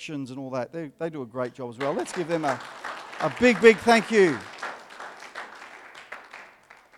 inspections 0.00 0.30
and 0.30 0.38
all 0.38 0.48
that. 0.48 0.72
They, 0.72 0.90
they 0.98 1.10
do 1.10 1.20
a 1.20 1.26
great 1.26 1.52
job 1.52 1.68
as 1.68 1.76
well. 1.76 1.92
Let's 1.92 2.12
give 2.12 2.26
them 2.26 2.46
a, 2.46 2.58
a 3.20 3.30
big, 3.38 3.60
big 3.60 3.76
thank 3.78 4.10
you. 4.10 4.38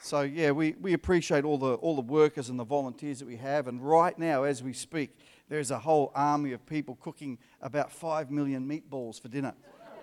So, 0.01 0.21
yeah, 0.21 0.53
we, 0.53 0.77
we 0.81 0.93
appreciate 0.93 1.45
all 1.45 1.59
the, 1.59 1.75
all 1.75 1.97
the 1.97 2.03
workers 2.03 2.49
and 2.49 2.57
the 2.57 2.65
volunteers 2.65 3.19
that 3.19 3.27
we 3.27 3.37
have. 3.37 3.67
And 3.67 3.83
right 3.83 4.17
now, 4.17 4.45
as 4.45 4.63
we 4.63 4.73
speak, 4.73 5.17
there's 5.49 5.73
a 5.73 5.81
whole 5.81 6.13
army 6.15 6.53
of 6.53 6.65
people 6.65 6.97
cooking 7.01 7.39
about 7.61 7.91
5 7.91 8.31
million 8.31 8.69
meatballs 8.69 9.21
for 9.21 9.27
dinner. 9.27 9.55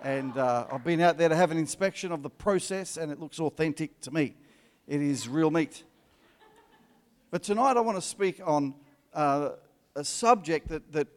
And 0.02 0.36
uh, 0.36 0.66
I've 0.70 0.84
been 0.84 1.00
out 1.00 1.16
there 1.16 1.30
to 1.30 1.36
have 1.36 1.50
an 1.50 1.58
inspection 1.58 2.12
of 2.12 2.22
the 2.22 2.30
process, 2.30 2.98
and 2.98 3.10
it 3.10 3.18
looks 3.18 3.40
authentic 3.40 3.98
to 4.02 4.10
me. 4.10 4.36
It 4.86 5.00
is 5.00 5.26
real 5.26 5.50
meat. 5.50 5.84
But 7.30 7.42
tonight, 7.42 7.78
I 7.78 7.80
want 7.80 7.96
to 7.96 8.02
speak 8.02 8.42
on 8.44 8.74
uh, 9.14 9.50
a 9.96 10.04
subject 10.04 10.68
that, 10.68 10.92
that 10.92 11.08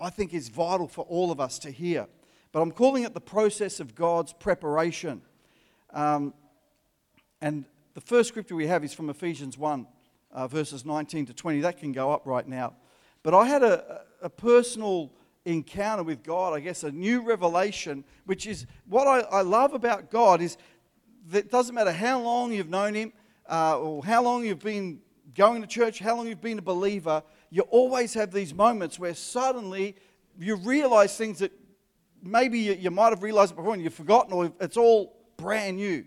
I 0.00 0.10
think 0.10 0.32
is 0.32 0.48
vital 0.48 0.88
for 0.88 1.04
all 1.04 1.30
of 1.30 1.40
us 1.40 1.58
to 1.60 1.70
hear. 1.70 2.06
But 2.52 2.62
I'm 2.62 2.72
calling 2.72 3.04
it 3.04 3.14
the 3.14 3.20
process 3.20 3.80
of 3.80 3.94
God's 3.94 4.32
preparation. 4.32 5.22
Um, 5.92 6.34
and 7.40 7.64
the 7.94 8.00
first 8.00 8.28
scripture 8.28 8.56
we 8.56 8.66
have 8.66 8.84
is 8.84 8.92
from 8.92 9.10
Ephesians 9.10 9.56
1, 9.58 9.86
uh, 10.32 10.48
verses 10.48 10.84
19 10.84 11.26
to 11.26 11.34
20. 11.34 11.60
That 11.60 11.78
can 11.78 11.92
go 11.92 12.10
up 12.10 12.26
right 12.26 12.46
now. 12.46 12.74
But 13.22 13.34
I 13.34 13.46
had 13.46 13.62
a, 13.62 14.02
a 14.22 14.30
personal 14.30 15.12
encounter 15.44 16.02
with 16.02 16.22
God, 16.22 16.54
I 16.54 16.60
guess 16.60 16.82
a 16.84 16.90
new 16.90 17.22
revelation, 17.22 18.04
which 18.26 18.46
is 18.46 18.66
what 18.86 19.06
I, 19.06 19.20
I 19.20 19.42
love 19.42 19.74
about 19.74 20.10
God 20.10 20.40
is 20.40 20.56
that 21.28 21.46
it 21.46 21.50
doesn't 21.50 21.74
matter 21.74 21.92
how 21.92 22.20
long 22.20 22.52
you've 22.52 22.68
known 22.68 22.94
Him 22.94 23.12
uh, 23.48 23.78
or 23.78 24.04
how 24.04 24.22
long 24.22 24.44
you've 24.44 24.60
been 24.60 25.00
going 25.34 25.62
to 25.62 25.68
church, 25.68 25.98
how 25.98 26.16
long 26.16 26.26
you've 26.26 26.40
been 26.40 26.58
a 26.58 26.62
believer, 26.62 27.22
you 27.50 27.62
always 27.62 28.14
have 28.14 28.30
these 28.30 28.54
moments 28.54 28.98
where 28.98 29.14
suddenly 29.14 29.96
you 30.38 30.56
realize 30.56 31.16
things 31.16 31.40
that 31.40 31.52
maybe 32.22 32.58
you, 32.58 32.72
you 32.74 32.90
might 32.90 33.10
have 33.10 33.22
realized 33.22 33.56
before 33.56 33.74
and 33.74 33.82
you've 33.82 33.94
forgotten, 33.94 34.32
or 34.32 34.52
it's 34.60 34.76
all 34.76 35.16
brand 35.36 35.76
new. 35.76 36.04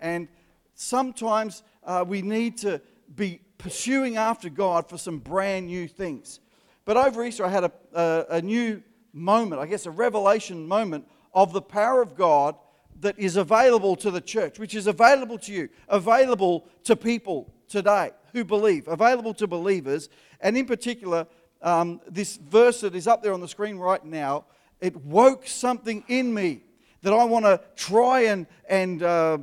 And 0.00 0.28
sometimes 0.74 1.62
uh, 1.84 2.04
we 2.06 2.22
need 2.22 2.58
to 2.58 2.80
be 3.14 3.40
pursuing 3.58 4.16
after 4.16 4.48
God 4.48 4.88
for 4.88 4.98
some 4.98 5.18
brand 5.18 5.66
new 5.66 5.86
things. 5.86 6.40
But 6.84 6.96
over 6.96 7.24
Easter, 7.24 7.44
I 7.44 7.48
had 7.48 7.64
a, 7.64 7.72
a, 7.94 8.26
a 8.30 8.42
new 8.42 8.82
moment, 9.12 9.60
I 9.60 9.66
guess 9.66 9.86
a 9.86 9.90
revelation 9.90 10.66
moment 10.66 11.06
of 11.32 11.52
the 11.52 11.62
power 11.62 12.02
of 12.02 12.16
God 12.16 12.56
that 13.00 13.18
is 13.18 13.36
available 13.36 13.94
to 13.96 14.10
the 14.10 14.20
church, 14.20 14.58
which 14.58 14.74
is 14.74 14.86
available 14.86 15.38
to 15.38 15.52
you, 15.52 15.68
available 15.88 16.66
to 16.84 16.96
people 16.96 17.52
today 17.72 18.12
who 18.32 18.44
believe, 18.44 18.86
available 18.88 19.34
to 19.34 19.46
believers. 19.46 20.08
And 20.40 20.56
in 20.56 20.66
particular, 20.66 21.26
um, 21.60 22.00
this 22.08 22.36
verse 22.36 22.80
that 22.82 22.94
is 22.94 23.06
up 23.06 23.22
there 23.22 23.32
on 23.32 23.40
the 23.40 23.48
screen 23.48 23.76
right 23.78 24.04
now, 24.04 24.44
it 24.80 24.96
woke 25.04 25.46
something 25.46 26.04
in 26.08 26.32
me 26.32 26.62
that 27.02 27.12
I 27.12 27.24
want 27.24 27.44
to 27.44 27.60
try 27.76 28.22
and, 28.22 28.46
and 28.68 29.02
uh, 29.02 29.38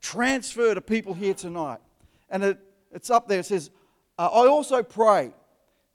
transfer 0.00 0.74
to 0.74 0.80
people 0.80 1.14
here 1.14 1.34
tonight. 1.34 1.78
And 2.28 2.42
it, 2.42 2.58
it's 2.92 3.10
up 3.10 3.28
there. 3.28 3.40
It 3.40 3.46
says, 3.46 3.70
uh, 4.18 4.26
I 4.26 4.46
also 4.48 4.82
pray 4.82 5.32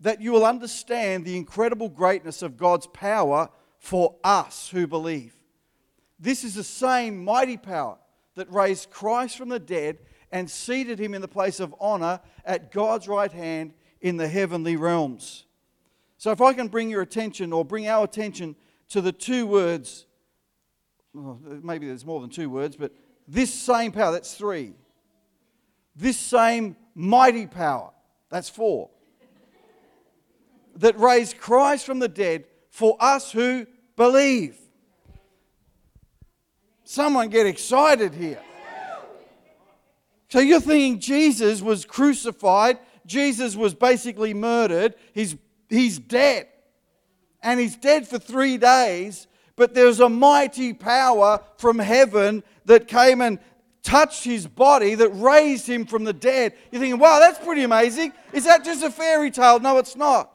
that 0.02 0.22
you 0.22 0.32
will 0.32 0.46
understand 0.46 1.26
the 1.26 1.36
incredible 1.36 1.90
greatness 1.90 2.42
of 2.42 2.58
God's 2.58 2.88
power 2.88 3.50
for 3.80 4.16
us 4.24 4.70
who 4.70 4.88
believe. 4.88 5.36
This 6.20 6.44
is 6.44 6.56
the 6.56 6.64
same 6.64 7.24
mighty 7.24 7.58
power 7.58 7.98
that 8.36 8.52
raised 8.52 8.90
Christ 8.90 9.38
from 9.38 9.50
the 9.50 9.60
dead 9.60 10.00
and 10.32 10.50
seated 10.50 11.00
him 11.00 11.14
in 11.14 11.22
the 11.22 11.28
place 11.28 11.60
of 11.60 11.74
honor 11.80 12.20
at 12.46 12.72
God's 12.72 13.08
right 13.08 13.32
hand 13.32 13.74
in 14.02 14.18
the 14.18 14.28
heavenly 14.28 14.76
realms. 14.76 15.46
So, 16.18 16.32
if 16.32 16.42
I 16.42 16.54
can 16.54 16.68
bring 16.68 16.90
your 16.90 17.02
attention 17.02 17.54
or 17.54 17.64
bring 17.64 17.88
our 17.88 18.04
attention 18.04 18.56
to 18.90 19.02
the 19.02 19.12
two 19.12 19.48
words, 19.48 20.06
well, 21.14 21.40
maybe 21.64 21.88
there's 21.88 22.06
more 22.06 22.22
than 22.22 22.30
two 22.30 22.50
words, 22.50 22.76
but 22.76 22.92
this 23.28 23.54
same 23.54 23.92
power, 23.92 24.12
that's 24.12 24.34
three. 24.34 24.74
This 25.96 26.18
same 26.18 26.76
mighty 26.96 27.48
power, 27.48 27.92
that's 28.30 28.50
four. 28.50 28.90
that 30.76 30.98
raised 31.00 31.38
Christ 31.38 31.86
from 31.86 32.00
the 32.00 32.08
dead 32.08 32.46
for 32.70 32.96
us 33.00 33.32
who 33.32 33.66
believe. 33.96 34.58
Someone 36.84 37.30
get 37.30 37.46
excited 37.46 38.14
here. 38.14 38.42
So 40.30 40.40
you're 40.40 40.62
thinking 40.62 41.00
Jesus 41.00 41.62
was 41.62 41.86
crucified, 41.86 42.78
Jesus 43.06 43.56
was 43.56 43.74
basically 43.74 44.34
murdered, 44.34 44.96
he's, 45.14 45.36
he's 45.70 45.98
dead. 45.98 46.48
And 47.42 47.60
he's 47.60 47.76
dead 47.76 48.08
for 48.08 48.20
three 48.20 48.58
days, 48.58 49.28
but 49.56 49.74
there's 49.74 50.00
a 50.00 50.10
mighty 50.10 50.74
power 50.74 51.42
from 51.58 51.80
heaven 51.80 52.44
that 52.66 52.88
came 52.88 53.22
and 53.22 53.40
touched 53.82 54.24
his 54.24 54.46
body 54.46 54.94
that 54.96 55.10
raised 55.10 55.66
him 55.66 55.86
from 55.86 56.04
the 56.04 56.14
dead. 56.14 56.54
You're 56.72 56.82
thinking, 56.82 57.00
wow, 57.00 57.20
that's 57.20 57.44
pretty 57.44 57.64
amazing. 57.64 58.14
Is 58.34 58.46
that 58.46 58.64
just 58.64 58.84
a 58.84 58.92
fairy 58.92 59.32
tale? 59.32 59.60
No, 59.60 59.78
it's 59.78 59.96
not. 59.96 60.32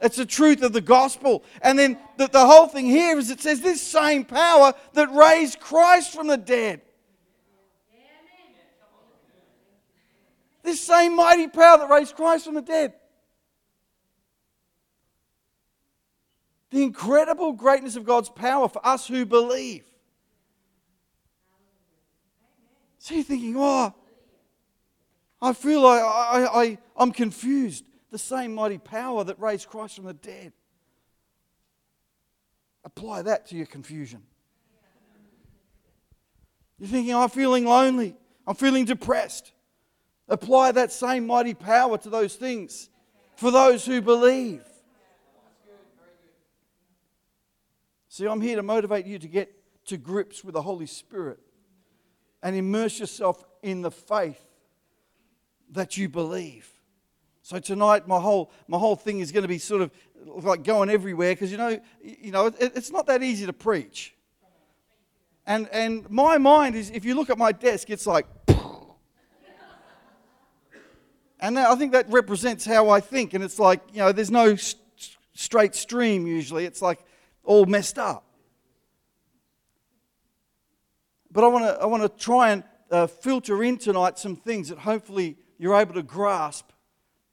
It's 0.00 0.16
the 0.16 0.26
truth 0.26 0.62
of 0.62 0.72
the 0.72 0.80
gospel. 0.80 1.42
And 1.62 1.78
then 1.78 1.98
the, 2.18 2.28
the 2.28 2.46
whole 2.46 2.68
thing 2.68 2.86
here 2.86 3.18
is 3.18 3.30
it 3.30 3.40
says 3.40 3.60
this 3.60 3.80
same 3.80 4.24
power 4.24 4.74
that 4.92 5.12
raised 5.12 5.58
Christ 5.58 6.12
from 6.12 6.26
the 6.26 6.36
dead. 6.36 6.82
This 10.66 10.80
same 10.80 11.14
mighty 11.14 11.46
power 11.46 11.78
that 11.78 11.88
raised 11.88 12.16
Christ 12.16 12.44
from 12.44 12.56
the 12.56 12.60
dead. 12.60 12.92
The 16.70 16.82
incredible 16.82 17.52
greatness 17.52 17.94
of 17.94 18.04
God's 18.04 18.28
power 18.28 18.68
for 18.68 18.84
us 18.84 19.06
who 19.06 19.24
believe. 19.24 19.84
So 22.98 23.14
you're 23.14 23.22
thinking, 23.22 23.54
oh, 23.56 23.94
I 25.40 25.52
feel 25.52 25.82
like 25.82 26.02
I, 26.02 26.46
I, 26.52 26.78
I'm 26.96 27.12
confused. 27.12 27.84
The 28.10 28.18
same 28.18 28.52
mighty 28.52 28.78
power 28.78 29.22
that 29.22 29.38
raised 29.38 29.68
Christ 29.68 29.94
from 29.94 30.06
the 30.06 30.14
dead. 30.14 30.52
Apply 32.84 33.22
that 33.22 33.46
to 33.50 33.56
your 33.56 33.66
confusion. 33.66 34.24
You're 36.80 36.88
thinking, 36.88 37.14
I'm 37.14 37.28
feeling 37.28 37.66
lonely. 37.66 38.16
I'm 38.48 38.56
feeling 38.56 38.84
depressed. 38.84 39.52
Apply 40.28 40.72
that 40.72 40.92
same 40.92 41.26
mighty 41.26 41.54
power 41.54 41.98
to 41.98 42.10
those 42.10 42.34
things 42.34 42.90
for 43.36 43.50
those 43.50 43.84
who 43.84 44.00
believe. 44.00 44.62
See, 48.08 48.26
I'm 48.26 48.40
here 48.40 48.56
to 48.56 48.62
motivate 48.62 49.06
you 49.06 49.18
to 49.18 49.28
get 49.28 49.52
to 49.86 49.96
grips 49.96 50.42
with 50.42 50.54
the 50.54 50.62
Holy 50.62 50.86
Spirit 50.86 51.38
and 52.42 52.56
immerse 52.56 52.98
yourself 52.98 53.44
in 53.62 53.82
the 53.82 53.90
faith 53.90 54.40
that 55.72 55.96
you 55.96 56.08
believe. 56.08 56.70
So 57.42 57.60
tonight, 57.60 58.08
my 58.08 58.18
whole 58.18 58.50
my 58.66 58.78
whole 58.78 58.96
thing 58.96 59.20
is 59.20 59.30
going 59.30 59.42
to 59.42 59.48
be 59.48 59.58
sort 59.58 59.82
of 59.82 59.90
like 60.44 60.64
going 60.64 60.90
everywhere 60.90 61.32
because 61.32 61.52
you 61.52 61.58
know 61.58 61.78
you 62.02 62.32
know 62.32 62.46
it, 62.46 62.72
it's 62.74 62.90
not 62.90 63.06
that 63.06 63.22
easy 63.22 63.46
to 63.46 63.52
preach. 63.52 64.14
And 65.46 65.68
and 65.70 66.10
my 66.10 66.38
mind 66.38 66.74
is 66.74 66.90
if 66.90 67.04
you 67.04 67.14
look 67.14 67.30
at 67.30 67.38
my 67.38 67.52
desk, 67.52 67.90
it's 67.90 68.06
like. 68.06 68.26
And 71.40 71.58
I 71.58 71.74
think 71.74 71.92
that 71.92 72.10
represents 72.10 72.64
how 72.64 72.88
I 72.88 73.00
think. 73.00 73.34
And 73.34 73.44
it's 73.44 73.58
like, 73.58 73.80
you 73.92 73.98
know, 73.98 74.12
there's 74.12 74.30
no 74.30 74.56
st- 74.56 74.82
straight 75.34 75.74
stream 75.74 76.26
usually. 76.26 76.64
It's 76.64 76.80
like 76.80 77.04
all 77.44 77.66
messed 77.66 77.98
up. 77.98 78.24
But 81.30 81.44
I 81.44 81.48
want 81.48 81.64
to 81.64 81.82
I 81.82 81.84
want 81.84 82.02
to 82.02 82.08
try 82.08 82.52
and 82.52 82.64
uh, 82.90 83.06
filter 83.06 83.62
in 83.62 83.76
tonight 83.76 84.18
some 84.18 84.36
things 84.36 84.70
that 84.70 84.78
hopefully 84.78 85.36
you're 85.58 85.74
able 85.74 85.94
to 85.94 86.02
grasp 86.02 86.70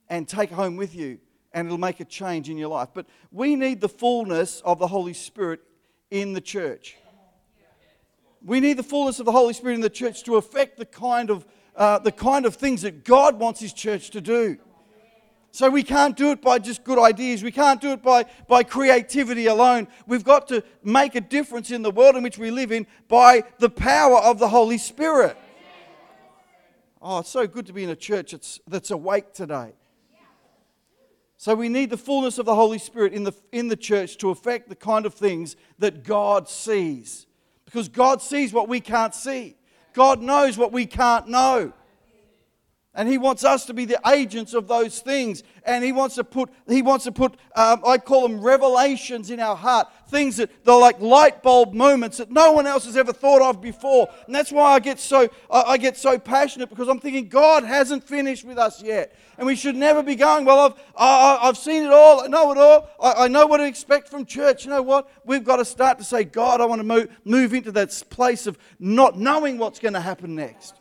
and 0.10 0.28
take 0.28 0.52
home 0.52 0.76
with 0.76 0.94
you, 0.94 1.20
and 1.54 1.68
it'll 1.68 1.78
make 1.78 2.02
a 2.02 2.06
change 2.06 2.50
in 2.50 2.58
your 2.58 2.68
life. 2.68 2.90
But 2.94 3.06
we 3.32 3.56
need 3.56 3.80
the 3.80 3.88
fullness 3.88 4.62
of 4.66 4.80
the 4.80 4.88
Holy 4.88 5.14
Spirit 5.14 5.62
in 6.12 6.34
the 6.34 6.42
church. 6.42 6.98
We 8.44 8.60
need 8.60 8.76
the 8.76 8.84
fullness 8.84 9.20
of 9.20 9.26
the 9.26 9.32
Holy 9.32 9.54
Spirit 9.54 9.76
in 9.76 9.82
the 9.82 9.90
church 9.90 10.24
to 10.24 10.36
affect 10.36 10.78
the 10.78 10.86
kind 10.86 11.30
of 11.30 11.46
uh, 11.76 12.00
the 12.00 12.12
kind 12.12 12.46
of 12.46 12.56
things 12.56 12.82
that 12.84 13.04
God 13.04 13.40
wants 13.40 13.60
His 13.60 13.74
church 13.74 14.10
to 14.12 14.22
do. 14.22 14.58
So 15.52 15.70
we 15.70 15.84
can't 15.84 16.18
do 16.18 16.32
it 16.32 16.42
by 16.42 16.58
just 16.58 16.84
good 16.84 16.98
ideas. 16.98 17.44
We 17.44 17.52
can't 17.52 17.80
do 17.80 17.92
it 17.92 18.02
by, 18.02 18.26
by 18.48 18.64
creativity 18.64 19.46
alone. 19.46 19.88
We've 20.08 20.24
got 20.24 20.48
to 20.48 20.64
make 20.84 21.14
a 21.14 21.22
difference 21.22 21.70
in 21.70 21.84
the 21.84 21.92
world 21.92 22.16
in 22.16 22.24
which 22.24 22.40
we 22.40 22.50
live 22.50 22.72
in 22.72 22.88
by 23.08 23.44
the 23.60 23.70
power 23.70 24.18
of 24.18 24.40
the 24.40 24.48
Holy 24.48 24.80
Spirit. 24.80 25.38
Oh, 27.00 27.20
it's 27.20 27.30
so 27.30 27.46
good 27.46 27.68
to 27.68 27.74
be 27.74 27.84
in 27.84 27.92
a 27.92 27.96
church 27.96 28.32
that's, 28.32 28.62
that's 28.68 28.90
awake 28.90 29.34
today. 29.34 29.74
So 31.38 31.54
we 31.54 31.70
need 31.70 31.90
the 31.90 31.98
fullness 31.98 32.38
of 32.40 32.46
the 32.46 32.56
Holy 32.56 32.80
Spirit 32.80 33.14
in 33.14 33.24
the, 33.24 33.34
in 33.52 33.68
the 33.68 33.76
church 33.76 34.18
to 34.20 34.30
affect 34.30 34.70
the 34.70 34.76
kind 34.76 35.06
of 35.06 35.14
things 35.14 35.56
that 35.78 36.04
God 36.04 36.50
sees. 36.50 37.28
Because 37.66 37.90
God 37.90 38.22
sees 38.22 38.54
what 38.54 38.70
we 38.70 38.80
can't 38.80 39.14
see, 39.14 39.58
God 39.94 40.22
knows 40.22 40.58
what 40.58 40.72
we 40.72 40.86
can't 40.86 41.28
know. 41.28 41.72
And 42.96 43.10
he 43.10 43.18
wants 43.18 43.44
us 43.44 43.66
to 43.66 43.74
be 43.74 43.86
the 43.86 44.00
agents 44.08 44.54
of 44.54 44.68
those 44.68 45.00
things. 45.00 45.42
And 45.66 45.84
he 45.84 45.92
wants 45.92 46.14
to 46.16 46.24
put, 46.24 46.52
he 46.68 46.84
wants 46.84 47.06
to 47.06 47.12
put 47.12 47.36
um, 47.56 47.82
I 47.86 47.98
call 47.98 48.28
them 48.28 48.40
revelations 48.40 49.32
in 49.32 49.40
our 49.40 49.56
heart. 49.56 49.88
Things 50.10 50.38
that 50.38 50.64
they're 50.64 50.76
like 50.76 51.00
light 51.00 51.42
bulb 51.42 51.74
moments 51.74 52.18
that 52.18 52.30
no 52.30 52.52
one 52.52 52.68
else 52.68 52.86
has 52.86 52.96
ever 52.96 53.12
thought 53.12 53.42
of 53.42 53.62
before. 53.62 54.10
And 54.28 54.36
that's 54.36 54.52
why 54.52 54.74
I 54.74 54.80
get 54.80 55.00
so, 55.00 55.28
I 55.50 55.78
get 55.78 55.98
so 55.98 56.20
passionate 56.20 56.70
because 56.70 56.88
I'm 56.88 57.00
thinking 57.00 57.30
God 57.30 57.64
hasn't 57.64 58.04
finished 58.04 58.46
with 58.46 58.60
us 58.60 58.84
yet. 58.84 59.18
And 59.40 59.48
we 59.48 59.56
should 59.56 59.76
never 59.76 60.04
be 60.04 60.16
going, 60.16 60.46
well, 60.46 60.60
I've, 60.60 60.74
I, 60.96 61.40
I've 61.48 61.58
seen 61.58 61.84
it 61.84 61.92
all. 61.92 62.22
I 62.22 62.28
know 62.28 62.52
it 62.52 62.60
all. 62.60 62.90
I, 63.02 63.26
I 63.26 63.28
know 63.28 63.48
what 63.48 63.58
to 63.58 63.66
expect 63.66 64.08
from 64.08 64.24
church. 64.26 64.66
You 64.66 64.70
know 64.70 64.84
what? 64.84 65.10
We've 65.26 65.44
got 65.44 65.56
to 65.56 65.66
start 65.66 65.98
to 65.98 66.04
say, 66.04 66.26
God, 66.26 66.62
I 66.62 66.66
want 66.66 66.80
to 66.80 66.84
move, 66.84 67.10
move 67.26 67.56
into 67.56 67.72
that 67.72 68.04
place 68.12 68.46
of 68.46 68.60
not 68.78 69.18
knowing 69.18 69.58
what's 69.58 69.80
going 69.80 69.96
to 69.96 70.02
happen 70.02 70.36
next. 70.36 70.76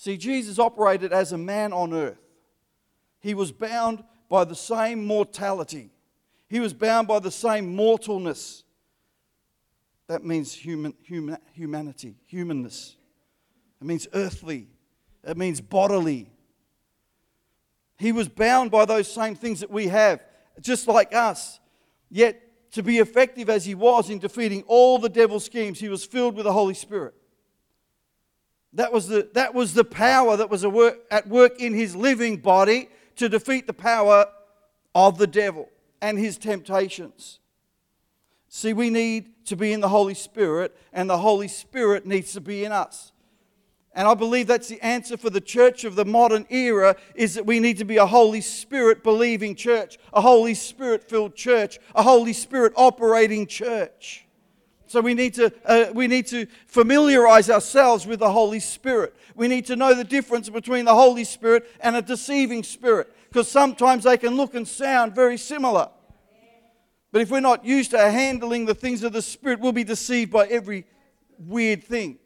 See, 0.00 0.16
Jesus 0.16 0.60
operated 0.60 1.12
as 1.12 1.32
a 1.32 1.36
man 1.36 1.72
on 1.72 1.92
earth. 1.92 2.20
He 3.18 3.34
was 3.34 3.50
bound 3.50 4.04
by 4.28 4.44
the 4.44 4.54
same 4.54 5.04
mortality, 5.04 5.90
he 6.48 6.60
was 6.60 6.72
bound 6.72 7.08
by 7.08 7.18
the 7.18 7.32
same 7.32 7.76
mortalness. 7.76 8.62
That 10.06 10.24
means 10.24 10.54
human, 10.54 10.94
human, 11.02 11.38
humanity, 11.52 12.14
humanness. 12.26 12.94
It 13.80 13.88
means 13.88 14.06
earthly. 14.14 14.68
It 15.24 15.36
means 15.36 15.60
bodily. 15.60 16.30
He 17.96 18.12
was 18.12 18.28
bound 18.28 18.70
by 18.70 18.84
those 18.84 19.12
same 19.12 19.34
things 19.34 19.58
that 19.60 19.70
we 19.70 19.88
have, 19.88 20.20
just 20.60 20.86
like 20.86 21.12
us. 21.12 21.58
Yet, 22.08 22.40
to 22.70 22.84
be 22.84 22.98
effective 22.98 23.50
as 23.50 23.64
he 23.64 23.74
was 23.74 24.10
in 24.10 24.20
defeating 24.20 24.62
all 24.68 25.00
the 25.00 25.08
devil's 25.08 25.44
schemes, 25.44 25.80
he 25.80 25.88
was 25.88 26.04
filled 26.04 26.36
with 26.36 26.44
the 26.44 26.52
Holy 26.52 26.74
Spirit. 26.74 27.14
That 28.74 28.92
was 28.92 29.08
the, 29.08 29.28
that 29.32 29.54
was 29.54 29.74
the 29.74 29.84
power 29.84 30.36
that 30.36 30.50
was 30.50 30.64
at 30.64 31.26
work 31.28 31.60
in 31.60 31.74
his 31.74 31.96
living 31.96 32.36
body 32.36 32.88
to 33.16 33.28
defeat 33.28 33.66
the 33.66 33.72
power 33.72 34.26
of 34.94 35.18
the 35.18 35.26
devil 35.26 35.68
and 36.00 36.18
his 36.18 36.38
temptations. 36.38 37.40
See, 38.48 38.72
we 38.72 38.90
need 38.90 39.46
to 39.46 39.56
be 39.56 39.72
in 39.72 39.80
the 39.80 39.88
Holy 39.88 40.14
Spirit, 40.14 40.76
and 40.92 41.08
the 41.08 41.18
Holy 41.18 41.48
Spirit 41.48 42.06
needs 42.06 42.32
to 42.32 42.40
be 42.40 42.64
in 42.64 42.72
us. 42.72 43.12
And 43.94 44.06
I 44.06 44.14
believe 44.14 44.46
that's 44.46 44.68
the 44.68 44.80
answer 44.80 45.16
for 45.16 45.28
the 45.28 45.40
church 45.40 45.84
of 45.84 45.96
the 45.96 46.04
modern 46.04 46.46
era 46.50 46.94
is 47.14 47.34
that 47.34 47.46
we 47.46 47.58
need 47.58 47.78
to 47.78 47.84
be 47.84 47.96
a 47.96 48.06
Holy 48.06 48.40
Spirit 48.40 49.02
believing 49.02 49.56
church, 49.56 49.98
a 50.12 50.20
Holy 50.20 50.54
Spirit 50.54 51.02
filled 51.02 51.34
church, 51.34 51.80
a 51.94 52.02
Holy 52.02 52.32
Spirit 52.32 52.72
operating 52.76 53.46
church. 53.46 54.27
So 54.88 55.02
we 55.02 55.12
need 55.12 55.34
to 55.34 55.52
uh, 55.66 55.92
we 55.92 56.06
need 56.06 56.26
to 56.28 56.46
familiarize 56.66 57.50
ourselves 57.50 58.06
with 58.06 58.20
the 58.20 58.32
Holy 58.32 58.58
Spirit. 58.58 59.14
We 59.34 59.46
need 59.46 59.66
to 59.66 59.76
know 59.76 59.94
the 59.94 60.02
difference 60.02 60.48
between 60.48 60.86
the 60.86 60.94
Holy 60.94 61.24
Spirit 61.24 61.70
and 61.80 61.94
a 61.94 62.02
deceiving 62.02 62.62
spirit 62.62 63.14
because 63.28 63.48
sometimes 63.48 64.04
they 64.04 64.16
can 64.16 64.36
look 64.36 64.54
and 64.54 64.66
sound 64.66 65.14
very 65.14 65.36
similar. 65.36 65.90
But 67.12 67.20
if 67.20 67.30
we're 67.30 67.40
not 67.40 67.64
used 67.66 67.90
to 67.90 68.10
handling 68.10 68.64
the 68.64 68.74
things 68.74 69.02
of 69.02 69.12
the 69.12 69.22
Spirit, 69.22 69.60
we'll 69.60 69.72
be 69.72 69.84
deceived 69.84 70.32
by 70.32 70.46
every 70.46 70.86
weird 71.38 71.84
thing. 71.84 72.18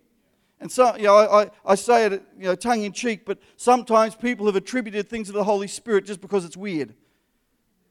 And 0.60 0.70
so, 0.70 0.96
you 0.96 1.04
know, 1.04 1.16
I, 1.16 1.50
I 1.64 1.74
say 1.74 2.06
it, 2.06 2.22
you 2.38 2.44
know, 2.44 2.54
tongue 2.54 2.82
in 2.82 2.92
cheek, 2.92 3.24
but 3.24 3.38
sometimes 3.56 4.14
people 4.14 4.46
have 4.46 4.54
attributed 4.54 5.08
things 5.08 5.26
to 5.26 5.32
the 5.32 5.42
Holy 5.44 5.66
Spirit 5.66 6.04
just 6.04 6.20
because 6.20 6.44
it's 6.44 6.56
weird 6.56 6.94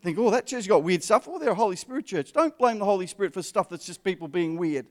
think, 0.03 0.17
oh, 0.17 0.31
that 0.31 0.47
church 0.47 0.67
got 0.67 0.83
weird 0.83 1.03
stuff. 1.03 1.27
Well, 1.27 1.39
they're 1.39 1.51
a 1.51 1.55
Holy 1.55 1.75
Spirit 1.75 2.05
church. 2.07 2.33
Don't 2.33 2.57
blame 2.57 2.79
the 2.79 2.85
Holy 2.85 3.07
Spirit 3.07 3.33
for 3.33 3.43
stuff 3.43 3.69
that's 3.69 3.85
just 3.85 4.03
people 4.03 4.27
being 4.27 4.57
weird. 4.57 4.87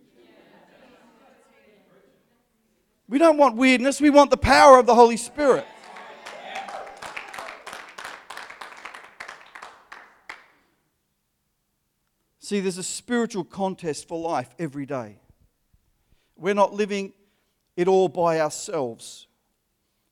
We 3.09 3.19
don't 3.19 3.37
want 3.37 3.57
weirdness, 3.57 4.01
we 4.01 4.11
want 4.11 4.31
the 4.31 4.37
power 4.37 4.79
of 4.79 4.87
the 4.87 4.95
Holy 4.95 5.17
Spirit. 5.17 5.67
See, 12.39 12.61
there's 12.61 12.79
a 12.79 12.85
spiritual 12.85 13.45
contest 13.45 14.07
for 14.07 14.19
life 14.19 14.55
every 14.59 14.87
day. 14.87 15.19
We're 16.37 16.55
not 16.55 16.73
living 16.73 17.13
it 17.77 17.89
all 17.89 18.09
by 18.09 18.41
ourselves. 18.41 19.27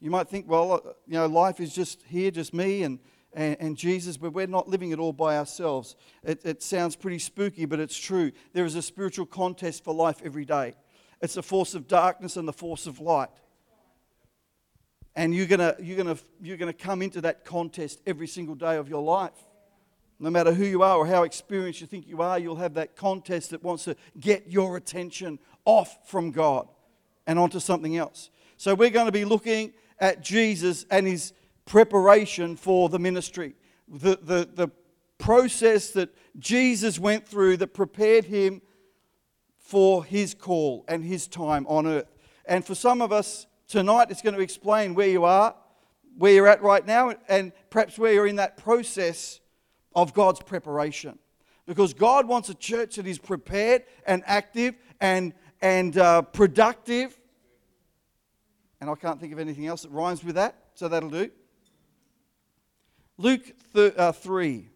You 0.00 0.10
might 0.10 0.28
think, 0.28 0.48
well, 0.48 0.72
uh, 0.72 0.80
you 1.06 1.14
know, 1.14 1.26
life 1.26 1.58
is 1.58 1.74
just 1.74 2.02
here, 2.04 2.30
just 2.30 2.54
me, 2.54 2.82
and 2.82 2.98
and, 3.34 3.56
and, 3.60 3.76
Jesus, 3.76 4.16
but 4.16 4.32
we're 4.32 4.46
not 4.46 4.68
living 4.68 4.90
it 4.90 4.98
all 4.98 5.12
by 5.12 5.36
ourselves. 5.36 5.96
It, 6.24 6.44
it 6.44 6.62
sounds 6.62 6.96
pretty 6.96 7.18
spooky, 7.18 7.66
but 7.66 7.78
it's 7.78 7.96
true. 7.96 8.32
There 8.54 8.64
is 8.64 8.74
a 8.74 8.82
spiritual 8.82 9.26
contest 9.26 9.84
for 9.84 9.94
life 9.94 10.22
every 10.24 10.44
day. 10.44 10.74
It's 11.20 11.34
the 11.34 11.42
force 11.42 11.74
of 11.74 11.88
darkness 11.88 12.36
and 12.36 12.48
the 12.48 12.52
force 12.52 12.86
of 12.86 13.00
light. 13.00 13.28
And 15.14 15.34
you're 15.34 15.46
going 15.46 15.74
you're 15.80 15.96
gonna, 15.96 16.18
you're 16.40 16.56
gonna 16.56 16.72
come 16.72 17.02
into 17.02 17.20
that 17.22 17.44
contest 17.44 18.00
every 18.06 18.28
single 18.28 18.54
day 18.54 18.76
of 18.76 18.88
your 18.88 19.02
life. 19.02 19.32
No 20.20 20.30
matter 20.30 20.52
who 20.52 20.64
you 20.64 20.82
are 20.82 20.96
or 20.96 21.06
how 21.06 21.22
experienced 21.22 21.80
you 21.80 21.86
think 21.86 22.06
you 22.08 22.22
are, 22.22 22.38
you'll 22.38 22.56
have 22.56 22.74
that 22.74 22.96
contest 22.96 23.50
that 23.50 23.62
wants 23.62 23.84
to 23.84 23.96
get 24.18 24.50
your 24.50 24.76
attention 24.76 25.38
off 25.64 26.08
from 26.08 26.32
God 26.32 26.68
and 27.26 27.38
onto 27.38 27.60
something 27.60 27.96
else. 27.96 28.30
So 28.56 28.74
we're 28.74 28.90
going 28.90 29.06
to 29.06 29.12
be 29.12 29.24
looking 29.24 29.72
at 30.00 30.22
Jesus 30.22 30.86
and 30.90 31.06
his 31.06 31.32
preparation 31.68 32.56
for 32.56 32.88
the 32.88 32.98
ministry. 32.98 33.54
The, 33.86 34.18
the, 34.20 34.48
the 34.52 34.68
process 35.18 35.90
that 35.90 36.08
Jesus 36.38 36.98
went 36.98 37.28
through 37.28 37.58
that 37.58 37.74
prepared 37.74 38.24
him 38.24 38.62
for 39.58 40.02
his 40.02 40.32
call 40.32 40.86
and 40.88 41.04
his 41.04 41.28
time 41.28 41.66
on 41.68 41.86
earth. 41.86 42.16
And 42.46 42.64
for 42.64 42.74
some 42.74 43.02
of 43.02 43.12
us 43.12 43.46
tonight, 43.66 44.10
it's 44.10 44.22
going 44.22 44.34
to 44.34 44.40
explain 44.40 44.94
where 44.94 45.08
you 45.08 45.24
are, 45.24 45.54
where 46.16 46.32
you're 46.32 46.48
at 46.48 46.62
right 46.62 46.86
now, 46.86 47.14
and 47.28 47.52
perhaps 47.68 47.98
where 47.98 48.14
you're 48.14 48.26
in 48.26 48.36
that 48.36 48.56
process 48.56 49.40
of 49.94 50.14
God's 50.14 50.40
preparation. 50.40 51.18
Because 51.66 51.92
God 51.92 52.26
wants 52.26 52.48
a 52.48 52.54
church 52.54 52.96
that 52.96 53.06
is 53.06 53.18
prepared 53.18 53.82
and 54.06 54.22
active 54.24 54.74
and, 55.02 55.34
and 55.60 55.98
uh, 55.98 56.22
productive. 56.22 57.20
And 58.80 58.88
I 58.88 58.94
can't 58.94 59.20
think 59.20 59.34
of 59.34 59.38
anything 59.38 59.66
else 59.66 59.82
that 59.82 59.90
rhymes 59.90 60.24
with 60.24 60.36
that, 60.36 60.56
so 60.72 60.88
that'll 60.88 61.10
do. 61.10 61.30
Luke 63.20 63.52
th- 63.74 63.96
uh, 63.96 64.12
3, 64.12 64.68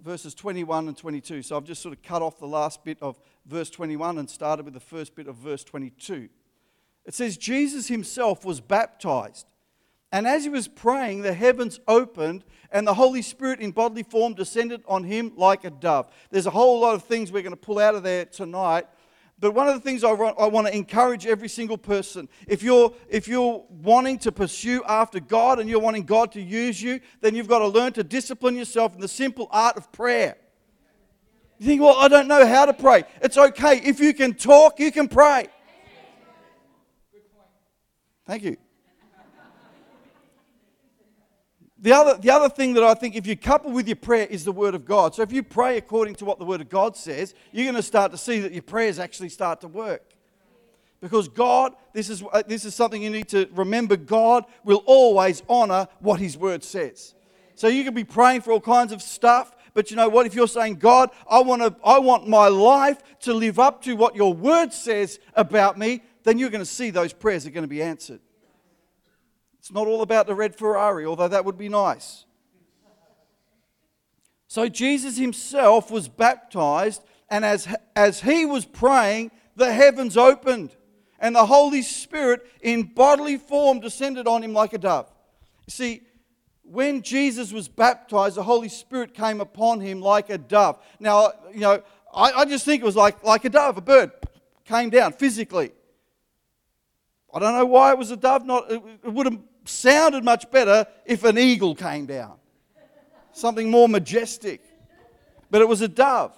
verses 0.00 0.32
21 0.32 0.86
and 0.86 0.96
22. 0.96 1.42
So 1.42 1.56
I've 1.56 1.64
just 1.64 1.82
sort 1.82 1.92
of 1.92 2.02
cut 2.02 2.22
off 2.22 2.38
the 2.38 2.46
last 2.46 2.84
bit 2.84 2.98
of 3.02 3.18
verse 3.46 3.68
21 3.68 4.18
and 4.18 4.30
started 4.30 4.64
with 4.64 4.74
the 4.74 4.80
first 4.80 5.16
bit 5.16 5.26
of 5.26 5.34
verse 5.34 5.64
22. 5.64 6.28
It 7.04 7.14
says, 7.14 7.36
Jesus 7.36 7.88
himself 7.88 8.44
was 8.44 8.60
baptized. 8.60 9.46
And 10.12 10.24
as 10.24 10.44
he 10.44 10.50
was 10.50 10.68
praying, 10.68 11.22
the 11.22 11.34
heavens 11.34 11.80
opened, 11.88 12.44
and 12.70 12.86
the 12.86 12.94
Holy 12.94 13.22
Spirit 13.22 13.58
in 13.58 13.72
bodily 13.72 14.04
form 14.04 14.34
descended 14.34 14.82
on 14.86 15.02
him 15.02 15.32
like 15.36 15.64
a 15.64 15.70
dove. 15.70 16.12
There's 16.30 16.46
a 16.46 16.50
whole 16.50 16.80
lot 16.80 16.94
of 16.94 17.02
things 17.04 17.32
we're 17.32 17.42
going 17.42 17.52
to 17.52 17.56
pull 17.56 17.80
out 17.80 17.96
of 17.96 18.04
there 18.04 18.24
tonight 18.24 18.86
but 19.40 19.52
one 19.52 19.68
of 19.68 19.74
the 19.74 19.80
things 19.80 20.04
I 20.04 20.12
want, 20.12 20.36
I 20.38 20.46
want 20.46 20.66
to 20.66 20.76
encourage 20.76 21.26
every 21.26 21.48
single 21.48 21.78
person 21.78 22.28
if 22.46 22.62
you're, 22.62 22.92
if 23.08 23.26
you're 23.26 23.64
wanting 23.70 24.18
to 24.20 24.32
pursue 24.32 24.84
after 24.84 25.18
God 25.18 25.58
and 25.58 25.68
you're 25.68 25.80
wanting 25.80 26.04
God 26.04 26.32
to 26.32 26.42
use 26.42 26.80
you, 26.80 27.00
then 27.22 27.34
you've 27.34 27.48
got 27.48 27.60
to 27.60 27.66
learn 27.66 27.94
to 27.94 28.04
discipline 28.04 28.54
yourself 28.54 28.94
in 28.94 29.00
the 29.00 29.08
simple 29.08 29.48
art 29.50 29.78
of 29.78 29.90
prayer. 29.92 30.36
You 31.58 31.66
think, 31.66 31.80
well, 31.80 31.96
I 31.96 32.08
don't 32.08 32.28
know 32.28 32.46
how 32.46 32.66
to 32.66 32.72
pray. 32.72 33.04
It's 33.22 33.36
okay. 33.36 33.78
If 33.78 33.98
you 33.98 34.14
can 34.14 34.34
talk, 34.34 34.78
you 34.78 34.92
can 34.92 35.08
pray. 35.08 35.48
Thank 38.26 38.44
you. 38.44 38.56
The 41.82 41.92
other, 41.92 42.18
the 42.18 42.30
other 42.30 42.50
thing 42.50 42.74
that 42.74 42.84
I 42.84 42.92
think, 42.92 43.16
if 43.16 43.26
you 43.26 43.36
couple 43.36 43.72
with 43.72 43.88
your 43.88 43.96
prayer, 43.96 44.26
is 44.26 44.44
the 44.44 44.52
Word 44.52 44.74
of 44.74 44.84
God. 44.84 45.14
So 45.14 45.22
if 45.22 45.32
you 45.32 45.42
pray 45.42 45.78
according 45.78 46.14
to 46.16 46.26
what 46.26 46.38
the 46.38 46.44
Word 46.44 46.60
of 46.60 46.68
God 46.68 46.94
says, 46.94 47.34
you're 47.52 47.64
going 47.64 47.74
to 47.74 47.82
start 47.82 48.12
to 48.12 48.18
see 48.18 48.40
that 48.40 48.52
your 48.52 48.62
prayers 48.62 48.98
actually 48.98 49.30
start 49.30 49.62
to 49.62 49.68
work. 49.68 50.02
Because 51.00 51.28
God, 51.28 51.72
this 51.94 52.10
is, 52.10 52.22
uh, 52.30 52.42
this 52.46 52.66
is 52.66 52.74
something 52.74 53.02
you 53.02 53.08
need 53.08 53.28
to 53.28 53.48
remember 53.54 53.96
God 53.96 54.44
will 54.62 54.82
always 54.84 55.42
honor 55.48 55.88
what 56.00 56.20
His 56.20 56.36
Word 56.36 56.62
says. 56.62 57.14
So 57.54 57.68
you 57.68 57.82
can 57.82 57.94
be 57.94 58.04
praying 58.04 58.42
for 58.42 58.52
all 58.52 58.60
kinds 58.60 58.92
of 58.92 59.00
stuff, 59.00 59.56
but 59.72 59.90
you 59.90 59.96
know 59.96 60.10
what? 60.10 60.26
If 60.26 60.34
you're 60.34 60.48
saying, 60.48 60.74
God, 60.76 61.10
I 61.30 61.40
want, 61.40 61.62
to, 61.62 61.74
I 61.82 61.98
want 61.98 62.28
my 62.28 62.48
life 62.48 63.02
to 63.20 63.32
live 63.32 63.58
up 63.58 63.82
to 63.84 63.94
what 63.94 64.14
your 64.14 64.34
Word 64.34 64.74
says 64.74 65.18
about 65.34 65.78
me, 65.78 66.02
then 66.24 66.38
you're 66.38 66.50
going 66.50 66.60
to 66.60 66.66
see 66.66 66.90
those 66.90 67.14
prayers 67.14 67.46
are 67.46 67.50
going 67.50 67.64
to 67.64 67.68
be 67.68 67.82
answered. 67.82 68.20
It's 69.70 69.74
not 69.76 69.86
all 69.86 70.02
about 70.02 70.26
the 70.26 70.34
red 70.34 70.56
Ferrari, 70.56 71.06
although 71.06 71.28
that 71.28 71.44
would 71.44 71.56
be 71.56 71.68
nice. 71.68 72.24
So 74.48 74.68
Jesus 74.68 75.16
himself 75.16 75.92
was 75.92 76.08
baptized, 76.08 77.04
and 77.28 77.44
as, 77.44 77.72
as 77.94 78.20
he 78.20 78.44
was 78.44 78.64
praying, 78.64 79.30
the 79.54 79.72
heavens 79.72 80.16
opened, 80.16 80.74
and 81.20 81.36
the 81.36 81.46
Holy 81.46 81.82
Spirit 81.82 82.44
in 82.60 82.82
bodily 82.82 83.36
form 83.36 83.78
descended 83.78 84.26
on 84.26 84.42
him 84.42 84.52
like 84.52 84.72
a 84.72 84.78
dove. 84.78 85.08
See, 85.68 86.02
when 86.64 87.02
Jesus 87.02 87.52
was 87.52 87.68
baptized, 87.68 88.34
the 88.34 88.42
Holy 88.42 88.68
Spirit 88.68 89.14
came 89.14 89.40
upon 89.40 89.80
him 89.80 90.00
like 90.00 90.30
a 90.30 90.38
dove. 90.38 90.80
Now, 90.98 91.30
you 91.54 91.60
know, 91.60 91.80
I, 92.12 92.32
I 92.32 92.44
just 92.44 92.64
think 92.64 92.82
it 92.82 92.86
was 92.86 92.96
like, 92.96 93.22
like 93.22 93.44
a 93.44 93.50
dove, 93.50 93.76
a 93.76 93.80
bird. 93.80 94.10
came 94.64 94.90
down 94.90 95.12
physically. 95.12 95.70
I 97.32 97.38
don't 97.38 97.54
know 97.54 97.66
why 97.66 97.92
it 97.92 97.98
was 97.98 98.10
a 98.10 98.16
dove. 98.16 98.44
Not, 98.44 98.68
it, 98.68 98.82
it 99.04 99.12
would 99.12 99.26
have 99.26 99.38
sounded 99.64 100.24
much 100.24 100.50
better 100.50 100.86
if 101.04 101.24
an 101.24 101.38
eagle 101.38 101.74
came 101.74 102.06
down, 102.06 102.34
something 103.32 103.70
more 103.70 103.88
majestic. 103.88 104.62
But 105.50 105.60
it 105.60 105.68
was 105.68 105.80
a 105.80 105.88
dove. 105.88 106.36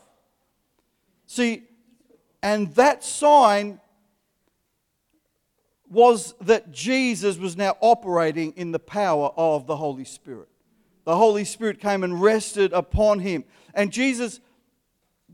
See, 1.27 1.65
and 2.43 2.75
that 2.75 3.05
sign 3.05 3.81
was 5.89 6.35
that 6.41 6.73
Jesus 6.73 7.37
was 7.37 7.57
now 7.57 7.77
operating 7.81 8.53
in 8.53 8.73
the 8.73 8.79
power 8.79 9.31
of 9.37 9.67
the 9.67 9.77
Holy 9.77 10.07
Spirit. 10.07 10.49
The 11.05 11.17
Holy 11.17 11.45
Spirit 11.45 11.81
came 11.81 12.03
and 12.03 12.21
rested 12.21 12.73
upon 12.73 13.19
him. 13.19 13.45
And 13.75 13.93
Jesus 13.93 14.41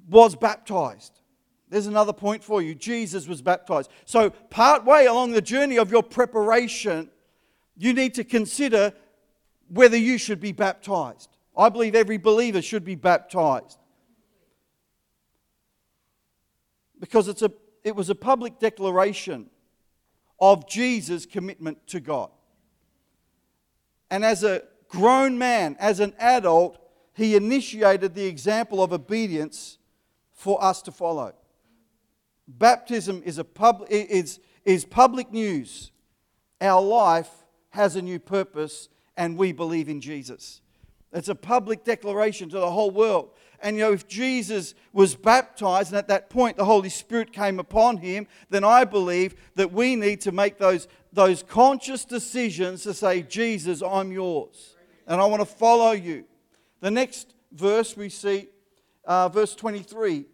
was 0.08 0.34
baptized. 0.34 1.20
There's 1.68 1.86
another 1.86 2.12
point 2.12 2.42
for 2.42 2.62
you. 2.62 2.74
Jesus 2.74 3.28
was 3.28 3.42
baptized. 3.42 3.90
So, 4.04 4.30
part 4.30 4.84
way 4.84 5.06
along 5.06 5.32
the 5.32 5.42
journey 5.42 5.78
of 5.78 5.90
your 5.90 6.02
preparation, 6.02 7.10
you 7.78 7.92
need 7.92 8.14
to 8.14 8.24
consider 8.24 8.92
whether 9.68 9.96
you 9.96 10.18
should 10.18 10.40
be 10.40 10.52
baptized. 10.52 11.30
I 11.56 11.68
believe 11.68 11.94
every 11.94 12.18
believer 12.18 12.60
should 12.60 12.84
be 12.84 12.96
baptized. 12.96 13.78
Because 16.98 17.28
it's 17.28 17.42
a, 17.42 17.52
it 17.84 17.94
was 17.94 18.10
a 18.10 18.14
public 18.14 18.58
declaration 18.58 19.48
of 20.40 20.68
Jesus' 20.68 21.24
commitment 21.24 21.86
to 21.88 22.00
God. 22.00 22.30
And 24.10 24.24
as 24.24 24.42
a 24.42 24.62
grown 24.88 25.38
man, 25.38 25.76
as 25.78 26.00
an 26.00 26.14
adult, 26.18 26.78
he 27.14 27.36
initiated 27.36 28.14
the 28.14 28.26
example 28.26 28.82
of 28.82 28.92
obedience 28.92 29.78
for 30.32 30.62
us 30.62 30.82
to 30.82 30.92
follow. 30.92 31.34
Baptism 32.48 33.22
is, 33.24 33.38
a 33.38 33.44
pub, 33.44 33.86
is, 33.90 34.40
is 34.64 34.84
public 34.84 35.30
news. 35.32 35.92
Our 36.60 36.80
life 36.80 37.28
has 37.78 37.94
a 37.94 38.02
new 38.02 38.18
purpose, 38.18 38.88
and 39.16 39.36
we 39.36 39.52
believe 39.52 39.88
in 39.88 40.00
Jesus. 40.00 40.62
It's 41.12 41.28
a 41.28 41.34
public 41.36 41.84
declaration 41.84 42.48
to 42.48 42.58
the 42.58 42.72
whole 42.72 42.90
world. 42.90 43.30
And 43.62 43.76
you 43.76 43.82
know, 43.84 43.92
if 43.92 44.08
Jesus 44.08 44.74
was 44.92 45.14
baptized 45.14 45.92
and 45.92 45.96
at 45.96 46.08
that 46.08 46.28
point 46.28 46.56
the 46.56 46.64
Holy 46.64 46.88
Spirit 46.88 47.32
came 47.32 47.60
upon 47.60 47.98
him, 47.98 48.26
then 48.50 48.64
I 48.64 48.82
believe 48.82 49.36
that 49.54 49.72
we 49.72 49.94
need 49.94 50.20
to 50.22 50.32
make 50.32 50.58
those, 50.58 50.88
those 51.12 51.44
conscious 51.44 52.04
decisions 52.04 52.82
to 52.82 52.92
say, 52.92 53.22
Jesus, 53.22 53.80
I'm 53.80 54.10
yours. 54.10 54.74
And 55.06 55.20
I 55.20 55.26
want 55.26 55.40
to 55.42 55.46
follow 55.46 55.92
you. 55.92 56.24
The 56.80 56.90
next 56.90 57.32
verse 57.52 57.96
we 57.96 58.08
see, 58.08 58.48
uh, 59.04 59.28
verse 59.28 59.54
23, 59.54 60.26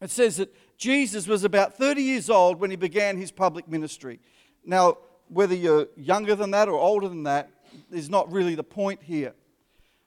it 0.00 0.10
says 0.10 0.38
that 0.38 0.52
Jesus 0.76 1.28
was 1.28 1.44
about 1.44 1.78
30 1.78 2.02
years 2.02 2.28
old 2.28 2.58
when 2.58 2.70
he 2.70 2.76
began 2.76 3.16
his 3.16 3.30
public 3.30 3.68
ministry. 3.68 4.18
Now, 4.64 4.98
whether 5.32 5.54
you're 5.54 5.88
younger 5.96 6.34
than 6.34 6.50
that 6.52 6.68
or 6.68 6.78
older 6.78 7.08
than 7.08 7.22
that 7.24 7.50
is 7.90 8.10
not 8.10 8.30
really 8.30 8.54
the 8.54 8.64
point 8.64 9.02
here. 9.02 9.34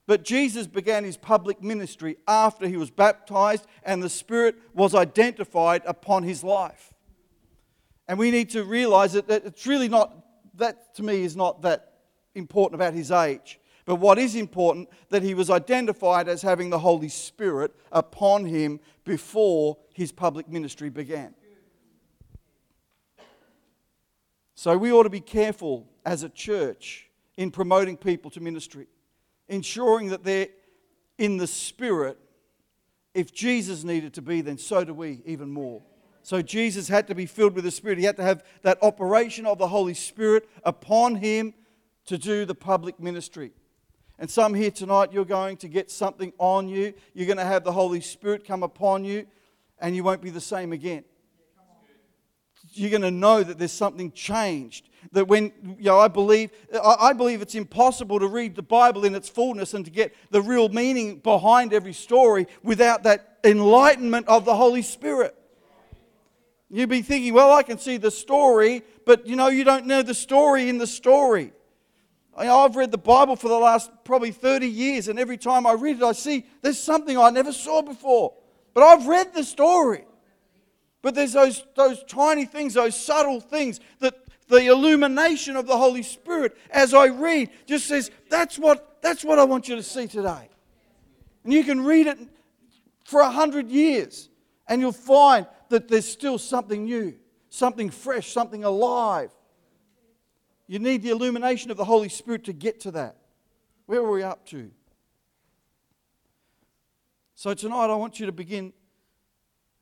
But 0.07 0.23
Jesus 0.23 0.67
began 0.67 1.03
his 1.03 1.17
public 1.17 1.63
ministry 1.63 2.17
after 2.27 2.67
he 2.67 2.77
was 2.77 2.91
baptized 2.91 3.65
and 3.83 4.03
the 4.03 4.09
Spirit 4.09 4.55
was 4.73 4.93
identified 4.93 5.81
upon 5.85 6.23
his 6.23 6.43
life. 6.43 6.93
And 8.07 8.19
we 8.19 8.29
need 8.29 8.51
to 8.51 8.63
realize 8.63 9.13
that, 9.13 9.29
it's 9.29 9.65
really 9.65 9.89
not, 9.89 10.13
that 10.57 10.93
to 10.95 11.03
me 11.03 11.23
is 11.23 11.35
not 11.35 11.63
that 11.63 11.93
important 12.35 12.75
about 12.75 12.93
his 12.93 13.09
age. 13.09 13.59
But 13.85 13.95
what 13.95 14.19
is 14.19 14.35
important, 14.35 14.89
that 15.09 15.23
he 15.23 15.33
was 15.33 15.49
identified 15.49 16.27
as 16.27 16.41
having 16.41 16.69
the 16.69 16.79
Holy 16.79 17.09
Spirit 17.09 17.71
upon 17.91 18.45
him 18.45 18.79
before 19.05 19.77
his 19.93 20.11
public 20.11 20.47
ministry 20.49 20.89
began. 20.89 21.33
So 24.55 24.77
we 24.77 24.91
ought 24.91 25.03
to 25.03 25.09
be 25.09 25.19
careful 25.19 25.85
as 26.05 26.23
a 26.23 26.29
church 26.29 27.09
in 27.37 27.51
promoting 27.51 27.97
people 27.97 28.31
to 28.31 28.39
ministry, 28.39 28.87
ensuring 29.49 30.09
that 30.09 30.23
they're 30.23 30.47
in 31.17 31.37
the 31.37 31.47
Spirit. 31.47 32.17
If 33.13 33.33
Jesus 33.33 33.83
needed 33.83 34.13
to 34.13 34.21
be, 34.21 34.41
then 34.41 34.57
so 34.57 34.83
do 34.83 34.93
we 34.93 35.21
even 35.25 35.49
more. 35.49 35.81
So 36.23 36.41
Jesus 36.41 36.87
had 36.87 37.07
to 37.07 37.15
be 37.15 37.25
filled 37.25 37.53
with 37.53 37.65
the 37.65 37.71
Spirit. 37.71 37.97
He 37.97 38.05
had 38.05 38.15
to 38.17 38.23
have 38.23 38.43
that 38.63 38.81
operation 38.81 39.45
of 39.45 39.57
the 39.57 39.67
Holy 39.67 39.93
Spirit 39.93 40.49
upon 40.63 41.15
him 41.15 41.53
to 42.05 42.17
do 42.17 42.45
the 42.45 42.55
public 42.55 42.99
ministry. 42.99 43.51
And 44.17 44.29
some 44.29 44.53
here 44.53 44.71
tonight, 44.71 45.11
you're 45.11 45.25
going 45.25 45.57
to 45.57 45.67
get 45.67 45.91
something 45.91 46.31
on 46.37 46.69
you. 46.69 46.93
You're 47.13 47.27
going 47.27 47.37
to 47.37 47.45
have 47.45 47.65
the 47.65 47.73
Holy 47.73 47.99
Spirit 47.99 48.45
come 48.45 48.63
upon 48.63 49.03
you, 49.03 49.27
and 49.79 49.95
you 49.95 50.03
won't 50.03 50.21
be 50.21 50.29
the 50.29 50.41
same 50.41 50.71
again. 50.71 51.03
You're 52.77 52.89
going 52.89 53.01
to 53.01 53.11
know 53.11 53.41
that 53.41 53.57
there's 53.57 53.71
something 53.71 54.11
changed. 54.11 54.89
That 55.11 55.27
when, 55.27 55.53
you 55.79 55.85
know, 55.85 55.99
I 55.99 56.07
believe, 56.07 56.51
I 56.83 57.13
believe 57.13 57.41
it's 57.41 57.55
impossible 57.55 58.19
to 58.19 58.27
read 58.27 58.55
the 58.55 58.61
Bible 58.61 59.05
in 59.05 59.15
its 59.15 59.29
fullness 59.29 59.73
and 59.73 59.85
to 59.85 59.91
get 59.91 60.13
the 60.31 60.41
real 60.41 60.69
meaning 60.69 61.19
behind 61.19 61.73
every 61.73 61.93
story 61.93 62.47
without 62.63 63.03
that 63.03 63.39
enlightenment 63.43 64.27
of 64.27 64.45
the 64.45 64.55
Holy 64.55 64.81
Spirit. 64.81 65.35
You'd 66.69 66.89
be 66.89 67.01
thinking, 67.01 67.33
well, 67.33 67.53
I 67.53 67.63
can 67.63 67.77
see 67.77 67.97
the 67.97 68.11
story, 68.11 68.83
but 69.05 69.27
you 69.27 69.35
know, 69.35 69.47
you 69.47 69.63
don't 69.63 69.85
know 69.85 70.01
the 70.01 70.15
story 70.15 70.67
in 70.67 70.77
the 70.77 70.87
story. 70.87 71.53
I've 72.35 72.75
read 72.75 72.91
the 72.91 72.97
Bible 72.97 73.37
for 73.37 73.47
the 73.47 73.57
last 73.57 73.89
probably 74.03 74.31
30 74.31 74.67
years, 74.67 75.07
and 75.07 75.17
every 75.17 75.37
time 75.37 75.65
I 75.65 75.73
read 75.73 75.97
it, 75.97 76.03
I 76.03 76.11
see 76.11 76.45
there's 76.61 76.79
something 76.79 77.17
I 77.17 77.29
never 77.29 77.53
saw 77.53 77.81
before. 77.81 78.33
But 78.73 78.83
I've 78.83 79.07
read 79.07 79.33
the 79.33 79.43
story. 79.43 80.03
But 81.05 81.13
there's 81.13 81.33
those, 81.33 81.63
those 81.75 82.03
tiny 82.05 82.45
things, 82.45 82.73
those 82.73 82.99
subtle 82.99 83.39
things 83.39 83.79
that 83.99 84.15
the 84.47 84.65
illumination 84.65 85.55
of 85.55 85.67
the 85.67 85.77
Holy 85.77 86.01
Spirit 86.01 86.57
as 86.71 86.95
I 86.95 87.09
read 87.09 87.51
just 87.67 87.85
says, 87.85 88.09
that's 88.27 88.57
what, 88.57 89.03
that's 89.03 89.23
what 89.23 89.37
I 89.37 89.43
want 89.43 89.69
you 89.69 89.75
to 89.75 89.83
see 89.83 90.07
today. 90.07 90.49
And 91.43 91.53
you 91.53 91.63
can 91.63 91.85
read 91.85 92.07
it 92.07 92.17
for 93.03 93.21
a 93.21 93.29
hundred 93.29 93.69
years, 93.69 94.29
and 94.67 94.81
you'll 94.81 94.93
find 94.93 95.45
that 95.69 95.89
there's 95.89 96.07
still 96.07 96.39
something 96.39 96.85
new, 96.85 97.13
something 97.49 97.91
fresh, 97.91 98.33
something 98.33 98.63
alive. 98.63 99.29
You 100.65 100.79
need 100.79 101.03
the 101.03 101.11
illumination 101.11 101.69
of 101.69 101.77
the 101.77 101.85
Holy 101.85 102.09
Spirit 102.09 102.45
to 102.45 102.53
get 102.53 102.79
to 102.79 102.91
that. 102.93 103.17
Where 103.85 103.99
are 103.99 104.09
we 104.09 104.23
up 104.23 104.43
to? 104.47 104.71
So 107.35 107.53
tonight 107.53 107.91
I 107.91 107.95
want 107.95 108.19
you 108.19 108.25
to 108.25 108.31
begin 108.31 108.73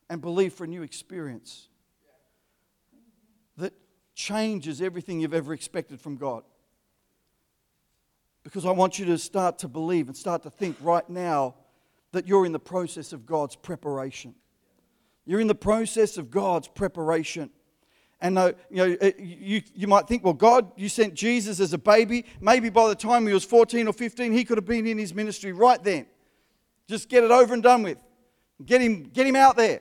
and 0.08 0.20
believe 0.20 0.52
for 0.52 0.64
a 0.64 0.66
new 0.66 0.82
experience 0.82 1.68
that 3.56 3.72
changes 4.14 4.80
everything 4.82 5.20
you've 5.20 5.34
ever 5.34 5.52
expected 5.52 6.00
from 6.00 6.16
God. 6.16 6.44
Because 8.42 8.66
I 8.66 8.70
want 8.70 8.98
you 8.98 9.06
to 9.06 9.18
start 9.18 9.58
to 9.60 9.68
believe 9.68 10.08
and 10.08 10.16
start 10.16 10.42
to 10.42 10.50
think 10.50 10.76
right 10.80 11.08
now 11.08 11.54
that 12.12 12.28
you're 12.28 12.46
in 12.46 12.52
the 12.52 12.58
process 12.58 13.12
of 13.12 13.26
God's 13.26 13.56
preparation. 13.56 14.34
You're 15.24 15.40
in 15.40 15.46
the 15.46 15.54
process 15.54 16.18
of 16.18 16.30
God's 16.30 16.68
preparation. 16.68 17.50
And 18.20 18.38
uh, 18.38 18.52
you 18.70 18.76
know, 18.76 19.10
you, 19.18 19.62
you 19.74 19.86
might 19.86 20.06
think, 20.06 20.24
well, 20.24 20.34
God, 20.34 20.70
you 20.76 20.88
sent 20.88 21.14
Jesus 21.14 21.60
as 21.60 21.72
a 21.72 21.78
baby. 21.78 22.26
Maybe 22.40 22.68
by 22.68 22.88
the 22.88 22.94
time 22.94 23.26
he 23.26 23.32
was 23.32 23.44
14 23.44 23.88
or 23.88 23.92
15, 23.92 24.32
he 24.32 24.44
could 24.44 24.58
have 24.58 24.66
been 24.66 24.86
in 24.86 24.98
his 24.98 25.14
ministry 25.14 25.52
right 25.52 25.82
then. 25.82 26.06
Just 26.86 27.08
get 27.08 27.24
it 27.24 27.30
over 27.30 27.54
and 27.54 27.62
done 27.62 27.82
with. 27.82 28.02
Get 28.64 28.80
him, 28.80 29.04
get 29.04 29.26
him 29.26 29.36
out 29.36 29.56
there. 29.56 29.80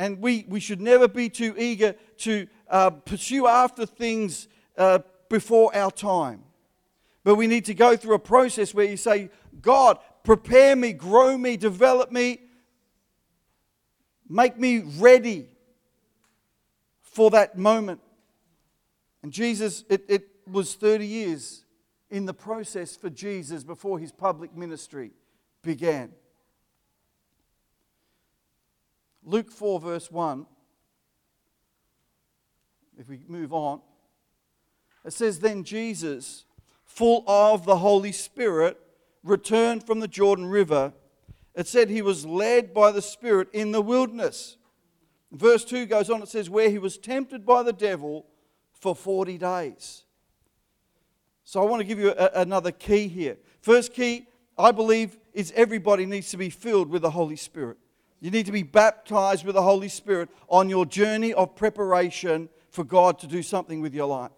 And 0.00 0.18
we, 0.18 0.46
we 0.48 0.60
should 0.60 0.80
never 0.80 1.06
be 1.06 1.28
too 1.28 1.54
eager 1.58 1.94
to 2.20 2.46
uh, 2.70 2.88
pursue 2.88 3.46
after 3.46 3.84
things 3.84 4.48
uh, 4.78 5.00
before 5.28 5.76
our 5.76 5.90
time. 5.90 6.42
But 7.22 7.34
we 7.34 7.46
need 7.46 7.66
to 7.66 7.74
go 7.74 7.98
through 7.98 8.14
a 8.14 8.18
process 8.18 8.72
where 8.72 8.86
you 8.86 8.96
say, 8.96 9.28
God, 9.60 9.98
prepare 10.24 10.74
me, 10.74 10.94
grow 10.94 11.36
me, 11.36 11.58
develop 11.58 12.10
me, 12.10 12.40
make 14.26 14.58
me 14.58 14.78
ready 14.96 15.48
for 17.02 17.28
that 17.32 17.58
moment. 17.58 18.00
And 19.22 19.30
Jesus, 19.30 19.84
it, 19.90 20.06
it 20.08 20.28
was 20.50 20.76
30 20.76 21.06
years 21.06 21.66
in 22.08 22.24
the 22.24 22.32
process 22.32 22.96
for 22.96 23.10
Jesus 23.10 23.64
before 23.64 23.98
his 23.98 24.12
public 24.12 24.56
ministry 24.56 25.10
began. 25.62 26.10
Luke 29.24 29.50
4, 29.50 29.80
verse 29.80 30.10
1, 30.10 30.46
if 32.98 33.08
we 33.08 33.20
move 33.28 33.52
on, 33.52 33.80
it 35.04 35.12
says, 35.12 35.40
Then 35.40 35.64
Jesus, 35.64 36.44
full 36.84 37.24
of 37.26 37.64
the 37.64 37.76
Holy 37.76 38.12
Spirit, 38.12 38.78
returned 39.22 39.84
from 39.84 40.00
the 40.00 40.08
Jordan 40.08 40.46
River. 40.46 40.92
It 41.54 41.66
said 41.66 41.90
he 41.90 42.02
was 42.02 42.24
led 42.24 42.72
by 42.72 42.92
the 42.92 43.02
Spirit 43.02 43.48
in 43.52 43.72
the 43.72 43.82
wilderness 43.82 44.56
Verse 45.32 45.64
2 45.64 45.86
goes 45.86 46.10
on, 46.10 46.22
it 46.22 46.28
says, 46.28 46.50
where 46.50 46.70
he 46.70 46.78
was 46.78 46.98
tempted 46.98 47.46
by 47.46 47.62
the 47.62 47.72
devil 47.72 48.26
for 48.72 48.96
40 48.96 49.38
days. 49.38 50.04
So 51.44 51.62
I 51.62 51.66
want 51.66 51.80
to 51.80 51.84
give 51.84 51.98
you 51.98 52.10
a, 52.10 52.30
another 52.34 52.72
key 52.72 53.08
here. 53.08 53.36
First 53.60 53.92
key, 53.92 54.26
I 54.58 54.72
believe, 54.72 55.18
is 55.32 55.52
everybody 55.54 56.06
needs 56.06 56.30
to 56.30 56.36
be 56.36 56.50
filled 56.50 56.90
with 56.90 57.02
the 57.02 57.10
Holy 57.10 57.36
Spirit. 57.36 57.78
You 58.20 58.30
need 58.30 58.46
to 58.46 58.52
be 58.52 58.62
baptized 58.62 59.44
with 59.44 59.54
the 59.54 59.62
Holy 59.62 59.88
Spirit 59.88 60.28
on 60.48 60.68
your 60.68 60.84
journey 60.84 61.32
of 61.32 61.56
preparation 61.56 62.48
for 62.70 62.84
God 62.84 63.18
to 63.20 63.26
do 63.26 63.42
something 63.42 63.80
with 63.80 63.94
your 63.94 64.06
life. 64.06 64.30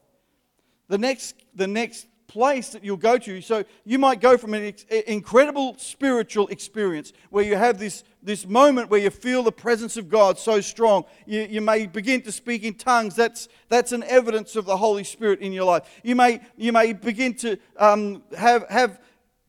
The 0.89 0.99
next, 0.99 1.35
the 1.55 1.67
next 1.67 2.07
place 2.33 2.71
that 2.71 2.83
you'll 2.83 2.97
go 2.97 3.19
to. 3.19 3.43
So 3.43 3.65
you 3.85 3.99
might 3.99 4.21
go 4.21 4.39
from 4.39 4.55
an 4.55 4.65
ex- 4.65 4.85
incredible 5.07 5.77
spiritual 5.77 6.49
experience 6.49 7.13
where 7.29 7.45
you 7.45 7.57
have 7.57 7.79
this, 7.79 8.05
this 8.23 8.47
moment 8.47 8.89
where 8.89 9.01
you 9.01 9.11
feel 9.11 9.43
the 9.43 9.53
presence 9.53 9.99
of 9.99 10.09
God 10.09 10.39
so 10.39 10.61
strong. 10.63 11.05
You, 11.27 11.43
you 11.43 11.61
may 11.61 11.87
begin 11.87 12.23
to 12.23 12.33
speak 12.33 12.63
in 12.63 12.75
tongues. 12.75 13.15
That's, 13.15 13.49
that's 13.69 13.93
an 13.93 14.03
evidence 14.05 14.57
of 14.57 14.65
the 14.65 14.77
Holy 14.77 15.05
Spirit 15.05 15.41
in 15.41 15.53
your 15.53 15.65
life. 15.65 15.83
You 16.03 16.17
may, 16.17 16.41
you 16.57 16.73
may 16.73 16.95
begin 16.95 17.35
to 17.35 17.59
um, 17.77 18.23
have, 18.37 18.67
have 18.71 19.01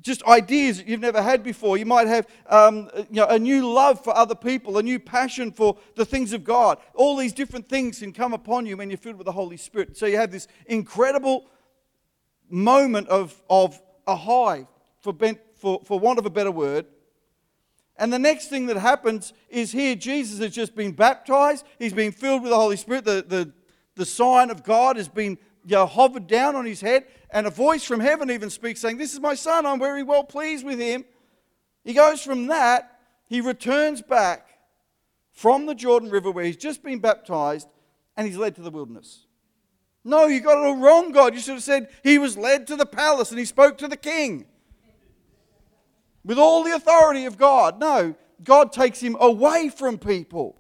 just 0.04 0.22
ideas 0.26 0.78
that 0.78 0.88
you've 0.88 1.00
never 1.00 1.22
had 1.22 1.42
before. 1.44 1.78
You 1.78 1.86
might 1.86 2.08
have 2.08 2.28
um, 2.48 2.90
you 3.10 3.22
know, 3.22 3.28
a 3.28 3.40
new 3.40 3.68
love 3.68 4.04
for 4.04 4.16
other 4.16 4.36
people, 4.36 4.78
a 4.78 4.84
new 4.84 5.00
passion 5.00 5.52
for 5.52 5.78
the 5.96 6.06
things 6.06 6.34
of 6.34 6.44
God. 6.44 6.78
All 6.94 7.16
these 7.16 7.34
different 7.34 7.70
things 7.70 8.00
can 8.00 8.12
come 8.12 8.34
upon 8.34 8.66
you 8.66 8.78
when 8.78 8.90
you're 8.90 8.98
filled 8.98 9.16
with 9.16 9.26
the 9.26 9.32
Holy 9.32 9.58
Spirit. 9.58 9.98
So 9.98 10.06
you 10.06 10.18
have 10.18 10.32
this 10.32 10.48
incredible 10.68 11.46
moment 12.50 13.08
of, 13.08 13.42
of 13.50 13.82
a 14.06 14.16
high, 14.16 14.68
for, 15.00 15.16
for, 15.56 15.82
for 15.86 16.00
want 16.00 16.20
of 16.20 16.26
a 16.26 16.30
better 16.30 16.52
word. 16.52 16.86
And 17.96 18.12
the 18.12 18.20
next 18.20 18.48
thing 18.50 18.66
that 18.68 18.78
happens 18.78 19.34
is 19.50 19.72
here 19.72 19.96
Jesus 19.96 20.40
has 20.40 20.52
just 20.52 20.76
been 20.76 20.92
baptized, 20.92 21.66
he's 21.80 21.94
been 21.94 22.12
filled 22.12 22.42
with 22.42 22.52
the 22.52 22.58
Holy 22.58 22.76
Spirit, 22.76 23.06
the, 23.06 23.24
the, 23.26 23.54
the 23.96 24.06
sign 24.06 24.50
of 24.50 24.64
God 24.64 24.98
has 24.98 25.08
been 25.08 25.38
you 25.66 25.76
know, 25.76 25.86
hovered 25.86 26.28
down 26.28 26.56
on 26.56 26.66
his 26.66 26.82
head, 26.82 27.06
and 27.34 27.48
a 27.48 27.50
voice 27.50 27.84
from 27.84 28.00
heaven 28.00 28.30
even 28.32 28.50
speaks, 28.50 28.80
saying, 28.80 28.98
This 28.98 29.14
is 29.14 29.20
my 29.20 29.34
son, 29.34 29.66
I'm 29.66 29.80
very 29.80 30.04
well 30.04 30.24
pleased 30.24 30.64
with 30.66 30.80
him. 30.80 31.04
He 31.84 31.94
goes 31.94 32.22
from 32.22 32.48
that, 32.48 33.00
he 33.28 33.42
returns 33.42 34.02
back 34.02 34.48
from 35.32 35.66
the 35.66 35.76
Jordan 35.76 36.10
River 36.10 36.32
where 36.32 36.46
he's 36.46 36.56
just 36.56 36.84
been 36.84 37.00
baptized, 37.00 37.68
and 38.16 38.28
he's 38.28 38.38
led 38.38 38.56
to 38.56 38.62
the 38.62 38.70
wilderness. 38.70 39.26
No, 40.06 40.28
you 40.28 40.42
got 40.42 40.58
it 40.58 40.66
all 40.66 40.78
wrong, 40.78 41.12
God. 41.12 41.34
You 41.34 41.40
should 41.40 41.56
have 41.56 41.64
said 41.64 41.90
he 42.04 42.18
was 42.18 42.38
led 42.38 42.68
to 42.68 42.76
the 42.76 42.86
palace 42.86 43.32
and 43.32 43.40
he 43.40 43.46
spoke 43.46 43.78
to 43.80 43.88
the 43.88 43.98
king 43.98 44.46
with 46.26 46.38
all 46.38 46.64
the 46.64 46.76
authority 46.76 47.26
of 47.26 47.38
God. 47.38 47.80
No, 47.80 48.14
God 48.44 48.74
takes 48.74 49.00
him 49.00 49.16
away 49.20 49.70
from 49.70 49.98
people. 49.98 50.60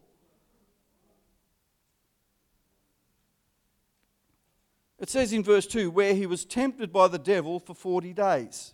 It 5.03 5.09
says 5.09 5.33
in 5.33 5.43
verse 5.43 5.67
2 5.67 5.91
where 5.91 6.13
he 6.15 6.25
was 6.25 6.45
tempted 6.45 6.93
by 6.93 7.09
the 7.09 7.19
devil 7.19 7.59
for 7.59 7.73
40 7.73 8.13
days. 8.13 8.73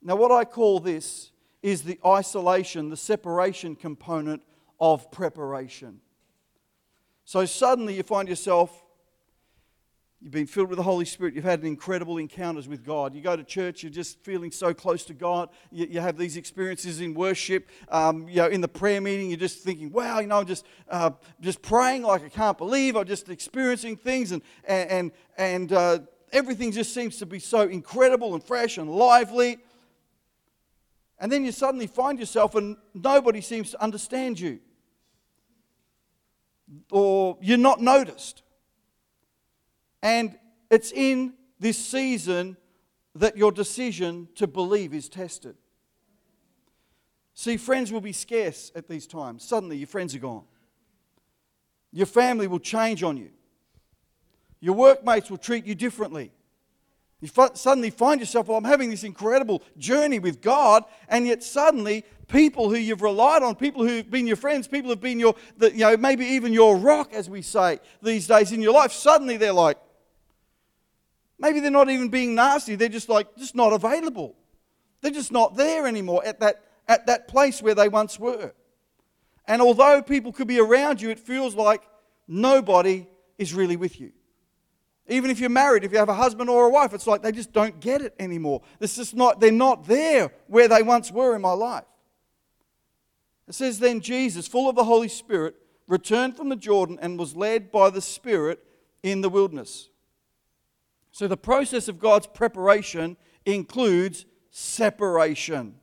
Now, 0.00 0.16
what 0.16 0.32
I 0.32 0.46
call 0.46 0.80
this 0.80 1.32
is 1.62 1.82
the 1.82 2.00
isolation, 2.06 2.88
the 2.88 2.96
separation 2.96 3.76
component 3.76 4.42
of 4.80 5.12
preparation. 5.12 6.00
So 7.26 7.44
suddenly 7.44 7.96
you 7.96 8.02
find 8.02 8.30
yourself 8.30 8.82
You've 10.22 10.32
been 10.32 10.46
filled 10.46 10.68
with 10.68 10.76
the 10.76 10.82
Holy 10.82 11.06
Spirit. 11.06 11.34
You've 11.34 11.44
had 11.44 11.64
incredible 11.64 12.18
encounters 12.18 12.68
with 12.68 12.84
God. 12.84 13.14
You 13.14 13.22
go 13.22 13.36
to 13.36 13.42
church, 13.42 13.82
you're 13.82 13.90
just 13.90 14.22
feeling 14.22 14.50
so 14.50 14.74
close 14.74 15.02
to 15.06 15.14
God. 15.14 15.48
You, 15.70 15.86
you 15.86 16.00
have 16.00 16.18
these 16.18 16.36
experiences 16.36 17.00
in 17.00 17.14
worship. 17.14 17.70
Um, 17.88 18.28
you 18.28 18.36
know, 18.36 18.46
in 18.48 18.60
the 18.60 18.68
prayer 18.68 19.00
meeting, 19.00 19.30
you're 19.30 19.38
just 19.38 19.60
thinking, 19.60 19.90
wow, 19.90 20.20
you 20.20 20.26
know, 20.26 20.40
I'm 20.40 20.46
just, 20.46 20.66
uh, 20.90 21.12
just 21.40 21.62
praying 21.62 22.02
like 22.02 22.22
I 22.22 22.28
can't 22.28 22.58
believe. 22.58 22.96
I'm 22.96 23.06
just 23.06 23.30
experiencing 23.30 23.96
things, 23.96 24.32
and, 24.32 24.42
and, 24.68 25.10
and 25.38 25.72
uh, 25.72 26.00
everything 26.32 26.70
just 26.70 26.92
seems 26.92 27.16
to 27.18 27.26
be 27.26 27.38
so 27.38 27.62
incredible 27.62 28.34
and 28.34 28.44
fresh 28.44 28.76
and 28.76 28.90
lively. 28.90 29.56
And 31.18 31.32
then 31.32 31.46
you 31.46 31.52
suddenly 31.52 31.86
find 31.86 32.18
yourself, 32.18 32.54
and 32.54 32.76
nobody 32.92 33.40
seems 33.40 33.70
to 33.70 33.82
understand 33.82 34.38
you, 34.38 34.60
or 36.90 37.38
you're 37.40 37.56
not 37.56 37.80
noticed. 37.80 38.42
And 40.02 40.38
it's 40.70 40.92
in 40.92 41.34
this 41.58 41.78
season 41.78 42.56
that 43.14 43.36
your 43.36 43.52
decision 43.52 44.28
to 44.36 44.46
believe 44.46 44.94
is 44.94 45.08
tested. 45.08 45.56
See, 47.34 47.56
friends 47.56 47.90
will 47.92 48.00
be 48.00 48.12
scarce 48.12 48.70
at 48.74 48.88
these 48.88 49.06
times. 49.06 49.44
Suddenly, 49.44 49.78
your 49.78 49.86
friends 49.86 50.14
are 50.14 50.18
gone. 50.18 50.44
Your 51.92 52.06
family 52.06 52.46
will 52.46 52.58
change 52.58 53.02
on 53.02 53.16
you. 53.16 53.30
Your 54.60 54.74
workmates 54.74 55.30
will 55.30 55.38
treat 55.38 55.64
you 55.64 55.74
differently. 55.74 56.32
You 57.20 57.28
suddenly 57.54 57.90
find 57.90 58.20
yourself, 58.20 58.48
well, 58.48 58.56
I'm 58.56 58.64
having 58.64 58.88
this 58.88 59.04
incredible 59.04 59.62
journey 59.76 60.18
with 60.18 60.40
God, 60.40 60.84
and 61.08 61.26
yet 61.26 61.42
suddenly 61.42 62.04
people 62.28 62.70
who 62.70 62.76
you've 62.76 63.02
relied 63.02 63.42
on, 63.42 63.56
people 63.56 63.86
who've 63.86 64.10
been 64.10 64.26
your 64.26 64.36
friends, 64.36 64.66
people 64.66 64.90
who've 64.90 65.00
been 65.00 65.20
your, 65.20 65.34
the, 65.58 65.70
you 65.72 65.80
know, 65.80 65.96
maybe 65.98 66.24
even 66.24 66.52
your 66.52 66.76
rock, 66.76 67.12
as 67.12 67.28
we 67.28 67.42
say 67.42 67.78
these 68.02 68.26
days 68.26 68.52
in 68.52 68.62
your 68.62 68.72
life, 68.72 68.92
suddenly 68.92 69.36
they're 69.36 69.52
like, 69.52 69.76
Maybe 71.40 71.60
they're 71.60 71.70
not 71.70 71.88
even 71.88 72.10
being 72.10 72.34
nasty, 72.34 72.76
they're 72.76 72.88
just 72.90 73.08
like, 73.08 73.34
just 73.36 73.56
not 73.56 73.72
available. 73.72 74.36
They're 75.00 75.10
just 75.10 75.32
not 75.32 75.56
there 75.56 75.86
anymore 75.86 76.22
at 76.24 76.40
that, 76.40 76.62
at 76.86 77.06
that 77.06 77.26
place 77.26 77.62
where 77.62 77.74
they 77.74 77.88
once 77.88 78.18
were. 78.18 78.52
And 79.46 79.62
although 79.62 80.02
people 80.02 80.32
could 80.32 80.46
be 80.46 80.60
around 80.60 81.00
you, 81.00 81.08
it 81.08 81.18
feels 81.18 81.54
like 81.54 81.82
nobody 82.28 83.06
is 83.38 83.54
really 83.54 83.76
with 83.76 83.98
you. 83.98 84.12
Even 85.08 85.30
if 85.30 85.40
you're 85.40 85.48
married, 85.48 85.82
if 85.82 85.92
you 85.92 85.98
have 85.98 86.10
a 86.10 86.14
husband 86.14 86.50
or 86.50 86.66
a 86.66 86.70
wife, 86.70 86.92
it's 86.92 87.06
like 87.06 87.22
they 87.22 87.32
just 87.32 87.52
don't 87.52 87.80
get 87.80 88.02
it 88.02 88.14
anymore. 88.20 88.60
It's 88.78 88.94
just 88.94 89.16
not, 89.16 89.40
they're 89.40 89.50
not 89.50 89.86
there 89.86 90.30
where 90.46 90.68
they 90.68 90.82
once 90.82 91.10
were 91.10 91.34
in 91.34 91.40
my 91.40 91.52
life. 91.52 91.84
It 93.48 93.54
says, 93.54 93.80
Then 93.80 94.00
Jesus, 94.00 94.46
full 94.46 94.68
of 94.68 94.76
the 94.76 94.84
Holy 94.84 95.08
Spirit, 95.08 95.56
returned 95.88 96.36
from 96.36 96.50
the 96.50 96.54
Jordan 96.54 96.98
and 97.02 97.18
was 97.18 97.34
led 97.34 97.72
by 97.72 97.90
the 97.90 98.00
Spirit 98.00 98.62
in 99.02 99.22
the 99.22 99.28
wilderness. 99.28 99.89
So, 101.12 101.26
the 101.26 101.36
process 101.36 101.88
of 101.88 101.98
God's 101.98 102.26
preparation 102.26 103.16
includes 103.44 104.26
separation. 104.50 105.74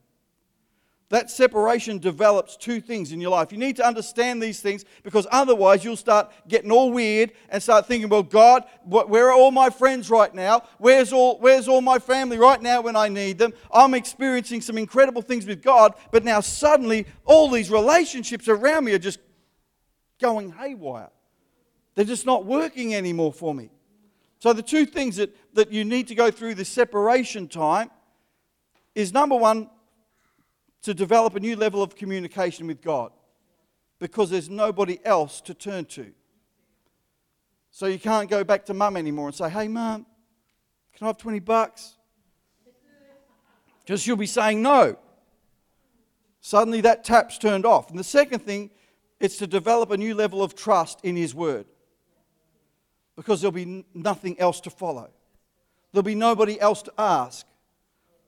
That 1.09 1.31
separation 1.31 1.99
develops 1.99 2.57
two 2.57 2.81
things 2.81 3.13
in 3.13 3.21
your 3.21 3.31
life. 3.31 3.53
You 3.53 3.57
need 3.57 3.77
to 3.77 3.87
understand 3.87 4.43
these 4.43 4.59
things 4.59 4.83
because 5.03 5.25
otherwise 5.31 5.85
you'll 5.85 5.95
start 5.95 6.33
getting 6.49 6.69
all 6.69 6.91
weird 6.91 7.31
and 7.47 7.63
start 7.63 7.85
thinking, 7.85 8.09
well, 8.09 8.23
God, 8.23 8.65
where 8.83 9.27
are 9.29 9.33
all 9.33 9.51
my 9.51 9.69
friends 9.69 10.09
right 10.09 10.33
now? 10.35 10.63
Where's 10.79 11.13
all, 11.13 11.39
where's 11.39 11.69
all 11.69 11.79
my 11.79 11.97
family 11.97 12.37
right 12.37 12.61
now 12.61 12.81
when 12.81 12.97
I 12.97 13.07
need 13.07 13.37
them? 13.37 13.53
I'm 13.71 13.93
experiencing 13.93 14.59
some 14.59 14.77
incredible 14.77 15.21
things 15.21 15.45
with 15.45 15.61
God, 15.61 15.93
but 16.11 16.25
now 16.25 16.41
suddenly 16.41 17.05
all 17.23 17.49
these 17.49 17.71
relationships 17.71 18.49
around 18.49 18.83
me 18.83 18.91
are 18.91 18.99
just 18.99 19.19
going 20.19 20.51
haywire. 20.51 21.09
They're 21.95 22.03
just 22.03 22.25
not 22.25 22.45
working 22.45 22.93
anymore 22.93 23.31
for 23.31 23.55
me. 23.55 23.69
So, 24.39 24.53
the 24.53 24.61
two 24.61 24.85
things 24.85 25.15
that, 25.15 25.35
that 25.55 25.71
you 25.71 25.83
need 25.83 26.07
to 26.09 26.15
go 26.15 26.29
through 26.29 26.55
this 26.55 26.69
separation 26.69 27.47
time 27.47 27.89
is 28.93 29.13
number 29.13 29.35
one, 29.35 29.69
to 30.83 30.93
develop 30.93 31.35
a 31.35 31.39
new 31.39 31.55
level 31.55 31.81
of 31.81 31.95
communication 31.95 32.67
with 32.67 32.81
God 32.81 33.11
because 33.99 34.29
there's 34.29 34.49
nobody 34.49 34.99
else 35.03 35.41
to 35.41 35.53
turn 35.53 35.85
to. 35.85 36.11
So, 37.71 37.87
you 37.87 37.99
can't 37.99 38.29
go 38.29 38.43
back 38.43 38.65
to 38.65 38.73
mum 38.73 38.95
anymore 38.95 39.27
and 39.27 39.35
say, 39.35 39.49
Hey, 39.49 39.67
mum, 39.67 40.05
can 40.95 41.05
I 41.05 41.07
have 41.07 41.17
20 41.17 41.39
bucks? 41.39 41.95
Because 43.79 44.01
she'll 44.01 44.15
be 44.15 44.27
saying 44.27 44.61
no. 44.61 44.97
Suddenly, 46.41 46.81
that 46.81 47.03
tap's 47.03 47.37
turned 47.37 47.65
off. 47.65 47.89
And 47.89 47.97
the 47.97 48.03
second 48.03 48.39
thing, 48.39 48.69
it's 49.19 49.37
to 49.37 49.47
develop 49.47 49.89
a 49.91 49.97
new 49.97 50.13
level 50.13 50.43
of 50.43 50.55
trust 50.55 50.99
in 51.03 51.15
His 51.15 51.33
Word 51.33 51.65
because 53.17 53.41
there'll 53.41 53.51
be 53.51 53.83
nothing 53.93 54.39
else 54.39 54.61
to 54.61 54.69
follow. 54.69 55.09
There'll 55.91 56.03
be 56.03 56.15
nobody 56.15 56.57
else 56.61 56.83
to 56.83 56.93
ask. 56.97 57.45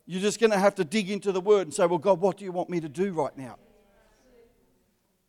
You're 0.05 0.21
just 0.21 0.39
going 0.39 0.51
to 0.51 0.59
have 0.59 0.75
to 0.75 0.83
dig 0.83 1.09
into 1.09 1.31
the 1.31 1.39
word 1.39 1.67
and 1.67 1.73
say, 1.73 1.85
Well, 1.85 1.99
God, 1.99 2.19
what 2.19 2.37
do 2.37 2.43
you 2.43 2.51
want 2.51 2.69
me 2.69 2.81
to 2.81 2.89
do 2.89 3.13
right 3.13 3.37
now? 3.37 3.57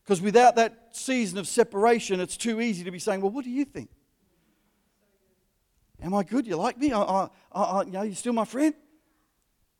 Because 0.03 0.23
without 0.23 0.57
that 0.57 0.88
season 0.92 1.38
of 1.38 1.46
separation, 1.46 2.18
it's 2.18 2.37
too 2.37 2.61
easy 2.61 2.83
to 2.85 2.90
be 2.90 2.99
saying, 2.99 3.20
Well, 3.20 3.31
what 3.31 3.44
do 3.44 3.51
you 3.51 3.66
think? 3.66 3.90
Am 6.03 6.14
I 6.14 6.23
good? 6.23 6.46
You 6.46 6.57
like 6.57 6.79
me? 6.79 6.92
I, 6.92 7.03
I, 7.03 7.29
I, 7.53 7.83
you 7.83 7.92
know, 7.92 8.03
you're 8.03 8.14
still 8.14 8.33
my 8.33 8.46
friend? 8.46 8.75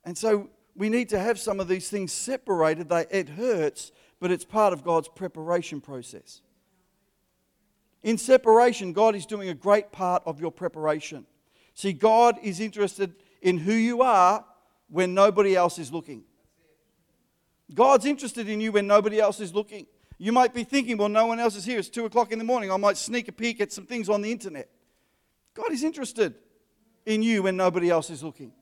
And 0.05 0.16
so 0.16 0.51
we 0.77 0.90
need 0.90 1.09
to 1.09 1.19
have 1.19 1.38
some 1.38 1.61
of 1.61 1.69
these 1.69 1.88
things 1.88 2.12
separated. 2.12 2.90
They, 2.90 3.07
it 3.11 3.31
hurts, 3.31 3.93
but 4.21 4.31
it's 4.31 4.45
part 4.45 4.75
of 4.75 4.85
God's 4.85 5.09
preparation 5.09 5.81
process. 5.81 6.43
In 8.03 8.17
separation, 8.17 8.93
God 8.93 9.15
is 9.15 9.27
doing 9.27 9.49
a 9.49 9.55
great 9.55 9.93
part 9.93 10.23
of 10.25 10.41
your 10.41 10.51
preparation. 10.51 11.27
See, 11.75 11.93
God 11.93 12.39
is 12.43 12.61
interested 12.61 13.15
in 13.43 13.59
who 13.59 13.73
you 13.73 14.03
are 14.03 14.45
when 14.89 15.15
nobody 15.15 15.55
else 15.55 15.79
is 15.79 15.93
looking. 15.93 16.25
God's 17.73 18.05
interested 18.05 18.49
in 18.49 18.61
you 18.61 18.73
when 18.73 18.87
nobody 18.87 19.21
else 19.21 19.39
is 19.41 19.55
looking. 19.55 19.87
You 20.19 20.33
might 20.33 20.53
be 20.53 20.65
thinking, 20.65 20.97
well, 20.97 21.09
no 21.09 21.27
one 21.27 21.41
else 21.41 21.57
is 21.57 21.65
here. 21.65 21.79
It's 21.79 21.89
two 21.89 22.05
o'clock 22.05 22.33
in 22.33 22.39
the 22.39 22.45
morning. 22.45 22.71
I 22.71 22.77
might 22.77 22.97
sneak 22.97 23.29
a 23.29 23.33
peek 23.33 23.61
at 23.61 23.73
some 23.73 23.87
things 23.87 24.09
on 24.09 24.21
the 24.21 24.31
internet. 24.31 24.69
God 25.55 25.73
is 25.73 25.83
interested 25.83 26.35
in 27.07 27.23
you 27.23 27.43
when 27.45 27.57
nobody 27.57 27.91
else 27.91 28.11
is 28.11 28.23
looking. 28.23 28.53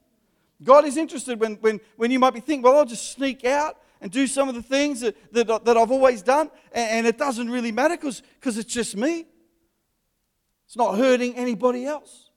God 0.63 0.85
is 0.85 0.97
interested 0.97 1.41
when, 1.41 1.55
when, 1.57 1.81
when 1.97 2.11
you 2.11 2.19
might 2.19 2.35
be 2.35 2.41
thinking, 2.41 2.63
well, 2.63 2.77
I'll 2.77 2.85
just 2.85 3.13
sneak 3.13 3.45
out 3.45 3.77
and 4.01 4.11
do 4.11 4.27
some 4.27 4.49
of 4.49 4.55
the 4.55 4.63
things 4.63 5.01
that, 5.01 5.17
that, 5.33 5.65
that 5.65 5.77
I've 5.77 5.91
always 5.91 6.23
done, 6.23 6.51
and, 6.73 6.91
and 6.91 7.07
it 7.07 7.19
doesn't 7.19 7.51
really 7.51 7.73
matter 7.73 7.97
because 7.97 8.23
it's 8.59 8.73
just 8.73 8.97
me. 8.97 9.27
It's 10.67 10.77
not 10.77 10.97
hurting 10.97 11.35
anybody 11.35 11.87
else. 11.87 12.31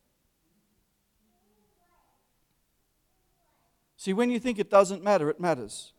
See, 3.97 4.13
when 4.13 4.31
you 4.31 4.39
think 4.39 4.57
it 4.57 4.71
doesn't 4.71 5.03
matter, 5.03 5.29
it 5.29 5.39
matters. 5.39 5.93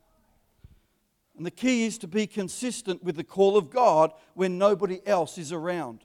And 1.37 1.46
the 1.46 1.51
key 1.51 1.85
is 1.85 1.98
to 1.98 2.09
be 2.09 2.27
consistent 2.27 3.03
with 3.03 3.16
the 3.16 3.25
call 3.25 3.57
of 3.57 3.70
God 3.70 4.12
when 4.35 4.59
nobody 4.59 5.01
else 5.07 5.38
is 5.38 5.53
around. 5.53 6.01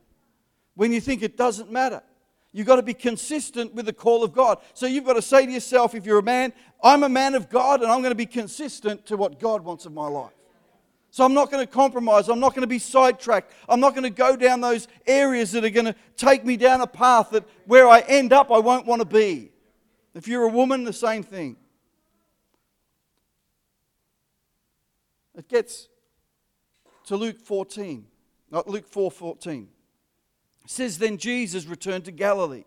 When 0.76 0.94
you 0.94 1.02
think 1.02 1.24
it 1.24 1.38
doesn't 1.38 1.72
matter, 1.72 2.04
you've 2.58 2.66
got 2.66 2.78
to 2.78 2.82
be 2.82 2.96
consistent 2.96 3.76
with 3.76 3.86
the 3.86 3.94
call 3.94 4.24
of 4.24 4.34
God. 4.34 4.58
So 4.74 4.88
you've 4.88 5.06
got 5.06 5.14
to 5.14 5.22
say 5.22 5.46
to 5.46 5.52
yourself, 5.52 5.94
if 5.94 6.08
you're 6.08 6.18
a 6.18 6.24
man, 6.24 6.52
I'm 6.84 7.04
a 7.04 7.10
man 7.10 7.36
of 7.36 7.50
God 7.50 7.84
and 7.84 7.92
I'm 7.92 8.00
going 8.00 8.12
to 8.12 8.16
be 8.16 8.26
consistent 8.26 9.06
to 9.06 9.16
what 9.16 9.40
God 9.40 9.64
wants 9.64 9.86
of 9.86 9.94
my 9.94 10.08
life. 10.08 10.32
So 11.12 11.24
I'm 11.24 11.36
not 11.36 11.52
going 11.52 11.66
to 11.66 11.72
compromise. 11.72 12.30
I'm 12.30 12.40
not 12.40 12.56
going 12.56 12.62
to 12.62 12.68
be 12.68 12.80
sidetracked. 12.80 13.54
I'm 13.70 13.80
not 13.80 13.92
going 13.92 14.06
to 14.06 14.10
go 14.10 14.36
down 14.36 14.62
those 14.62 14.88
areas 15.06 15.52
that 15.52 15.64
are 15.66 15.70
going 15.70 15.86
to 15.86 15.96
take 16.16 16.44
me 16.44 16.58
down 16.58 16.82
a 16.82 16.88
path 16.88 17.30
that 17.30 17.44
where 17.68 17.88
I 17.88 18.00
end 18.00 18.34
up 18.34 18.50
I 18.50 18.58
won't 18.58 18.88
want 18.88 19.02
to 19.02 19.08
be. 19.08 19.52
If 20.16 20.28
you're 20.28 20.44
a 20.44 20.50
woman, 20.50 20.84
the 20.84 20.94
same 20.94 21.22
thing. 21.22 21.58
It 25.36 25.48
gets 25.48 25.90
to 27.06 27.16
Luke 27.16 27.40
14, 27.40 28.08
not 28.50 28.68
Luke 28.68 28.88
4 28.88 29.12
14. 29.12 29.68
It 30.68 30.72
says, 30.72 30.98
Then 30.98 31.18
Jesus 31.18 31.66
returned 31.66 32.04
to 32.06 32.12
Galilee. 32.12 32.66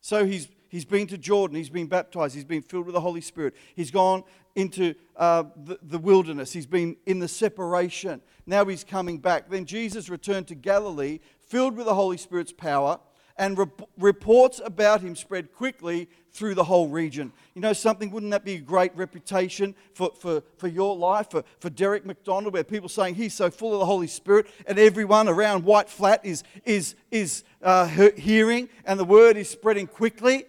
So 0.00 0.24
he's, 0.24 0.48
he's 0.70 0.86
been 0.86 1.06
to 1.08 1.18
Jordan, 1.18 1.58
he's 1.58 1.68
been 1.68 1.88
baptized, 1.88 2.34
he's 2.34 2.42
been 2.42 2.62
filled 2.62 2.86
with 2.86 2.94
the 2.94 3.02
Holy 3.02 3.20
Spirit. 3.20 3.54
He's 3.76 3.90
gone 3.90 4.24
into 4.54 4.94
uh, 5.14 5.44
the, 5.54 5.78
the 5.82 5.98
wilderness, 5.98 6.54
he's 6.54 6.64
been 6.64 6.96
in 7.04 7.18
the 7.18 7.28
separation. 7.28 8.22
Now 8.46 8.64
he's 8.64 8.82
coming 8.82 9.18
back. 9.18 9.50
Then 9.50 9.66
Jesus 9.66 10.08
returned 10.08 10.46
to 10.48 10.54
Galilee, 10.54 11.18
filled 11.38 11.76
with 11.76 11.84
the 11.84 11.94
Holy 11.94 12.16
Spirit's 12.16 12.50
power 12.50 12.98
and 13.36 13.58
reports 13.98 14.60
about 14.64 15.00
him 15.00 15.16
spread 15.16 15.52
quickly 15.52 16.08
through 16.32 16.54
the 16.54 16.64
whole 16.64 16.88
region. 16.88 17.32
You 17.54 17.60
know 17.60 17.72
something? 17.72 18.10
Wouldn't 18.10 18.32
that 18.32 18.44
be 18.44 18.54
a 18.54 18.60
great 18.60 18.94
reputation 18.96 19.74
for, 19.92 20.10
for, 20.18 20.42
for 20.56 20.68
your 20.68 20.96
life, 20.96 21.30
for, 21.30 21.44
for 21.60 21.70
Derek 21.70 22.04
McDonald, 22.04 22.52
where 22.52 22.64
people 22.64 22.88
saying 22.88 23.14
he's 23.14 23.34
so 23.34 23.50
full 23.50 23.72
of 23.72 23.78
the 23.80 23.86
Holy 23.86 24.08
Spirit, 24.08 24.46
and 24.66 24.78
everyone 24.78 25.28
around 25.28 25.64
White 25.64 25.88
Flat 25.88 26.24
is, 26.24 26.42
is, 26.64 26.96
is 27.10 27.44
uh, 27.62 27.86
hearing, 27.86 28.68
and 28.84 28.98
the 28.98 29.04
word 29.04 29.36
is 29.36 29.48
spreading 29.48 29.86
quickly 29.86 30.46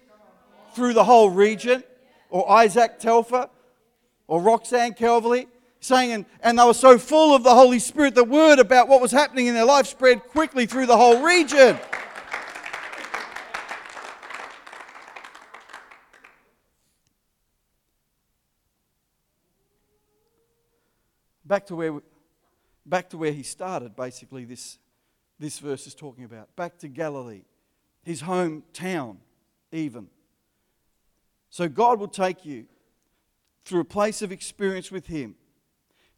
through 0.73 0.93
the 0.93 1.03
whole 1.03 1.29
region? 1.29 1.83
Or 2.29 2.51
Isaac 2.51 2.99
Telfer, 2.99 3.49
or 4.27 4.41
Roxanne 4.41 4.93
Calverley, 4.93 5.47
saying, 5.79 6.11
and, 6.11 6.25
and 6.41 6.57
they 6.57 6.65
were 6.65 6.73
so 6.73 6.97
full 6.97 7.35
of 7.35 7.43
the 7.43 7.53
Holy 7.53 7.79
Spirit, 7.79 8.15
the 8.15 8.23
word 8.23 8.57
about 8.57 8.87
what 8.87 9.01
was 9.01 9.11
happening 9.11 9.45
in 9.45 9.53
their 9.53 9.65
life 9.65 9.85
spread 9.85 10.23
quickly 10.23 10.65
through 10.65 10.87
the 10.87 10.97
whole 10.97 11.21
region. 11.21 11.77
Back 21.45 21.65
to 21.67 21.75
where, 21.75 21.99
back 22.85 23.09
to 23.09 23.17
where 23.17 23.31
he 23.31 23.43
started, 23.43 23.95
basically, 23.95 24.45
this, 24.45 24.79
this 25.39 25.59
verse 25.59 25.87
is 25.87 25.95
talking 25.95 26.23
about. 26.23 26.55
Back 26.55 26.77
to 26.79 26.87
Galilee, 26.87 27.43
his 28.03 28.23
hometown, 28.23 29.17
even. 29.71 30.07
So 31.49 31.69
God 31.69 31.99
will 31.99 32.07
take 32.07 32.45
you 32.45 32.65
through 33.63 33.81
a 33.81 33.85
place 33.85 34.21
of 34.21 34.31
experience 34.31 34.91
with 34.91 35.07
him, 35.07 35.35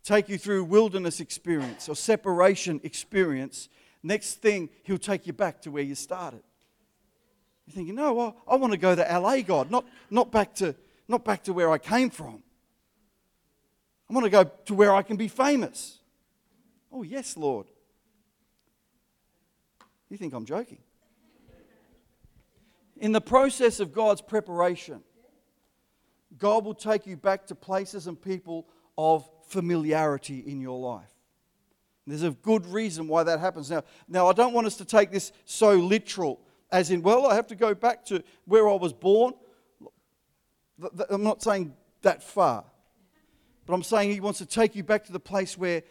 take 0.03 0.29
you 0.29 0.37
through 0.37 0.63
wilderness 0.65 1.19
experience 1.19 1.87
or 1.87 1.95
separation 1.95 2.81
experience. 2.83 3.69
Next 4.03 4.35
thing, 4.35 4.69
he'll 4.83 4.97
take 4.97 5.27
you 5.27 5.33
back 5.33 5.61
to 5.61 5.71
where 5.71 5.83
you 5.83 5.95
started. 5.95 6.41
You're 7.65 7.75
thinking, 7.75 7.95
no, 7.95 8.13
well, 8.13 8.35
I 8.47 8.55
want 8.55 8.73
to 8.73 8.79
go 8.79 8.95
to 8.95 9.01
LA, 9.01 9.41
God, 9.41 9.69
not, 9.69 9.85
not, 10.09 10.31
back 10.31 10.55
to, 10.55 10.75
not 11.07 11.25
back 11.25 11.43
to 11.43 11.53
where 11.53 11.69
I 11.69 11.77
came 11.77 12.09
from. 12.09 12.43
I 14.09 14.13
want 14.13 14.23
to 14.23 14.29
go 14.29 14.43
to 14.43 14.73
where 14.73 14.93
I 14.93 15.01
can 15.01 15.17
be 15.17 15.27
famous. 15.27 15.99
Oh, 16.91 17.03
yes, 17.03 17.35
Lord. 17.35 17.67
You 20.09 20.17
think 20.17 20.33
I'm 20.33 20.45
joking? 20.45 20.79
In 22.97 23.11
the 23.11 23.21
process 23.21 23.79
of 23.79 23.93
God's 23.93 24.21
preparation, 24.21 25.01
God 26.37 26.65
will 26.65 26.73
take 26.73 27.05
you 27.05 27.17
back 27.17 27.47
to 27.47 27.55
places 27.55 28.07
and 28.07 28.19
people 28.19 28.67
of 28.97 29.29
familiarity 29.47 30.43
in 30.45 30.61
your 30.61 30.79
life. 30.79 31.11
There's 32.05 32.23
a 32.23 32.31
good 32.31 32.65
reason 32.67 33.09
why 33.09 33.23
that 33.23 33.41
happens. 33.41 33.69
Now, 33.69 33.83
now, 34.07 34.27
I 34.27 34.33
don't 34.33 34.53
want 34.53 34.65
us 34.65 34.77
to 34.77 34.85
take 34.85 35.11
this 35.11 35.33
so 35.43 35.73
literal, 35.73 36.39
as 36.71 36.89
in, 36.89 37.01
well, 37.01 37.27
I 37.27 37.35
have 37.35 37.47
to 37.47 37.55
go 37.55 37.75
back 37.75 38.05
to 38.05 38.23
where 38.45 38.69
I 38.69 38.75
was 38.75 38.93
born. 38.93 39.33
I'm 41.09 41.23
not 41.23 41.43
saying 41.43 41.73
that 42.01 42.23
far. 42.23 42.63
But 43.67 43.73
I'm 43.73 43.83
saying 43.83 44.11
He 44.11 44.21
wants 44.21 44.39
to 44.39 44.45
take 44.45 44.75
you 44.75 44.83
back 44.83 45.03
to 45.05 45.11
the 45.11 45.19
place 45.19 45.57
where, 45.57 45.83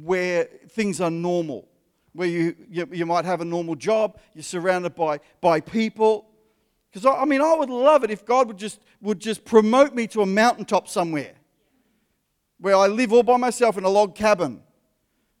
where 0.00 0.48
things 0.70 1.00
are 1.00 1.10
normal, 1.10 1.68
where 2.14 2.26
you, 2.26 2.56
you, 2.70 2.88
you 2.90 3.06
might 3.06 3.26
have 3.26 3.42
a 3.42 3.44
normal 3.44 3.76
job, 3.76 4.18
you're 4.34 4.42
surrounded 4.42 4.94
by, 4.94 5.20
by 5.42 5.60
people. 5.60 6.26
Because 6.90 7.04
I, 7.04 7.20
I 7.20 7.24
mean, 7.26 7.42
I 7.42 7.54
would 7.54 7.68
love 7.68 8.02
it 8.02 8.10
if 8.10 8.24
God 8.24 8.48
would 8.48 8.56
just, 8.56 8.80
would 9.02 9.20
just 9.20 9.44
promote 9.44 9.94
me 9.94 10.06
to 10.08 10.22
a 10.22 10.26
mountaintop 10.26 10.88
somewhere 10.88 11.34
where 12.58 12.74
I 12.74 12.86
live 12.86 13.12
all 13.12 13.22
by 13.22 13.36
myself 13.36 13.76
in 13.76 13.84
a 13.84 13.90
log 13.90 14.14
cabin 14.14 14.62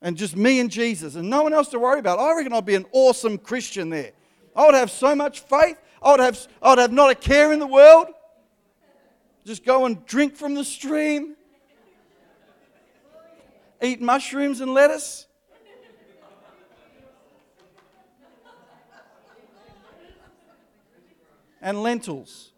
and 0.02 0.14
just 0.14 0.36
me 0.36 0.60
and 0.60 0.70
Jesus 0.70 1.14
and 1.14 1.28
no 1.30 1.42
one 1.42 1.54
else 1.54 1.68
to 1.70 1.78
worry 1.78 2.00
about. 2.00 2.18
I 2.18 2.36
reckon 2.36 2.52
I'd 2.52 2.66
be 2.66 2.74
an 2.74 2.86
awesome 2.92 3.38
Christian 3.38 3.88
there. 3.88 4.12
I 4.54 4.66
would 4.66 4.74
have 4.74 4.90
so 4.90 5.14
much 5.14 5.40
faith. 5.40 5.80
I 6.02 6.10
would 6.10 6.20
have, 6.20 6.48
I 6.60 6.68
would 6.70 6.78
have 6.78 6.92
not 6.92 7.10
a 7.10 7.14
care 7.14 7.50
in 7.54 7.60
the 7.60 7.66
world. 7.66 8.08
Just 9.46 9.64
go 9.64 9.86
and 9.86 10.04
drink 10.04 10.36
from 10.36 10.54
the 10.54 10.64
stream 10.64 11.34
eat 13.82 14.00
mushrooms 14.00 14.60
and 14.60 14.72
lettuce? 14.72 15.28
and 21.60 21.82
lentils. 21.82 22.52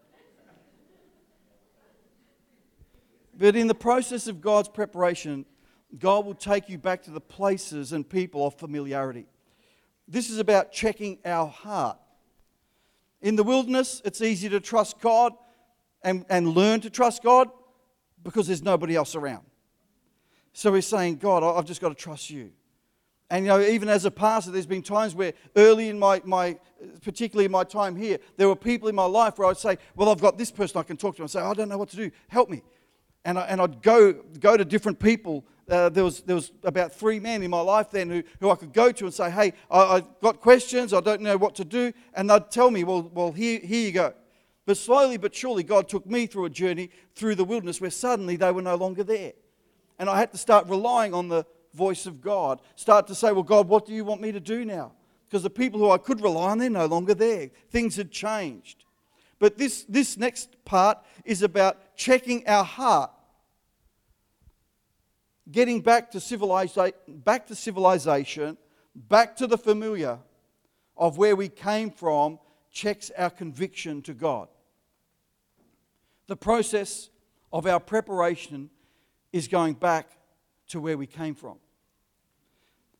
But 3.37 3.57
in 3.57 3.67
the 3.67 3.75
process 3.75 4.27
of 4.27 4.41
God's 4.41 4.69
preparation, 4.69 5.47
God 5.99 6.27
will 6.27 6.35
take 6.35 6.69
you 6.69 6.79
back 6.79 7.03
to 7.05 7.11
the 7.11 7.21
places 7.21 7.93
and 7.93 8.09
people 8.09 8.47
of 8.47 8.55
familiarity. 8.55 9.27
This 10.07 10.29
is 10.29 10.39
about 10.39 10.73
checking 10.73 11.19
our 11.25 11.47
heart. 11.47 11.99
In 13.23 13.37
the 13.37 13.43
wilderness, 13.43 14.03
it's 14.05 14.21
easy 14.21 14.49
to 14.51 14.61
trust 14.61 15.01
God 15.01 15.33
and, 16.03 16.25
and 16.29 16.49
learn 16.49 16.81
to 16.81 16.91
trust 16.91 17.23
God 17.23 17.49
because 18.23 18.47
there's 18.47 18.63
nobody 18.63 18.97
else 18.97 19.15
around. 19.15 19.45
So 20.53 20.75
he's 20.75 20.87
saying, 20.87 21.17
God, 21.17 21.43
I've 21.43 21.65
just 21.65 21.81
got 21.81 21.91
to 21.91 21.95
trust 21.95 22.31
you. 22.31 22.51
And 23.31 23.45
you 23.45 23.49
know, 23.49 23.61
even 23.61 23.89
as 23.89 24.05
a 24.05 24.11
pastor, 24.11 24.51
there's 24.51 24.67
been 24.67 24.83
times 24.83 25.15
where 25.15 25.33
early 25.55 25.89
in 25.89 25.99
my, 25.99 26.21
my 26.25 26.59
particularly 27.03 27.45
in 27.45 27.53
my 27.53 27.63
time 27.63 27.95
here, 27.95 28.19
there 28.37 28.49
were 28.49 28.57
people 28.57 28.89
in 28.89 28.95
my 28.95 29.05
life 29.05 29.39
where 29.39 29.49
I'd 29.49 29.57
say, 29.57 29.79
Well, 29.95 30.09
I've 30.09 30.21
got 30.21 30.37
this 30.37 30.51
person 30.51 30.81
I 30.81 30.83
can 30.83 30.97
talk 30.97 31.17
to. 31.17 31.23
And 31.23 31.31
say, 31.31 31.41
I 31.41 31.55
don't 31.55 31.69
know 31.69 31.79
what 31.79 31.91
to 31.91 31.97
do. 31.97 32.11
Help 32.29 32.51
me. 32.51 32.63
And, 33.25 33.39
I, 33.39 33.43
and 33.43 33.61
I'd 33.61 33.83
go, 33.83 34.13
go 34.13 34.57
to 34.57 34.65
different 34.65 34.99
people. 34.99 35.45
Uh, 35.69 35.89
there, 35.91 36.03
was, 36.03 36.23
there 36.23 36.35
was 36.35 36.51
about 36.65 36.93
three 36.93 37.21
men 37.21 37.45
in 37.45 37.51
my 37.51 37.61
life 37.61 37.91
then 37.91 38.11
who, 38.11 38.25
who 38.41 38.51
I 38.51 38.57
could 38.57 38.73
go 38.73 38.91
to 38.91 39.05
and 39.05 39.15
say, 39.15 39.31
Hey, 39.31 39.53
I, 39.71 39.97
have 39.97 40.21
got 40.21 40.41
questions. 40.41 40.93
I 40.93 41.01
don't 41.01 41.21
know 41.21 41.37
what 41.37 41.55
to 41.57 41.65
do. 41.65 41.93
And 42.15 42.29
they'd 42.29 42.51
tell 42.51 42.73
me, 42.73 42.83
Well, 42.83 43.03
well 43.15 43.31
here, 43.31 43.61
here 43.61 43.87
you 43.87 43.93
go. 43.93 44.15
But 44.67 44.77
slowly 44.77 45.19
but 45.19 45.35
surely, 45.35 45.63
God 45.63 45.89
took 45.89 46.05
me 46.07 46.27
through 46.27 46.47
a 46.47 46.51
journey 46.51 46.91
through 47.15 47.37
the 47.37 47.45
wilderness 47.45 47.81
where 47.81 47.91
suddenly 47.91 48.35
they 48.35 48.51
were 48.51 48.63
no 48.63 48.75
longer 48.75 49.05
there. 49.05 49.35
And 50.01 50.09
I 50.09 50.19
had 50.19 50.33
to 50.33 50.39
start 50.39 50.67
relying 50.67 51.13
on 51.13 51.29
the 51.29 51.45
voice 51.75 52.07
of 52.07 52.23
God. 52.23 52.63
Start 52.75 53.07
to 53.09 53.15
say, 53.15 53.33
Well, 53.33 53.43
God, 53.43 53.69
what 53.69 53.85
do 53.85 53.93
you 53.93 54.03
want 54.03 54.23
me 54.23 54.33
to 54.33 54.41
do 54.41 54.65
now? 54.65 54.93
Because 55.29 55.43
the 55.43 55.51
people 55.51 55.79
who 55.79 55.91
I 55.91 55.99
could 55.99 56.23
rely 56.23 56.53
on, 56.53 56.59
they're 56.59 56.71
no 56.71 56.87
longer 56.87 57.13
there. 57.13 57.51
Things 57.69 57.97
had 57.97 58.11
changed. 58.11 58.87
But 59.39 59.59
this, 59.59 59.85
this 59.91 60.17
next 60.17 60.57
part 60.65 60.99
is 61.23 61.43
about 61.43 61.97
checking 61.97 62.49
our 62.49 62.65
heart. 62.65 63.11
Getting 65.53 65.83
back 65.83 66.11
to, 66.13 66.21
civilization, 66.21 66.95
back 67.07 67.47
to 67.49 67.55
civilization, 67.55 68.57
back 68.95 69.37
to 69.37 69.47
the 69.47 69.59
familiar 69.59 70.19
of 70.97 71.19
where 71.19 71.37
we 71.37 71.51
came 71.51 71.91
from, 71.91 72.39
checks 72.73 73.11
our 73.19 73.31
conviction 73.31 74.01
to 74.03 74.15
God. 74.15 74.49
The 76.27 76.37
process 76.37 77.11
of 77.53 77.67
our 77.67 77.81
preparation 77.81 78.71
is 79.33 79.49
going 79.49 79.75
back 79.75 80.11
to 80.69 80.81
where 80.81 80.97
we 80.97 81.07
came 81.07 81.35
from. 81.35 81.59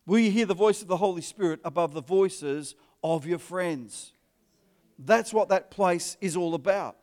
Will 0.07 0.19
you 0.19 0.31
hear 0.31 0.47
the 0.47 0.55
voice 0.55 0.83
of 0.83 0.89
the 0.89 0.97
Holy 0.97 1.23
Spirit 1.23 1.61
above 1.65 1.93
the 1.93 2.03
voices 2.03 2.75
of 3.03 3.27
your 3.27 3.39
friends? 3.39 4.13
That's 4.99 5.33
what 5.33 5.49
that 5.49 5.71
place 5.71 6.17
is 6.21 6.37
all 6.37 6.55
about. 6.55 6.97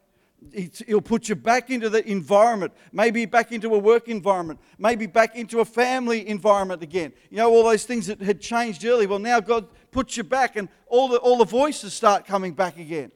It'll 0.54 1.02
put 1.02 1.30
you 1.30 1.36
back 1.36 1.72
into 1.72 1.90
the 1.90 2.08
environment, 2.08 2.72
maybe 2.92 3.26
back 3.26 3.52
into 3.52 3.74
a 3.74 3.78
work 3.80 4.08
environment, 4.08 4.60
maybe 4.78 5.08
back 5.08 5.36
into 5.36 5.62
a 5.62 5.66
family 5.66 6.28
environment 6.28 6.84
again. 6.84 7.12
You 7.32 7.38
know, 7.38 7.50
all 7.50 7.64
those 7.64 7.86
things 7.86 8.06
that 8.06 8.22
had 8.22 8.40
changed 8.40 8.86
earlier. 8.86 9.08
Well, 9.08 9.18
now 9.18 9.40
God 9.40 9.68
puts 9.90 10.16
you 10.16 10.24
back, 10.24 10.56
and 10.56 10.70
all 10.86 11.08
the, 11.08 11.18
all 11.18 11.38
the 11.38 11.46
voices 11.46 11.94
start 11.94 12.28
coming 12.28 12.54
back 12.54 12.78
again. 12.78 13.12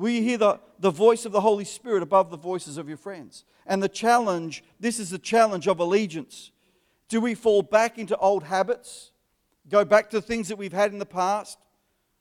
Will 0.00 0.10
you 0.10 0.22
hear 0.22 0.38
the, 0.38 0.58
the 0.78 0.90
voice 0.90 1.24
of 1.26 1.32
the 1.32 1.40
Holy 1.40 1.64
Spirit 1.64 2.02
above 2.02 2.30
the 2.30 2.36
voices 2.36 2.76
of 2.76 2.88
your 2.88 2.96
friends? 2.96 3.44
And 3.66 3.82
the 3.82 3.88
challenge 3.88 4.64
this 4.80 4.98
is 4.98 5.10
the 5.10 5.18
challenge 5.18 5.68
of 5.68 5.78
allegiance. 5.78 6.50
Do 7.08 7.20
we 7.20 7.34
fall 7.34 7.62
back 7.62 7.98
into 7.98 8.16
old 8.16 8.42
habits? 8.42 9.12
Go 9.68 9.84
back 9.84 10.10
to 10.10 10.20
things 10.20 10.48
that 10.48 10.56
we've 10.56 10.72
had 10.72 10.92
in 10.92 10.98
the 10.98 11.06
past? 11.06 11.58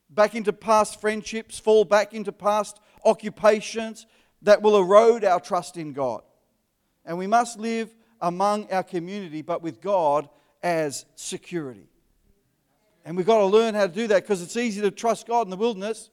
back 0.10 0.36
into 0.36 0.52
past 0.52 1.00
friendships, 1.00 1.60
fall 1.60 1.86
back 1.86 2.14
into 2.14 2.32
past 2.32 2.80
occupations 3.06 4.08
that 4.42 4.62
will 4.62 4.78
erode 4.78 5.24
our 5.24 5.40
trust 5.40 5.78
in 5.78 5.94
God. 5.94 6.22
And 7.06 7.18
we 7.18 7.28
must 7.28 7.60
live 7.60 7.94
among 8.22 8.72
our 8.72 8.84
community, 8.84 9.42
but 9.42 9.62
with 9.62 9.82
God 9.82 10.30
as 10.64 11.06
security. 11.16 11.88
And 13.06 13.16
we've 13.16 13.26
got 13.26 13.40
to 13.40 13.46
learn 13.46 13.76
how 13.76 13.88
to 13.88 13.94
do 13.94 14.08
that 14.08 14.24
because 14.24 14.42
it's 14.42 14.58
easy 14.58 14.82
to 14.82 14.92
trust 14.92 15.28
God 15.28 15.48
in 15.48 15.52
the 15.52 15.58
wilderness. 15.58 16.10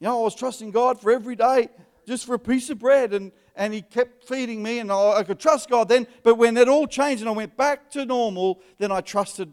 You 0.00 0.06
know, 0.06 0.20
I 0.20 0.22
was 0.22 0.34
trusting 0.34 0.70
God 0.70 1.00
for 1.00 1.10
every 1.10 1.36
day 1.36 1.68
just 2.08 2.24
for 2.24 2.34
a 2.34 2.38
piece 2.38 2.70
of 2.70 2.78
bread, 2.78 3.12
and, 3.12 3.30
and 3.54 3.72
He 3.74 3.82
kept 3.82 4.24
feeding 4.24 4.62
me, 4.62 4.78
and 4.78 4.90
I, 4.90 5.18
I 5.18 5.22
could 5.24 5.38
trust 5.38 5.68
God 5.68 5.88
then. 5.88 6.06
But 6.22 6.36
when 6.36 6.56
it 6.56 6.68
all 6.68 6.86
changed 6.86 7.20
and 7.20 7.28
I 7.28 7.32
went 7.32 7.56
back 7.56 7.90
to 7.90 8.06
normal, 8.06 8.60
then 8.78 8.90
I 8.90 9.02
trusted 9.02 9.52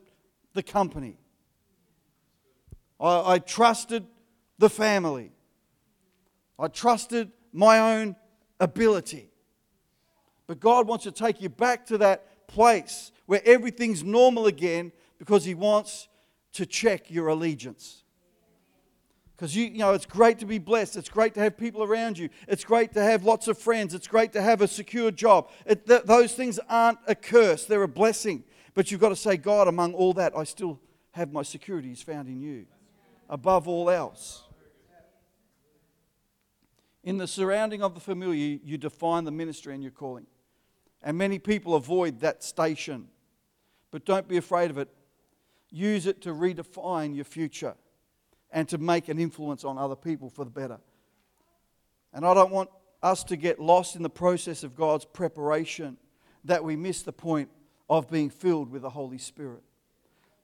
the 0.54 0.64
company. 0.64 1.18
I, 3.00 3.34
I 3.34 3.40
trusted 3.40 4.06
the 4.58 4.70
family. 4.70 5.32
I 6.58 6.70
trusted 6.70 7.32
my 7.52 7.80
own 7.80 8.16
ability. 8.60 9.30
But 10.48 10.62
God 10.62 10.88
wants 10.88 11.04
to 11.04 11.12
take 11.12 11.42
you 11.42 11.50
back 11.50 11.86
to 11.88 11.98
that 11.98 12.48
place 12.48 13.12
where 13.26 13.42
everything's 13.44 14.04
normal 14.04 14.46
again 14.46 14.94
because 15.18 15.44
He 15.44 15.56
wants 15.56 16.08
to 16.54 16.66
check 16.66 17.12
your 17.12 17.28
allegiance. 17.28 18.05
Because 19.36 19.56
you, 19.56 19.66
you 19.66 19.80
know, 19.80 19.94
it's 19.94 20.06
great 20.06 20.40
to 20.40 20.46
be 20.46 20.60
blessed. 20.60 20.96
It's 20.96 21.10
great 21.10 21.34
to 21.34 21.42
have 21.42 21.58
people 21.58 21.84
around 21.84 22.18
you. 22.18 22.30
It's 22.48 22.64
great 22.64 22.94
to 22.94 23.04
have 23.04 23.26
lots 23.26 23.50
of 23.50 23.58
friends. 23.58 23.94
It's 23.94 24.08
great 24.08 24.32
to 24.34 24.42
have 24.42 24.62
a 24.62 24.68
secure 24.68 25.12
job. 25.12 25.50
It, 25.66 25.86
th- 25.86 26.04
those 26.04 26.34
things 26.34 26.58
aren't 26.70 27.00
a 27.08 27.16
curse, 27.16 27.66
they're 27.66 27.84
a 27.84 27.88
blessing. 27.88 28.44
But 28.74 28.92
you've 28.92 29.02
got 29.02 29.10
to 29.10 29.16
say, 29.16 29.38
God, 29.38 29.68
among 29.68 29.94
all 29.94 30.14
that, 30.14 30.38
I 30.38 30.44
still 30.46 30.80
have 31.12 31.32
my 31.32 31.44
security 31.44 31.92
is 31.92 32.02
found 32.02 32.28
in 32.28 32.42
you 32.42 32.66
above 33.30 33.68
all 33.68 33.90
else. 33.90 34.44
In 37.04 37.18
the 37.18 37.28
surrounding 37.28 37.84
of 37.84 37.94
the 37.94 38.00
familiar, 38.00 38.60
you 38.64 38.78
define 38.78 39.26
the 39.26 39.32
ministry 39.32 39.74
and 39.74 39.84
your 39.84 39.92
calling. 39.92 40.26
And 41.04 41.18
many 41.18 41.40
people 41.40 41.76
avoid 41.76 42.22
that 42.22 42.44
station. 42.44 43.08
But 43.92 44.06
don't 44.06 44.28
be 44.28 44.38
afraid 44.38 44.72
of 44.72 44.78
it. 44.78 44.90
Use 45.70 46.08
it 46.08 46.22
to 46.22 46.34
redefine 46.34 47.16
your 47.16 47.26
future 47.26 47.76
and 48.56 48.70
to 48.70 48.78
make 48.78 49.10
an 49.10 49.20
influence 49.20 49.66
on 49.66 49.78
other 49.78 49.98
people 49.98 50.30
for 50.30 50.46
the 50.46 50.50
better. 50.50 50.80
And 52.14 52.26
I 52.26 52.34
don't 52.34 52.52
want 52.52 52.70
us 53.04 53.22
to 53.26 53.36
get 53.36 53.60
lost 53.60 53.98
in 53.98 54.02
the 54.02 54.10
process 54.10 54.64
of 54.64 54.78
God's 54.78 55.04
preparation 55.04 55.98
that 56.46 56.64
we 56.64 56.78
miss 56.78 57.04
the 57.04 57.12
point 57.12 57.50
of 57.90 58.10
being 58.10 58.30
filled 58.30 58.72
with 58.72 58.84
the 58.84 58.90
Holy 58.90 59.18
Spirit. 59.18 59.62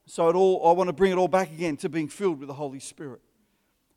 So 0.05 0.27
it 0.27 0.35
all, 0.35 0.67
I 0.67 0.73
want 0.73 0.89
to 0.89 0.93
bring 0.93 1.13
it 1.13 1.17
all 1.17 1.29
back 1.29 1.53
again 1.53 1.77
to 1.77 1.89
being 1.89 2.09
filled 2.09 2.39
with 2.39 2.49
the 2.49 2.53
Holy 2.53 2.81
Spirit. 2.81 3.21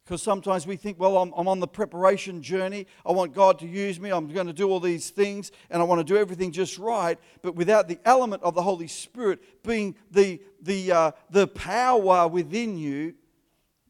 Because 0.04 0.22
sometimes 0.22 0.64
we 0.64 0.76
think, 0.76 1.00
well, 1.00 1.16
I'm, 1.16 1.32
I'm, 1.36 1.48
on 1.48 1.58
the 1.58 1.66
preparation 1.66 2.40
journey. 2.40 2.86
I 3.04 3.10
want 3.10 3.34
God 3.34 3.58
to 3.60 3.66
use 3.66 3.98
me. 3.98 4.10
I'm 4.10 4.28
going 4.28 4.46
to 4.46 4.52
do 4.52 4.68
all 4.68 4.78
these 4.78 5.10
things 5.10 5.50
and 5.70 5.82
I 5.82 5.84
want 5.86 5.98
to 5.98 6.04
do 6.04 6.16
everything 6.16 6.52
just 6.52 6.78
right. 6.78 7.18
But 7.42 7.56
without 7.56 7.88
the 7.88 7.98
element 8.04 8.44
of 8.44 8.54
the 8.54 8.62
Holy 8.62 8.86
Spirit 8.86 9.64
being 9.64 9.96
the, 10.12 10.40
the, 10.60 10.92
uh, 10.92 11.10
the 11.30 11.48
power 11.48 12.28
within 12.28 12.78
you, 12.78 13.14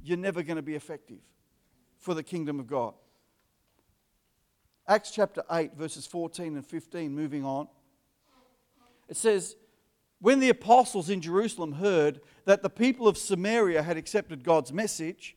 you're 0.04 0.18
never 0.18 0.42
going 0.42 0.56
to 0.56 0.62
be 0.62 0.74
effective 0.74 1.18
for 1.98 2.14
the 2.14 2.22
kingdom 2.22 2.60
of 2.60 2.66
God. 2.66 2.94
Acts 4.86 5.10
chapter 5.10 5.42
8, 5.50 5.74
verses 5.74 6.06
14 6.06 6.56
and 6.56 6.66
15, 6.66 7.14
moving 7.14 7.44
on. 7.44 7.68
It 9.08 9.16
says, 9.16 9.56
when 10.20 10.40
the 10.40 10.50
apostles 10.50 11.10
in 11.10 11.20
Jerusalem 11.20 11.72
heard 11.72 12.20
that 12.44 12.62
the 12.62 12.70
people 12.70 13.08
of 13.08 13.16
Samaria 13.16 13.82
had 13.82 13.96
accepted 13.96 14.44
God's 14.44 14.72
message, 14.72 15.36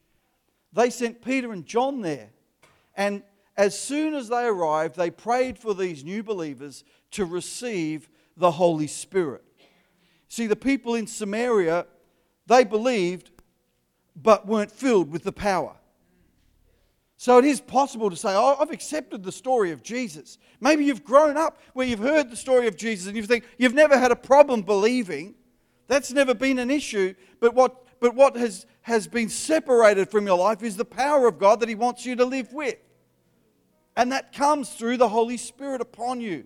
they 0.73 0.89
sent 0.89 1.23
Peter 1.23 1.51
and 1.51 1.65
John 1.65 2.01
there. 2.01 2.30
And 2.95 3.23
as 3.56 3.80
soon 3.80 4.13
as 4.13 4.27
they 4.27 4.45
arrived, 4.45 4.95
they 4.95 5.10
prayed 5.10 5.58
for 5.58 5.73
these 5.73 6.03
new 6.03 6.23
believers 6.23 6.84
to 7.12 7.25
receive 7.25 8.10
the 8.36 8.51
Holy 8.51 8.88
Spirit. 8.88 9.43
See, 10.27 10.47
the 10.47 10.56
people 10.56 10.95
in 10.95 11.08
Samaria, 11.08 11.88
they 12.45 12.63
believed 12.63 13.32
but 14.21 14.47
weren't 14.47 14.71
filled 14.71 15.12
with 15.12 15.23
the 15.23 15.32
power. 15.32 15.75
So 17.17 17.39
it 17.39 17.45
is 17.45 17.60
possible 17.60 18.10
to 18.10 18.15
say, 18.15 18.30
oh, 18.34 18.58
I've 18.60 18.71
accepted 18.71 19.23
the 19.23 19.32
story 19.32 19.71
of 19.71 19.82
Jesus. 19.82 20.38
Maybe 20.60 20.86
you've 20.86 21.03
grown 21.03 21.36
up 21.36 21.60
where 21.73 21.88
you've 21.88 21.99
heard 21.99 22.30
the 22.30 22.36
story 22.36 22.67
of 22.67 22.77
Jesus 22.77 23.08
and 23.08 23.15
you 23.15 23.23
think 23.23 23.43
you've 23.58 23.73
never 23.73 23.97
had 23.97 24.12
a 24.12 24.15
problem 24.15 24.62
believing. 24.62 25.34
That's 25.88 26.12
never 26.12 26.36
been 26.36 26.60
an 26.60 26.69
issue. 26.69 27.15
But 27.39 27.56
what, 27.56 27.99
but 27.99 28.13
what 28.13 28.36
has, 28.36 28.67
has 28.82 29.08
been 29.08 29.30
separated 29.30 30.10
from 30.10 30.27
your 30.27 30.38
life 30.38 30.62
is 30.62 30.77
the 30.77 30.86
power 30.86 31.27
of 31.27 31.39
God 31.39 31.60
that 31.62 31.69
He 31.69 31.75
wants 31.75 32.06
you 32.06 32.15
to 32.17 32.25
live 32.25 32.53
with. 32.53 32.77
And 33.95 34.12
that 34.12 34.32
comes 34.32 34.69
through 34.69 34.97
the 34.97 35.10
Holy 35.10 35.38
Spirit 35.38 35.82
upon 35.82 36.21
you. 36.21 36.45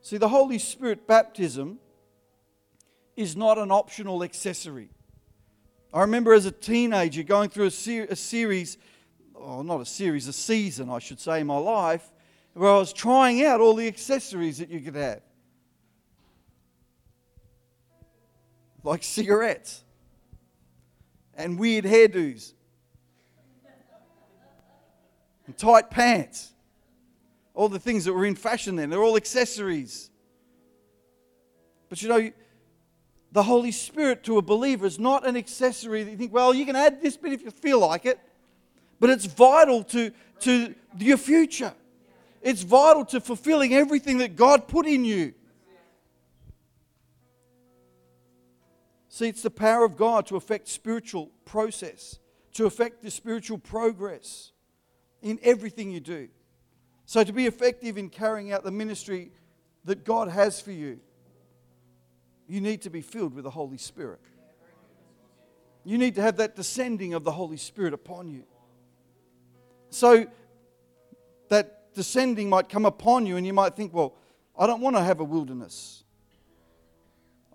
See, 0.00 0.16
the 0.16 0.28
Holy 0.28 0.58
Spirit 0.58 1.06
baptism 1.06 1.80
is 3.16 3.36
not 3.36 3.58
an 3.58 3.70
optional 3.70 4.22
accessory. 4.22 4.90
I 5.92 6.00
remember 6.00 6.32
as 6.32 6.46
a 6.46 6.50
teenager 6.50 7.22
going 7.22 7.50
through 7.50 7.66
a, 7.66 7.70
ser- 7.70 8.08
a 8.10 8.16
series, 8.16 8.78
oh, 9.36 9.62
not 9.62 9.80
a 9.80 9.86
series, 9.86 10.26
a 10.26 10.32
season, 10.32 10.90
I 10.90 10.98
should 10.98 11.20
say, 11.20 11.40
in 11.40 11.46
my 11.46 11.56
life, 11.56 12.12
where 12.54 12.70
I 12.70 12.78
was 12.78 12.92
trying 12.92 13.44
out 13.44 13.60
all 13.60 13.74
the 13.74 13.86
accessories 13.86 14.58
that 14.58 14.70
you 14.70 14.80
could 14.80 14.96
have. 14.96 15.20
Like 18.82 19.02
cigarettes 19.02 19.84
and 21.36 21.58
weird 21.58 21.84
hairdos 21.84 22.52
and 25.46 25.56
tight 25.56 25.90
pants. 25.90 26.52
All 27.54 27.68
the 27.68 27.78
things 27.78 28.04
that 28.04 28.12
were 28.12 28.26
in 28.26 28.34
fashion 28.34 28.76
then, 28.76 28.90
they're 28.90 29.02
all 29.02 29.16
accessories. 29.16 30.10
But 31.88 32.02
you 32.02 32.08
know, 32.08 32.32
the 33.34 33.42
Holy 33.42 33.72
Spirit 33.72 34.22
to 34.22 34.38
a 34.38 34.42
believer 34.42 34.86
is 34.86 35.00
not 35.00 35.26
an 35.26 35.36
accessory 35.36 36.04
that 36.04 36.10
you 36.12 36.16
think, 36.16 36.32
well, 36.32 36.54
you 36.54 36.64
can 36.64 36.76
add 36.76 37.02
this 37.02 37.16
bit 37.16 37.32
if 37.32 37.42
you 37.42 37.50
feel 37.50 37.80
like 37.80 38.06
it, 38.06 38.20
but 39.00 39.10
it's 39.10 39.24
vital 39.26 39.82
to, 39.82 40.12
to 40.38 40.72
your 40.98 41.16
future. 41.16 41.74
It's 42.42 42.62
vital 42.62 43.04
to 43.06 43.20
fulfilling 43.20 43.74
everything 43.74 44.18
that 44.18 44.36
God 44.36 44.68
put 44.68 44.86
in 44.86 45.04
you. 45.04 45.34
See, 49.08 49.26
it's 49.26 49.42
the 49.42 49.50
power 49.50 49.84
of 49.84 49.96
God 49.96 50.26
to 50.26 50.36
affect 50.36 50.68
spiritual 50.68 51.32
process, 51.44 52.20
to 52.52 52.66
affect 52.66 53.02
the 53.02 53.10
spiritual 53.10 53.58
progress 53.58 54.52
in 55.22 55.40
everything 55.42 55.90
you 55.90 55.98
do. 55.98 56.28
So, 57.04 57.24
to 57.24 57.32
be 57.32 57.46
effective 57.46 57.98
in 57.98 58.10
carrying 58.10 58.52
out 58.52 58.62
the 58.62 58.70
ministry 58.70 59.32
that 59.84 60.04
God 60.04 60.28
has 60.28 60.60
for 60.60 60.70
you, 60.70 61.00
you 62.46 62.60
need 62.60 62.82
to 62.82 62.90
be 62.90 63.00
filled 63.00 63.34
with 63.34 63.44
the 63.44 63.50
Holy 63.50 63.78
Spirit. 63.78 64.20
You 65.84 65.98
need 65.98 66.14
to 66.14 66.22
have 66.22 66.36
that 66.36 66.56
descending 66.56 67.14
of 67.14 67.24
the 67.24 67.32
Holy 67.32 67.56
Spirit 67.56 67.92
upon 67.92 68.28
you. 68.28 68.44
So 69.90 70.26
that 71.48 71.94
descending 71.94 72.48
might 72.48 72.68
come 72.68 72.86
upon 72.86 73.26
you, 73.26 73.36
and 73.36 73.46
you 73.46 73.52
might 73.52 73.76
think, 73.76 73.92
well, 73.92 74.14
I 74.58 74.66
don't 74.66 74.80
want 74.80 74.96
to 74.96 75.02
have 75.02 75.20
a 75.20 75.24
wilderness. 75.24 76.04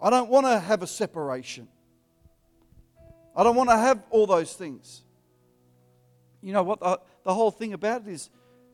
I 0.01 0.09
don't 0.09 0.29
want 0.29 0.45
to 0.45 0.59
have 0.59 0.81
a 0.81 0.87
separation. 0.87 1.67
I 3.35 3.43
don't 3.43 3.55
want 3.55 3.69
to 3.69 3.77
have 3.77 4.03
all 4.09 4.27
those 4.27 4.53
things. 4.53 5.01
You 6.41 6.53
know 6.53 6.63
what? 6.63 6.79
The, 6.79 6.99
the 7.23 7.33
whole 7.33 7.51
thing 7.51 7.73
about 7.73 8.01
it 8.01 8.07
is 8.07 8.29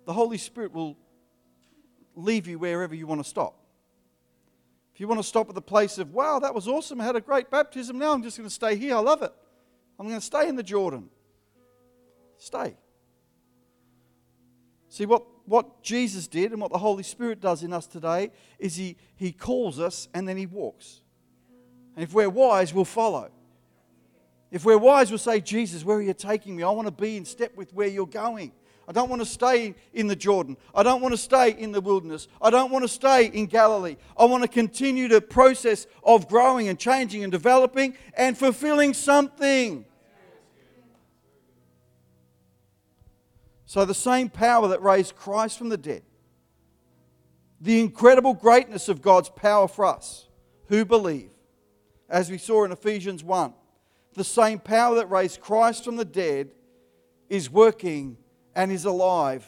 the 0.05 0.13
Holy 0.13 0.37
Spirit 0.37 0.71
will 0.73 0.97
leave 2.15 2.47
you 2.47 2.59
wherever 2.59 2.93
you 2.93 3.07
want 3.07 3.23
to 3.23 3.27
stop. 3.27 3.57
If 4.95 5.01
you 5.01 5.09
want 5.09 5.19
to 5.19 5.27
stop 5.27 5.49
at 5.49 5.55
the 5.55 5.61
place 5.61 5.97
of, 5.97 6.13
wow, 6.13 6.39
that 6.39 6.55
was 6.55 6.69
awesome, 6.69 7.01
I 7.01 7.03
had 7.03 7.17
a 7.17 7.21
great 7.21 7.51
baptism, 7.51 7.99
now 7.99 8.13
I'm 8.13 8.23
just 8.23 8.37
going 8.37 8.47
to 8.47 8.53
stay 8.53 8.77
here, 8.77 8.95
I 8.95 8.99
love 8.99 9.23
it. 9.23 9.33
I'm 9.99 10.07
going 10.07 10.17
to 10.17 10.25
stay 10.25 10.47
in 10.47 10.55
the 10.55 10.63
Jordan. 10.63 11.09
Stay. 12.37 12.77
See, 14.87 15.05
what, 15.05 15.25
what 15.43 15.83
Jesus 15.83 16.27
did 16.27 16.53
and 16.53 16.61
what 16.61 16.71
the 16.71 16.77
Holy 16.77 17.03
Spirit 17.03 17.41
does 17.41 17.61
in 17.61 17.73
us 17.73 17.87
today 17.87 18.31
is 18.57 18.77
he, 18.77 18.95
he 19.17 19.33
calls 19.33 19.81
us 19.81 20.07
and 20.13 20.25
then 20.25 20.37
He 20.37 20.45
walks. 20.45 21.01
And 21.97 22.03
if 22.03 22.13
we're 22.13 22.29
wise, 22.29 22.73
we'll 22.73 22.85
follow. 22.85 23.31
If 24.49 24.63
we're 24.63 24.77
wise, 24.77 25.11
we'll 25.11 25.17
say, 25.17 25.41
Jesus, 25.41 25.83
where 25.83 25.97
are 25.97 26.01
you 26.01 26.13
taking 26.13 26.55
me? 26.55 26.63
I 26.63 26.69
want 26.69 26.87
to 26.87 26.93
be 26.93 27.17
in 27.17 27.25
step 27.25 27.57
with 27.57 27.73
where 27.73 27.87
you're 27.89 28.07
going. 28.07 28.53
I 28.87 28.91
don't 28.91 29.09
want 29.09 29.21
to 29.21 29.25
stay 29.25 29.73
in 29.93 30.07
the 30.07 30.15
Jordan. 30.15 30.57
I 30.73 30.83
don't 30.83 31.01
want 31.01 31.13
to 31.13 31.17
stay 31.17 31.51
in 31.51 31.71
the 31.71 31.81
wilderness. 31.81 32.27
I 32.41 32.51
don't 32.51 32.71
want 32.71 32.83
to 32.83 32.87
stay 32.89 33.25
in 33.25 33.47
Galilee. 33.47 33.97
I 34.17 34.25
want 34.25 34.43
to 34.43 34.47
continue 34.47 35.07
the 35.07 35.21
process 35.21 35.87
of 36.03 36.27
growing 36.27 36.67
and 36.67 36.77
changing 36.77 37.23
and 37.23 37.31
developing 37.31 37.97
and 38.13 38.37
fulfilling 38.37 38.93
something. 38.93 39.85
So, 43.65 43.83
the 43.83 43.95
same 43.95 44.29
power 44.29 44.67
that 44.67 44.83
raised 44.83 45.15
Christ 45.15 45.57
from 45.57 45.69
the 45.69 45.77
dead, 45.77 46.03
the 47.59 47.81
incredible 47.81 48.35
greatness 48.35 48.87
of 48.87 49.01
God's 49.01 49.29
power 49.29 49.67
for 49.67 49.85
us 49.85 50.27
who 50.67 50.85
believe, 50.85 51.31
as 52.07 52.29
we 52.29 52.37
saw 52.37 52.63
in 52.63 52.71
Ephesians 52.71 53.23
1, 53.23 53.53
the 54.13 54.23
same 54.23 54.59
power 54.59 54.95
that 54.95 55.09
raised 55.09 55.41
Christ 55.41 55.83
from 55.83 55.95
the 55.95 56.05
dead 56.05 56.51
is 57.27 57.49
working 57.49 58.17
and 58.55 58.71
is 58.71 58.85
alive 58.85 59.45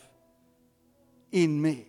in 1.32 1.62
me. 1.62 1.88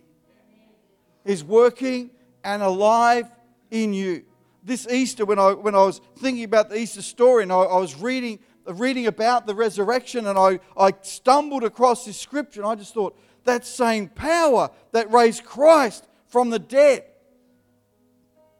Is 1.25 1.43
working 1.43 2.11
and 2.43 2.63
alive 2.63 3.29
in 3.69 3.93
you. 3.93 4.23
This 4.63 4.87
Easter, 4.87 5.25
when 5.25 5.39
I, 5.39 5.53
when 5.53 5.75
I 5.75 5.83
was 5.83 6.01
thinking 6.17 6.43
about 6.43 6.69
the 6.69 6.77
Easter 6.77 7.01
story 7.01 7.43
and 7.43 7.51
I, 7.51 7.57
I 7.57 7.77
was 7.77 7.95
reading, 7.95 8.39
reading 8.65 9.07
about 9.07 9.45
the 9.45 9.55
resurrection 9.55 10.27
and 10.27 10.37
I, 10.37 10.59
I 10.77 10.93
stumbled 11.01 11.63
across 11.63 12.05
this 12.05 12.17
scripture 12.17 12.61
and 12.61 12.69
I 12.69 12.75
just 12.75 12.93
thought, 12.93 13.17
that 13.45 13.65
same 13.65 14.09
power 14.09 14.69
that 14.91 15.11
raised 15.11 15.43
Christ 15.43 16.05
from 16.27 16.49
the 16.49 16.59
dead 16.59 17.05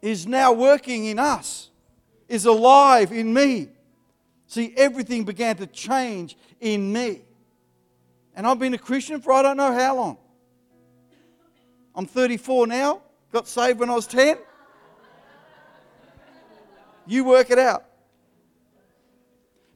is 0.01 0.25
now 0.25 0.53
working 0.53 1.05
in 1.05 1.19
us, 1.19 1.69
is 2.27 2.45
alive 2.45 3.11
in 3.11 3.33
me. 3.33 3.69
See, 4.47 4.73
everything 4.75 5.25
began 5.25 5.57
to 5.57 5.67
change 5.67 6.37
in 6.59 6.91
me. 6.91 7.21
And 8.39 8.47
I've 8.47 8.58
been 8.58 8.73
a 8.73 8.78
Christian 8.78 9.19
for 9.19 9.34
I 9.34 9.41
don't 9.41 9.58
know 9.58 9.73
how 9.73 9.97
long. 9.97 10.17
I'm 11.93 12.06
34 12.06 12.67
now, 12.67 13.02
got 13.34 13.49
saved 13.49 13.82
when 13.82 13.89
I 13.89 13.95
was 13.95 14.08
10. 14.08 14.38
You 17.06 17.25
work 17.25 17.52
it 17.52 17.60
out. 17.60 17.84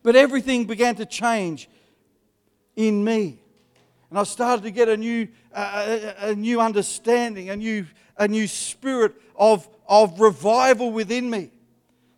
But 0.02 0.15
everything 0.15 0.63
began 0.63 0.95
to 0.95 1.06
change 1.06 1.67
in 2.78 3.04
me. 3.04 3.38
And 4.10 4.17
I 4.17 4.23
started 4.23 4.63
to 4.63 4.71
get 4.71 4.88
a 4.88 4.95
new, 4.95 5.28
uh, 5.54 6.13
a, 6.21 6.30
a 6.30 6.34
new 6.34 6.62
understanding, 6.62 7.49
a 7.49 7.58
new, 7.58 7.86
a 8.15 8.30
new 8.30 8.47
spirit 8.47 9.13
of, 9.36 9.67
of 9.89 10.21
revival 10.21 10.89
within 10.93 11.30
me. 11.30 11.52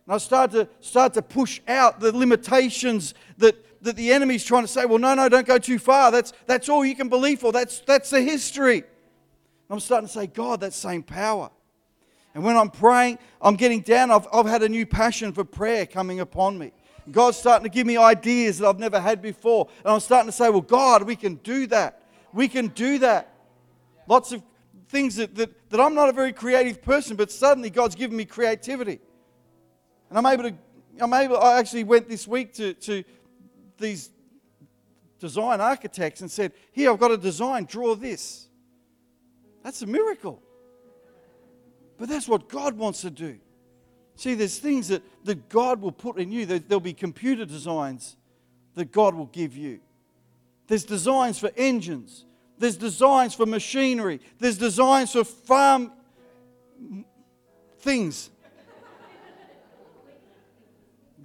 And 0.06 0.14
I 0.14 0.18
started 0.18 0.68
to, 0.68 0.86
start 0.86 1.14
to 1.14 1.22
push 1.22 1.60
out 1.66 1.98
the 1.98 2.16
limitations 2.16 3.14
that, 3.38 3.65
that 3.86 3.96
the 3.96 4.12
enemy's 4.12 4.44
trying 4.44 4.62
to 4.62 4.68
say, 4.68 4.84
well, 4.84 4.98
no, 4.98 5.14
no, 5.14 5.28
don't 5.28 5.46
go 5.46 5.58
too 5.58 5.78
far. 5.78 6.10
That's, 6.10 6.32
that's 6.46 6.68
all 6.68 6.84
you 6.84 6.94
can 6.94 7.08
believe 7.08 7.40
for. 7.40 7.50
That's, 7.52 7.80
that's 7.80 8.10
the 8.10 8.20
history. 8.20 8.78
And 8.78 8.84
I'm 9.70 9.80
starting 9.80 10.06
to 10.06 10.12
say, 10.12 10.26
God, 10.26 10.60
that 10.60 10.74
same 10.74 11.02
power. 11.02 11.50
And 12.34 12.44
when 12.44 12.56
I'm 12.56 12.70
praying, 12.70 13.18
I'm 13.40 13.56
getting 13.56 13.80
down. 13.80 14.10
I've, 14.10 14.28
I've 14.32 14.46
had 14.46 14.62
a 14.62 14.68
new 14.68 14.84
passion 14.84 15.32
for 15.32 15.42
prayer 15.42 15.86
coming 15.86 16.20
upon 16.20 16.58
me. 16.58 16.72
God's 17.10 17.38
starting 17.38 17.64
to 17.64 17.70
give 17.70 17.86
me 17.86 17.96
ideas 17.96 18.58
that 18.58 18.68
I've 18.68 18.78
never 18.78 19.00
had 19.00 19.22
before. 19.22 19.68
And 19.84 19.94
I'm 19.94 20.00
starting 20.00 20.28
to 20.28 20.36
say, 20.36 20.50
well, 20.50 20.60
God, 20.60 21.04
we 21.04 21.16
can 21.16 21.36
do 21.36 21.66
that. 21.68 22.02
We 22.32 22.48
can 22.48 22.68
do 22.68 22.98
that. 22.98 23.32
Lots 24.06 24.32
of 24.32 24.42
things 24.88 25.16
that, 25.16 25.34
that, 25.36 25.70
that 25.70 25.80
I'm 25.80 25.94
not 25.94 26.08
a 26.08 26.12
very 26.12 26.32
creative 26.32 26.82
person, 26.82 27.16
but 27.16 27.30
suddenly 27.30 27.70
God's 27.70 27.94
given 27.94 28.16
me 28.16 28.24
creativity. 28.24 29.00
And 30.10 30.18
I'm 30.18 30.26
able 30.26 30.44
to, 30.44 30.54
I'm 31.00 31.12
able, 31.12 31.38
I 31.38 31.58
actually 31.58 31.84
went 31.84 32.08
this 32.08 32.26
week 32.28 32.54
to, 32.54 32.74
to 32.74 33.04
these 33.78 34.10
design 35.18 35.60
architects 35.60 36.20
and 36.20 36.30
said, 36.30 36.52
Here, 36.72 36.90
I've 36.90 36.98
got 36.98 37.10
a 37.10 37.16
design, 37.16 37.64
draw 37.64 37.94
this. 37.94 38.48
That's 39.62 39.82
a 39.82 39.86
miracle. 39.86 40.42
But 41.98 42.08
that's 42.08 42.28
what 42.28 42.48
God 42.48 42.76
wants 42.76 43.00
to 43.02 43.10
do. 43.10 43.38
See, 44.14 44.34
there's 44.34 44.58
things 44.58 44.88
that, 44.88 45.02
that 45.24 45.48
God 45.48 45.80
will 45.80 45.92
put 45.92 46.18
in 46.18 46.30
you. 46.32 46.46
There'll 46.46 46.80
be 46.80 46.92
computer 46.92 47.44
designs 47.44 48.16
that 48.74 48.92
God 48.92 49.14
will 49.14 49.26
give 49.26 49.56
you. 49.56 49.80
There's 50.66 50.84
designs 50.84 51.38
for 51.38 51.50
engines. 51.56 52.24
There's 52.58 52.76
designs 52.76 53.34
for 53.34 53.46
machinery. 53.46 54.20
There's 54.38 54.58
designs 54.58 55.12
for 55.12 55.24
farm 55.24 55.92
things. 57.78 58.30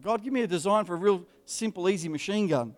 God, 0.02 0.24
give 0.24 0.34
me 0.34 0.42
a 0.42 0.48
design 0.48 0.86
for 0.86 0.96
a 0.96 0.98
real 0.98 1.26
simple, 1.52 1.90
easy 1.90 2.10
machine 2.10 2.48
gun. 2.48 2.74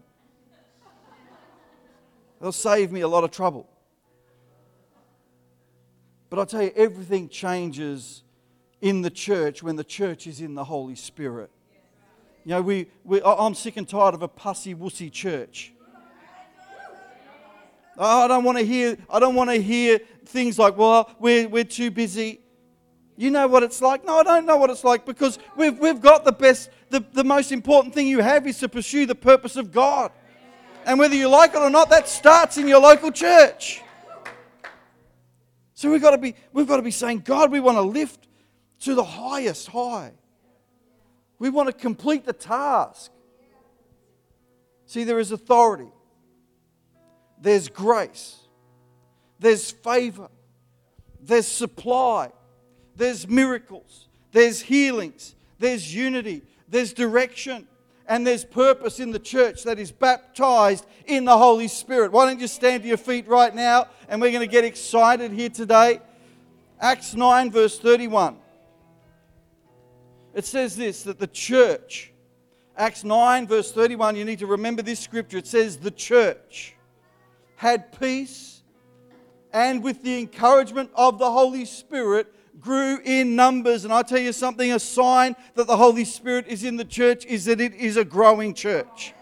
They'll 2.42 2.52
save 2.52 2.92
me 2.92 3.02
a 3.02 3.08
lot 3.08 3.24
of 3.24 3.32
trouble. 3.32 3.70
But 6.30 6.40
I'll 6.40 6.46
tell 6.46 6.64
you, 6.64 6.72
everything 6.76 7.30
changes 7.30 8.24
in 8.82 9.02
the 9.02 9.10
church 9.10 9.64
when 9.64 9.76
the 9.76 9.84
church 9.84 10.28
is 10.28 10.42
in 10.42 10.56
the 10.56 10.64
Holy 10.64 10.96
Spirit. 10.96 11.52
You 12.44 12.50
know, 12.50 12.62
we, 12.62 12.88
we, 13.06 13.22
I'm 13.24 13.54
sick 13.54 13.78
and 13.78 13.88
tired 13.88 14.14
of 14.14 14.24
a 14.24 14.28
pussy 14.28 14.76
wussy 14.76 15.10
church. 15.10 15.72
I 17.98 18.28
don't 18.28 18.44
want 18.44 18.58
to 18.58 18.66
hear. 18.66 18.98
I 19.10 19.20
don't 19.20 19.36
want 19.36 19.52
to 19.52 19.62
hear 19.62 20.00
things 20.26 20.58
like, 20.58 20.76
"Well, 20.76 21.12
we're, 21.20 21.48
we're 21.48 21.64
too 21.64 21.92
busy." 21.92 22.43
You 23.15 23.30
know 23.30 23.47
what 23.47 23.63
it's 23.63 23.82
like? 23.82 24.06
No, 24.06 24.17
I 24.17 24.23
don't 24.23 24.45
know 24.45 24.58
what 24.58 24.69
it's 24.69 24.84
like 24.84 25.06
because 25.06 25.38
we've, 25.56 25.78
we've 25.78 26.02
got 26.02 26.26
the 26.26 26.32
best, 26.32 26.69
the, 26.89 27.04
the 27.13 27.23
most 27.23 27.52
important 27.52 27.93
thing 27.93 28.08
you 28.08 28.19
have 28.19 28.47
is 28.47 28.58
to 28.60 28.69
pursue 28.69 29.06
the 29.06 29.15
purpose 29.15 29.56
of 29.56 29.71
God. 29.71 30.12
And 30.86 30.99
whether 30.99 31.15
you 31.15 31.30
like 31.30 31.52
it 31.52 31.58
or 31.58 31.69
not, 31.69 31.89
that 31.91 32.10
starts 32.10 32.58
in 32.58 32.67
your 32.67 32.80
local 32.80 33.12
church. 33.12 33.82
So 35.76 35.91
we've 35.91 36.02
got 36.02 36.12
to 36.12 36.17
be, 36.17 36.36
we've 36.52 36.67
got 36.67 36.78
to 36.78 36.84
be 36.84 36.91
saying, 36.91 37.19
God, 37.19 37.52
we 37.52 37.60
want 37.60 37.78
to 37.78 37.82
lift 37.82 38.28
to 38.82 38.95
the 38.95 39.04
highest 39.04 39.67
high. 39.67 40.12
We 41.39 41.49
want 41.49 41.67
to 41.67 41.73
complete 41.73 42.26
the 42.26 42.34
task. 42.34 43.12
See, 44.86 45.04
there 45.04 45.19
is 45.19 45.32
authority, 45.32 45.91
there's 47.39 47.67
grace, 47.67 48.38
there's 49.39 49.71
favor, 49.71 50.30
there's 51.21 51.47
supply 51.47 52.32
there's 52.96 53.28
miracles, 53.28 54.08
there's 54.32 54.62
healings, 54.62 55.36
there's 55.60 55.94
unity, 55.94 56.44
there's 56.70 56.94
direction, 56.94 57.68
and 58.08 58.28
there's 58.28 58.44
purpose 58.44 59.00
in 59.00 59.12
the 59.12 59.20
church 59.20 59.64
that 59.64 59.80
is 59.80 59.92
baptized 59.92 60.86
in 61.06 61.26
the 61.26 61.38
Holy 61.38 61.68
Spirit. 61.68 62.12
Why 62.12 62.26
don't 62.26 62.40
you 62.40 62.48
stand 62.48 62.84
to 62.84 62.88
your 62.88 62.98
feet 62.98 63.28
right 63.28 63.54
now 63.54 63.88
and 64.10 64.22
we're 64.22 64.32
going 64.32 64.48
to 64.48 64.52
get 64.52 64.66
excited 64.66 65.32
here 65.32 65.50
today? 65.50 66.02
Acts 66.80 67.16
9, 67.16 67.50
verse 67.50 67.80
31. 67.80 68.38
It 70.34 70.46
says 70.46 70.76
this 70.76 71.04
that 71.04 71.20
the 71.20 71.28
church, 71.28 72.12
Acts 72.76 73.04
9, 73.04 73.48
verse 73.48 73.72
31, 73.72 74.16
you 74.16 74.26
need 74.26 74.40
to 74.40 74.48
remember 74.48 74.82
this 74.82 75.00
scripture. 75.00 75.38
It 75.38 75.48
says, 75.48 75.78
The 75.78 75.92
church 75.92 76.76
had 77.56 77.98
peace 78.00 78.64
and 79.54 79.84
with 79.84 80.02
the 80.04 80.20
encouragement 80.20 80.90
of 80.96 81.20
the 81.20 81.32
Holy 81.32 81.66
Spirit 81.66 82.34
grew 82.60 83.00
in 83.04 83.36
numbers. 83.36 83.84
And 83.84 83.94
I 83.94 84.02
tell 84.02 84.20
you 84.20 84.34
something 84.34 84.72
a 84.72 84.80
sign 84.80 85.36
that 85.56 85.68
the 85.68 85.78
Holy 85.78 86.06
Spirit 86.06 86.48
is 86.48 86.63
in 86.63 86.78
the 86.78 86.86
church 86.86 87.26
is 87.26 87.46
that 87.46 87.60
it 87.60 87.74
is 87.76 87.98
a 87.98 88.06
growing 88.06 88.54
church. 88.54 89.13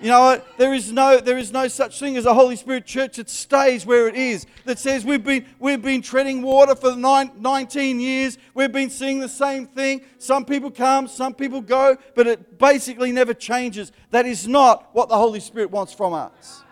You 0.00 0.08
know 0.10 0.20
what? 0.20 0.58
There 0.58 0.74
is 0.74 0.92
no, 0.92 1.18
there 1.18 1.38
is 1.38 1.52
no 1.52 1.68
such 1.68 2.00
thing 2.00 2.16
as 2.16 2.26
a 2.26 2.34
Holy 2.34 2.56
Spirit 2.56 2.84
church 2.84 3.16
that 3.16 3.30
stays 3.30 3.86
where 3.86 4.08
it 4.08 4.16
is, 4.16 4.44
that 4.64 4.78
says 4.78 5.04
we've 5.04 5.22
been, 5.22 5.46
we've 5.58 5.80
been 5.80 6.02
treading 6.02 6.42
water 6.42 6.74
for 6.74 6.96
nine, 6.96 7.30
19 7.38 8.00
years, 8.00 8.36
we've 8.54 8.72
been 8.72 8.90
seeing 8.90 9.20
the 9.20 9.28
same 9.28 9.66
thing. 9.66 10.02
Some 10.18 10.44
people 10.44 10.70
come, 10.70 11.06
some 11.06 11.32
people 11.32 11.60
go, 11.60 11.96
but 12.14 12.26
it 12.26 12.58
basically 12.58 13.12
never 13.12 13.32
changes. 13.32 13.92
That 14.10 14.26
is 14.26 14.48
not 14.48 14.94
what 14.94 15.08
the 15.08 15.16
Holy 15.16 15.40
Spirit 15.40 15.70
wants 15.70 15.94
from 15.94 16.12
us. 16.12 16.64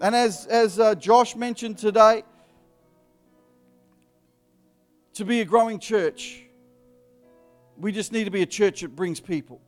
And 0.00 0.14
as, 0.14 0.46
as 0.46 0.78
uh, 0.78 0.94
Josh 0.96 1.36
mentioned 1.36 1.78
today, 1.78 2.24
to 5.16 5.24
be 5.24 5.40
a 5.40 5.44
growing 5.44 5.78
church, 5.78 6.42
we 7.78 7.90
just 7.90 8.12
need 8.12 8.24
to 8.24 8.30
be 8.30 8.42
a 8.42 8.46
church 8.46 8.82
that 8.82 8.94
brings 8.94 9.18
people. 9.18 9.60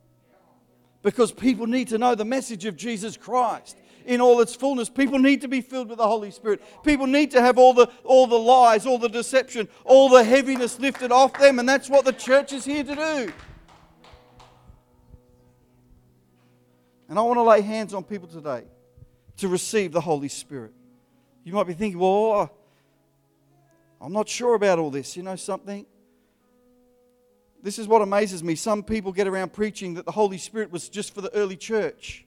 Because 1.01 1.31
people 1.31 1.65
need 1.65 1.87
to 1.89 1.97
know 1.97 2.13
the 2.13 2.25
message 2.25 2.65
of 2.65 2.75
Jesus 2.75 3.17
Christ 3.17 3.77
in 4.05 4.21
all 4.21 4.41
its 4.41 4.53
fullness. 4.53 4.89
People 4.89 5.17
need 5.17 5.41
to 5.41 5.47
be 5.47 5.61
filled 5.61 5.89
with 5.89 5.97
the 5.97 6.07
Holy 6.07 6.29
Spirit. 6.29 6.61
People 6.83 7.07
need 7.07 7.31
to 7.31 7.41
have 7.41 7.57
all 7.57 7.73
the, 7.73 7.89
all 8.03 8.27
the 8.27 8.37
lies, 8.37 8.85
all 8.85 8.99
the 8.99 9.09
deception, 9.09 9.67
all 9.85 10.09
the 10.09 10.23
heaviness 10.23 10.79
lifted 10.79 11.11
off 11.11 11.33
them, 11.39 11.57
and 11.57 11.67
that's 11.67 11.89
what 11.89 12.05
the 12.05 12.13
church 12.13 12.53
is 12.53 12.65
here 12.65 12.83
to 12.83 12.95
do. 12.95 13.33
And 17.07 17.17
I 17.17 17.23
want 17.23 17.37
to 17.37 17.43
lay 17.43 17.61
hands 17.61 17.95
on 17.95 18.03
people 18.03 18.27
today 18.27 18.65
to 19.37 19.47
receive 19.47 19.93
the 19.93 20.01
Holy 20.01 20.29
Spirit. 20.29 20.73
You 21.43 21.53
might 21.53 21.65
be 21.65 21.73
thinking, 21.73 21.99
well, 21.99 22.51
I'm 24.01 24.13
not 24.13 24.29
sure 24.29 24.55
about 24.55 24.79
all 24.79 24.91
this. 24.91 25.17
You 25.17 25.23
know 25.23 25.35
something? 25.35 25.85
this 27.61 27.79
is 27.79 27.87
what 27.87 28.01
amazes 28.01 28.43
me. 28.43 28.55
Some 28.55 28.83
people 28.83 29.11
get 29.11 29.27
around 29.27 29.53
preaching 29.53 29.95
that 29.95 30.05
the 30.05 30.11
Holy 30.11 30.37
Spirit 30.37 30.71
was 30.71 30.89
just 30.89 31.13
for 31.13 31.21
the 31.21 31.33
early 31.35 31.57
church. 31.57 32.25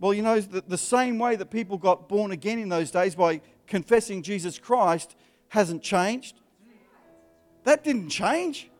Well, 0.00 0.14
you 0.14 0.22
know, 0.22 0.40
the, 0.40 0.62
the 0.66 0.78
same 0.78 1.18
way 1.18 1.36
that 1.36 1.50
people 1.50 1.78
got 1.78 2.08
born 2.08 2.32
again 2.32 2.58
in 2.58 2.68
those 2.68 2.90
days 2.90 3.14
by 3.14 3.42
confessing 3.66 4.22
Jesus 4.22 4.58
Christ 4.58 5.14
hasn't 5.48 5.82
changed. 5.82 6.36
That 7.64 7.84
didn't 7.84 8.08
change. 8.08 8.70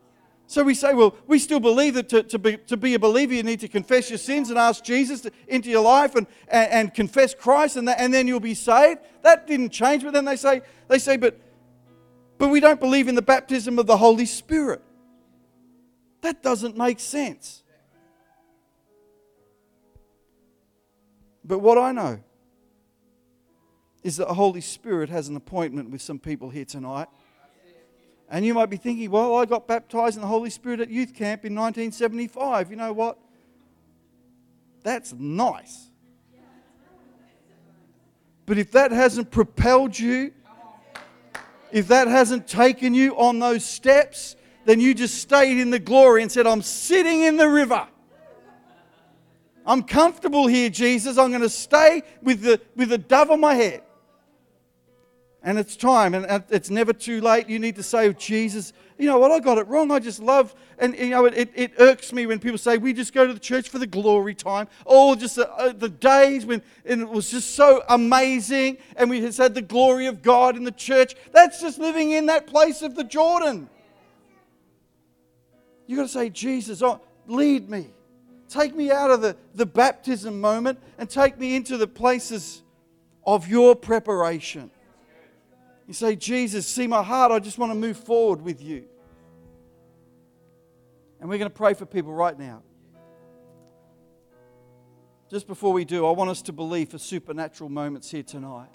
So 0.47 0.63
we 0.63 0.73
say, 0.73 0.93
well, 0.93 1.15
we 1.27 1.39
still 1.39 1.61
believe 1.61 1.93
that 1.93 2.09
to, 2.09 2.23
to, 2.23 2.39
be, 2.39 2.57
to 2.57 2.75
be 2.75 2.95
a 2.95 2.99
believer, 2.99 3.33
you 3.33 3.43
need 3.43 3.61
to 3.61 3.69
confess 3.69 4.09
your 4.09 4.17
sins 4.17 4.49
and 4.49 4.59
ask 4.59 4.83
Jesus 4.83 5.21
to, 5.21 5.31
into 5.47 5.69
your 5.69 5.83
life 5.83 6.15
and, 6.15 6.27
and, 6.49 6.71
and 6.71 6.93
confess 6.93 7.33
Christ, 7.33 7.77
and, 7.77 7.87
that, 7.87 8.01
and 8.01 8.13
then 8.13 8.27
you'll 8.27 8.41
be 8.41 8.55
saved. 8.55 8.99
That 9.21 9.47
didn't 9.47 9.69
change. 9.69 10.03
But 10.03 10.11
then 10.11 10.25
they 10.25 10.35
say, 10.35 10.61
they 10.89 10.99
say, 10.99 11.15
but, 11.15 11.39
but 12.41 12.49
we 12.49 12.59
don't 12.59 12.79
believe 12.79 13.07
in 13.07 13.13
the 13.13 13.21
baptism 13.21 13.77
of 13.77 13.85
the 13.85 13.97
Holy 13.97 14.25
Spirit. 14.25 14.81
That 16.21 16.41
doesn't 16.41 16.75
make 16.75 16.99
sense. 16.99 17.61
But 21.45 21.59
what 21.59 21.77
I 21.77 21.91
know 21.91 22.19
is 24.01 24.17
that 24.17 24.27
the 24.27 24.33
Holy 24.33 24.59
Spirit 24.59 25.11
has 25.11 25.27
an 25.27 25.35
appointment 25.35 25.91
with 25.91 26.01
some 26.01 26.17
people 26.17 26.49
here 26.49 26.65
tonight. 26.65 27.09
And 28.27 28.43
you 28.43 28.55
might 28.55 28.71
be 28.71 28.77
thinking, 28.77 29.11
well, 29.11 29.35
I 29.35 29.45
got 29.45 29.67
baptized 29.67 30.15
in 30.15 30.21
the 30.21 30.27
Holy 30.27 30.49
Spirit 30.49 30.79
at 30.79 30.89
youth 30.89 31.13
camp 31.13 31.45
in 31.45 31.53
1975. 31.53 32.71
You 32.71 32.75
know 32.75 32.91
what? 32.91 33.19
That's 34.81 35.13
nice. 35.13 35.91
But 38.47 38.57
if 38.57 38.71
that 38.71 38.91
hasn't 38.91 39.29
propelled 39.29 39.99
you, 39.99 40.33
if 41.71 41.87
that 41.87 42.07
hasn't 42.07 42.47
taken 42.47 42.93
you 42.93 43.17
on 43.17 43.39
those 43.39 43.65
steps, 43.65 44.35
then 44.65 44.79
you 44.79 44.93
just 44.93 45.15
stayed 45.15 45.57
in 45.57 45.69
the 45.69 45.79
glory 45.79 46.21
and 46.21 46.31
said, 46.31 46.45
I'm 46.45 46.61
sitting 46.61 47.23
in 47.23 47.37
the 47.37 47.47
river. 47.47 47.87
I'm 49.65 49.83
comfortable 49.83 50.47
here, 50.47 50.69
Jesus. 50.69 51.17
I'm 51.17 51.29
going 51.29 51.41
to 51.41 51.49
stay 51.49 52.03
with 52.21 52.41
the, 52.41 52.59
with 52.75 52.89
the 52.89 52.97
dove 52.97 53.31
on 53.31 53.39
my 53.39 53.53
head. 53.53 53.83
And 55.43 55.57
it's 55.57 55.75
time, 55.75 56.13
and 56.13 56.43
it's 56.49 56.69
never 56.69 56.93
too 56.93 57.19
late. 57.19 57.49
You 57.49 57.57
need 57.57 57.75
to 57.77 57.83
say, 57.83 58.13
Jesus, 58.13 58.73
you 58.99 59.07
know 59.07 59.17
what? 59.17 59.31
I 59.31 59.39
got 59.39 59.57
it 59.57 59.67
wrong. 59.67 59.89
I 59.89 59.97
just 59.97 60.19
love, 60.19 60.53
and 60.77 60.95
you 60.95 61.09
know, 61.09 61.25
it, 61.25 61.49
it 61.55 61.73
irks 61.79 62.13
me 62.13 62.27
when 62.27 62.37
people 62.37 62.59
say, 62.59 62.77
we 62.77 62.93
just 62.93 63.11
go 63.11 63.25
to 63.25 63.33
the 63.33 63.39
church 63.39 63.67
for 63.67 63.79
the 63.79 63.87
glory 63.87 64.35
time. 64.35 64.67
Oh, 64.85 65.15
just 65.15 65.37
the, 65.37 65.51
uh, 65.51 65.73
the 65.73 65.89
days 65.89 66.45
when 66.45 66.61
it 66.85 67.09
was 67.09 67.31
just 67.31 67.55
so 67.55 67.81
amazing, 67.89 68.77
and 68.95 69.09
we 69.09 69.19
just 69.19 69.39
had 69.39 69.55
the 69.55 69.63
glory 69.63 70.05
of 70.05 70.21
God 70.21 70.55
in 70.55 70.63
the 70.63 70.71
church. 70.71 71.15
That's 71.31 71.59
just 71.59 71.79
living 71.79 72.11
in 72.11 72.27
that 72.27 72.45
place 72.45 72.83
of 72.83 72.93
the 72.93 73.03
Jordan. 73.03 73.67
You've 75.87 75.97
got 75.97 76.03
to 76.03 76.09
say, 76.09 76.29
Jesus, 76.29 76.83
oh, 76.83 77.01
lead 77.25 77.67
me. 77.67 77.87
Take 78.47 78.75
me 78.75 78.91
out 78.91 79.09
of 79.09 79.21
the, 79.21 79.35
the 79.55 79.65
baptism 79.65 80.39
moment 80.39 80.77
and 80.99 81.09
take 81.09 81.39
me 81.39 81.55
into 81.55 81.77
the 81.77 81.87
places 81.87 82.61
of 83.25 83.47
your 83.47 83.75
preparation. 83.75 84.69
You 85.91 85.95
say, 85.95 86.15
Jesus, 86.15 86.65
see 86.65 86.87
my 86.87 87.03
heart. 87.03 87.33
I 87.33 87.39
just 87.39 87.57
want 87.57 87.73
to 87.73 87.75
move 87.75 87.97
forward 87.97 88.41
with 88.41 88.63
you. 88.63 88.85
And 91.19 91.29
we're 91.29 91.37
going 91.37 91.51
to 91.51 91.53
pray 91.53 91.73
for 91.73 91.85
people 91.85 92.13
right 92.13 92.39
now. 92.39 92.63
Just 95.29 95.47
before 95.47 95.73
we 95.73 95.83
do, 95.83 96.07
I 96.07 96.11
want 96.11 96.29
us 96.29 96.41
to 96.43 96.53
believe 96.53 96.87
for 96.87 96.97
supernatural 96.97 97.69
moments 97.69 98.09
here 98.09 98.23
tonight. 98.23 98.69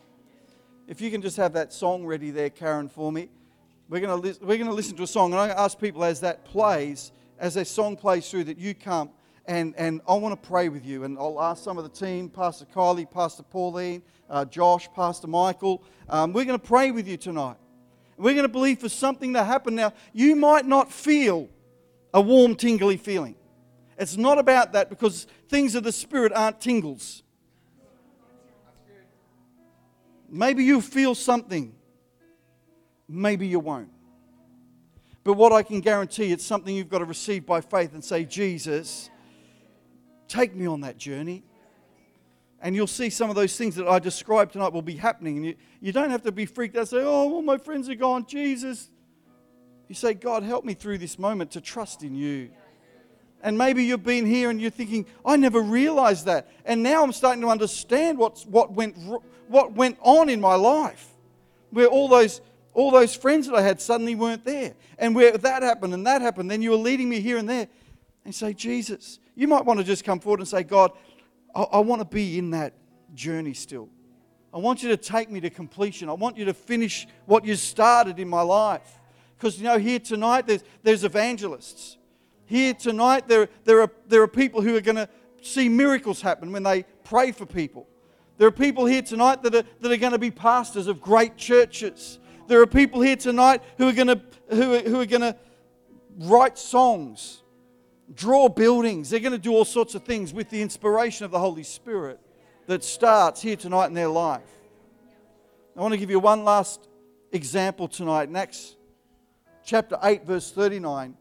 If 0.87 1.01
you 1.01 1.11
can 1.11 1.23
just 1.23 1.39
have 1.39 1.55
that 1.55 1.73
song 1.73 2.05
ready 2.05 2.31
there, 2.31 2.51
Karen, 2.51 2.87
for 2.87 3.11
me. 3.11 3.31
We're 3.89 4.01
going 4.01 4.21
to, 4.21 4.29
li- 4.29 4.39
we're 4.43 4.59
going 4.59 4.69
to 4.69 4.75
listen 4.75 4.95
to 4.99 5.05
a 5.05 5.07
song, 5.07 5.33
and 5.33 5.51
to 5.51 5.59
ask 5.59 5.81
people 5.81 6.05
as 6.05 6.21
that 6.21 6.45
plays, 6.45 7.13
as 7.39 7.57
a 7.57 7.65
song 7.65 7.97
plays 7.97 8.31
through, 8.31 8.45
that 8.45 8.59
you 8.59 8.75
come 8.75 9.09
and, 9.49 9.75
and 9.77 10.01
I 10.09 10.15
want 10.15 10.41
to 10.41 10.49
pray 10.49 10.69
with 10.69 10.85
you. 10.85 11.05
And 11.05 11.19
I'll 11.19 11.41
ask 11.41 11.63
some 11.63 11.79
of 11.79 11.85
the 11.85 11.91
team, 11.91 12.29
Pastor 12.29 12.65
Kylie, 12.65 13.11
Pastor 13.11 13.43
Pauline, 13.43 14.03
uh, 14.29 14.45
Josh, 14.45 14.89
Pastor 14.95 15.27
Michael. 15.27 15.83
Um, 16.09 16.33
we're 16.33 16.45
going 16.45 16.59
to 16.59 16.67
pray 16.67 16.91
with 16.91 17.07
you 17.07 17.17
tonight. 17.17 17.57
We're 18.17 18.35
going 18.35 18.45
to 18.45 18.49
believe 18.49 18.81
for 18.81 18.89
something 18.89 19.35
to 19.35 19.45
happen. 19.45 19.75
Now, 19.75 19.93
you 20.13 20.37
might 20.37 20.67
not 20.67 20.91
feel 20.91 21.49
a 22.15 22.21
warm, 22.21 22.55
tingly 22.55 22.97
feeling. 22.97 23.37
It's 23.99 24.17
not 24.17 24.39
about 24.39 24.73
that 24.73 24.91
because 24.91 25.27
things 25.49 25.75
of 25.75 25.85
the 25.85 25.93
Spirit 25.93 26.33
aren't 26.33 26.61
tingles. 26.61 27.23
Maybe 30.29 30.65
you 30.65 30.81
feel 30.81 31.15
something, 31.15 31.75
maybe 33.09 33.47
you 33.47 33.61
won't. 33.61 33.91
But 35.23 35.35
what 35.35 35.53
I 35.53 35.63
can 35.63 35.81
guarantee, 35.81 36.33
it's 36.33 36.45
something 36.45 36.75
you've 36.75 36.89
got 36.89 36.99
to 36.99 37.05
receive 37.05 37.47
by 37.47 37.61
faith 37.61 37.95
and 37.95 38.05
say, 38.05 38.25
Jesus, 38.25 39.11
Take 40.29 40.55
me 40.55 40.67
on 40.67 40.81
that 40.81 40.99
journey. 40.99 41.45
And 42.61 42.75
you'll 42.75 42.87
see 42.87 43.11
some 43.11 43.31
of 43.31 43.37
those 43.37 43.57
things 43.57 43.77
that 43.77 43.87
I 43.87 43.99
described 43.99 44.53
tonight 44.53 44.73
will 44.73 44.83
be 44.83 44.97
happening. 44.97 45.37
And 45.37 45.47
you, 45.47 45.55
you 45.81 45.93
don't 45.93 46.11
have 46.11 46.23
to 46.23 46.33
be 46.33 46.47
freaked 46.47 46.77
out 46.77 46.81
and 46.81 46.89
say, 46.89 47.03
oh, 47.03 47.33
all 47.35 47.43
my 47.43 47.59
friends 47.59 47.89
are 47.89 47.95
gone. 47.95 48.27
Jesus. 48.27 48.91
You 49.89 49.95
say, 49.95 50.15
God, 50.15 50.43
help 50.43 50.65
me 50.65 50.75
through 50.75 50.99
this 50.99 51.19
moment 51.19 51.53
to 51.53 51.61
trust 51.61 52.03
in 52.03 52.15
you. 52.15 52.51
And 53.43 53.57
maybe 53.57 53.85
you've 53.85 54.03
been 54.03 54.27
here 54.27 54.51
and 54.51 54.61
you're 54.61 54.71
thinking, 54.71 55.07
I 55.25 55.37
never 55.37 55.61
realized 55.61 56.27
that. 56.27 56.49
And 56.65 56.83
now 56.83 57.05
I'm 57.05 57.13
starting 57.13 57.43
to 57.43 57.49
understand 57.49 58.19
what's, 58.19 58.45
what, 58.47 58.73
went, 58.73 58.97
what 59.47 59.73
went 59.73 59.99
on 60.01 60.29
in 60.29 60.41
my 60.41 60.55
life. 60.57 61.07
Where 61.71 61.87
all 61.87 62.09
those, 62.09 62.41
all 62.75 62.91
those 62.91 63.15
friends 63.15 63.47
that 63.47 63.55
I 63.55 63.63
had 63.63 63.81
suddenly 63.81 64.15
weren't 64.15 64.45
there. 64.45 64.75
And 64.99 65.15
where 65.15 65.37
that 65.37 65.63
happened 65.63 65.95
and 65.95 66.07
that 66.07 66.23
happened, 66.23 66.51
then 66.51 66.63
you 66.63 66.71
were 66.71 66.77
leading 66.77 67.09
me 67.09 67.21
here 67.21 67.37
and 67.37 67.49
there. 67.49 67.69
And 68.27 68.35
say, 68.35 68.55
Jesus, 68.55 69.21
you 69.37 69.47
might 69.47 69.65
want 69.65 69.79
to 69.79 69.85
just 69.85 70.03
come 70.03 70.19
forward 70.19 70.41
and 70.41 70.49
say, 70.49 70.65
God, 70.65 70.91
I, 71.55 71.63
I 71.63 71.79
want 71.79 72.01
to 72.01 72.05
be 72.05 72.39
in 72.39 72.51
that 72.51 72.75
journey 73.15 73.55
still. 73.55 73.89
I 74.53 74.59
want 74.59 74.83
you 74.83 74.89
to 74.89 74.97
take 74.97 75.31
me 75.31 75.39
to 75.43 75.49
completion. 75.49 76.09
I 76.09 76.15
want 76.15 76.37
you 76.37 76.45
to 76.47 76.53
finish 76.53 77.07
what 77.27 77.45
you 77.45 77.55
started 77.55 78.19
in 78.19 78.27
my 78.29 78.43
life. 78.43 78.99
Because, 79.39 79.59
you 79.59 79.65
know, 79.65 79.79
here 79.79 80.01
tonight 80.01 80.49
there's, 80.49 80.65
there's 80.83 81.05
evangelists. 81.05 81.99
Here 82.47 82.75
tonight 82.75 83.29
there, 83.29 83.49
there, 83.63 83.81
are, 83.81 83.91
there 84.09 84.23
are 84.23 84.29
people 84.29 84.61
who 84.61 84.75
are 84.75 84.81
going 84.81 84.97
to 84.97 85.09
see 85.41 85.69
miracles 85.69 86.21
happen 86.21 86.51
when 86.51 86.65
they 86.65 86.85
pray 87.05 87.31
for 87.31 87.47
people. 87.47 87.87
There 88.39 88.49
are 88.49 88.51
people 88.51 88.87
here 88.87 89.03
tonight 89.03 89.45
that 89.45 89.55
are, 89.55 89.63
that 89.83 89.93
are 89.93 89.97
going 89.97 90.15
to 90.15 90.19
be 90.19 90.33
pastors 90.33 90.89
of 90.89 91.01
great 91.01 91.37
churches. 91.37 92.19
There 92.49 92.61
are 92.61 92.67
people 92.67 93.03
here 93.03 93.15
tonight 93.15 93.63
who 93.79 93.87
are 93.87 93.93
going 93.93 94.09
to, 94.09 94.21
who 94.51 94.75
are, 94.75 94.81
who 94.81 95.01
are 95.01 95.07
going 95.07 95.23
to 95.23 95.37
write 96.19 96.59
songs 96.59 97.45
draw 98.15 98.49
buildings. 98.49 99.11
They're 99.11 99.21
going 99.21 99.33
to 99.33 99.39
do 99.39 99.53
all 99.53 99.65
sorts 99.65 99.95
of 99.95 100.05
things 100.05 100.33
with 100.33 100.51
the 100.51 100.63
inspiration 100.63 101.25
of 101.25 101.31
the 101.31 101.39
Holy 101.39 101.63
Spirit 101.63 102.21
that 102.67 102.85
starts 102.85 103.43
here 103.43 103.57
tonight 103.57 103.87
in 103.87 103.95
their 103.95 104.09
life. 104.09 104.43
I 105.77 105.81
want 105.81 105.93
to 105.93 105.99
give 105.99 106.11
you 106.11 106.21
one 106.21 106.45
last 106.45 106.89
example 107.33 107.89
tonight. 107.89 108.29
In 108.29 108.37
Acts 108.37 108.77
chapter 109.65 109.99
8, 110.03 110.25
verse 110.25 110.51
39. 110.51 111.17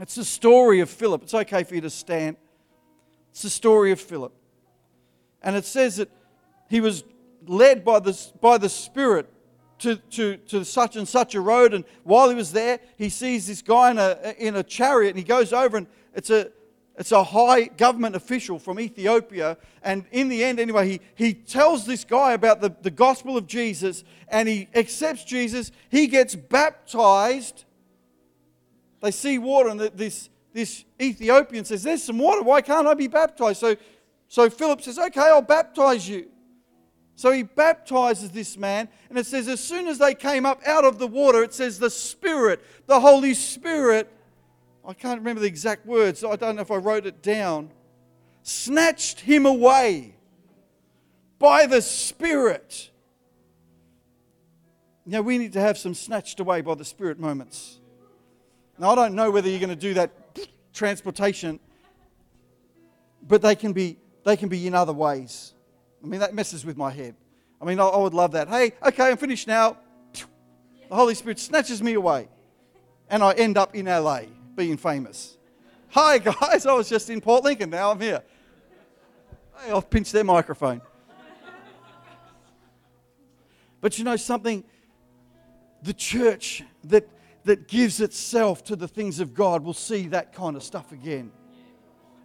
It's 0.00 0.16
the 0.16 0.24
story 0.24 0.80
of 0.80 0.90
Philip. 0.90 1.22
It's 1.22 1.34
okay 1.34 1.64
for 1.64 1.74
you 1.74 1.80
to 1.82 1.90
stand. 1.90 2.36
It's 3.30 3.42
the 3.42 3.50
story 3.50 3.90
of 3.90 4.00
Philip. 4.00 4.32
And 5.42 5.56
it 5.56 5.64
says 5.64 5.96
that 5.96 6.10
he 6.68 6.80
was 6.80 7.04
led 7.46 7.84
by 7.84 8.00
the, 8.00 8.18
by 8.40 8.58
the 8.58 8.68
Spirit 8.68 9.32
to, 9.84 9.96
to, 9.96 10.36
to 10.38 10.64
such 10.64 10.96
and 10.96 11.06
such 11.06 11.34
a 11.34 11.40
road. 11.40 11.74
And 11.74 11.84
while 12.04 12.30
he 12.30 12.34
was 12.34 12.52
there, 12.52 12.80
he 12.96 13.10
sees 13.10 13.46
this 13.46 13.62
guy 13.62 13.90
in 13.90 13.98
a, 13.98 14.34
in 14.38 14.56
a 14.56 14.62
chariot 14.62 15.10
and 15.10 15.18
he 15.18 15.24
goes 15.24 15.52
over 15.52 15.76
and 15.76 15.86
it's 16.14 16.30
a, 16.30 16.50
it's 16.96 17.12
a 17.12 17.22
high 17.22 17.64
government 17.64 18.16
official 18.16 18.58
from 18.58 18.80
Ethiopia. 18.80 19.58
And 19.82 20.06
in 20.10 20.28
the 20.28 20.42
end, 20.42 20.58
anyway, 20.58 20.88
he, 20.88 21.00
he 21.16 21.34
tells 21.34 21.84
this 21.84 22.04
guy 22.04 22.32
about 22.32 22.60
the, 22.60 22.74
the 22.82 22.90
gospel 22.90 23.36
of 23.36 23.46
Jesus 23.46 24.04
and 24.28 24.48
he 24.48 24.68
accepts 24.74 25.24
Jesus. 25.24 25.70
He 25.90 26.06
gets 26.06 26.34
baptized. 26.34 27.64
They 29.02 29.10
see 29.10 29.36
water, 29.36 29.68
and 29.68 29.78
this, 29.78 30.30
this 30.54 30.86
Ethiopian 30.98 31.66
says, 31.66 31.82
There's 31.82 32.02
some 32.02 32.18
water. 32.18 32.42
Why 32.42 32.62
can't 32.62 32.86
I 32.86 32.94
be 32.94 33.06
baptized? 33.06 33.60
So, 33.60 33.76
so 34.28 34.48
Philip 34.48 34.80
says, 34.80 34.98
Okay, 34.98 35.20
I'll 35.20 35.42
baptize 35.42 36.08
you. 36.08 36.30
So 37.16 37.30
he 37.30 37.44
baptizes 37.44 38.30
this 38.30 38.56
man, 38.56 38.88
and 39.08 39.16
it 39.16 39.26
says, 39.26 39.46
as 39.46 39.60
soon 39.60 39.86
as 39.86 39.98
they 39.98 40.14
came 40.14 40.44
up 40.44 40.60
out 40.66 40.84
of 40.84 40.98
the 40.98 41.06
water, 41.06 41.44
it 41.44 41.54
says, 41.54 41.78
the 41.78 41.90
Spirit, 41.90 42.60
the 42.86 42.98
Holy 42.98 43.34
Spirit, 43.34 44.10
I 44.86 44.94
can't 44.94 45.20
remember 45.20 45.40
the 45.40 45.46
exact 45.46 45.86
words, 45.86 46.24
I 46.24 46.36
don't 46.36 46.56
know 46.56 46.62
if 46.62 46.72
I 46.72 46.76
wrote 46.76 47.06
it 47.06 47.22
down, 47.22 47.70
snatched 48.42 49.20
him 49.20 49.46
away 49.46 50.16
by 51.38 51.66
the 51.66 51.80
Spirit. 51.80 52.90
Now, 55.06 55.20
we 55.20 55.38
need 55.38 55.52
to 55.52 55.60
have 55.60 55.78
some 55.78 55.94
snatched 55.94 56.40
away 56.40 56.62
by 56.62 56.74
the 56.74 56.84
Spirit 56.84 57.20
moments. 57.20 57.78
Now, 58.78 58.90
I 58.90 58.94
don't 58.96 59.14
know 59.14 59.30
whether 59.30 59.48
you're 59.48 59.60
going 59.60 59.70
to 59.70 59.76
do 59.76 59.94
that 59.94 60.10
transportation, 60.72 61.60
but 63.22 63.40
they 63.40 63.54
can 63.54 63.72
be, 63.72 63.98
they 64.24 64.36
can 64.36 64.48
be 64.48 64.66
in 64.66 64.74
other 64.74 64.92
ways. 64.92 65.53
I 66.04 66.06
mean, 66.06 66.20
that 66.20 66.34
messes 66.34 66.66
with 66.66 66.76
my 66.76 66.90
head. 66.90 67.14
I 67.60 67.64
mean, 67.64 67.80
I, 67.80 67.86
I 67.86 67.96
would 67.96 68.12
love 68.12 68.32
that. 68.32 68.48
Hey, 68.48 68.72
okay, 68.86 69.10
I'm 69.10 69.16
finished 69.16 69.48
now. 69.48 69.78
The 70.12 70.94
Holy 70.94 71.14
Spirit 71.14 71.38
snatches 71.38 71.82
me 71.82 71.94
away, 71.94 72.28
and 73.08 73.22
I 73.22 73.32
end 73.32 73.56
up 73.56 73.74
in 73.74 73.86
LA. 73.86 74.22
being 74.54 74.76
famous. 74.76 75.38
Hi, 75.88 76.18
guys. 76.18 76.66
I 76.66 76.74
was 76.74 76.90
just 76.90 77.08
in 77.08 77.22
Port 77.22 77.42
Lincoln. 77.42 77.70
Now 77.70 77.90
I'm 77.90 78.00
here. 78.00 78.22
Hey, 79.56 79.72
I've 79.72 79.88
pinched 79.88 80.12
their 80.12 80.24
microphone. 80.24 80.82
But 83.80 83.98
you 83.98 84.04
know 84.04 84.16
something? 84.16 84.62
The 85.82 85.94
church 85.94 86.62
that, 86.84 87.08
that 87.44 87.66
gives 87.66 88.00
itself 88.00 88.62
to 88.64 88.76
the 88.76 88.88
things 88.88 89.20
of 89.20 89.32
God 89.32 89.64
will 89.64 89.74
see 89.74 90.08
that 90.08 90.34
kind 90.34 90.56
of 90.56 90.62
stuff 90.62 90.92
again. 90.92 91.32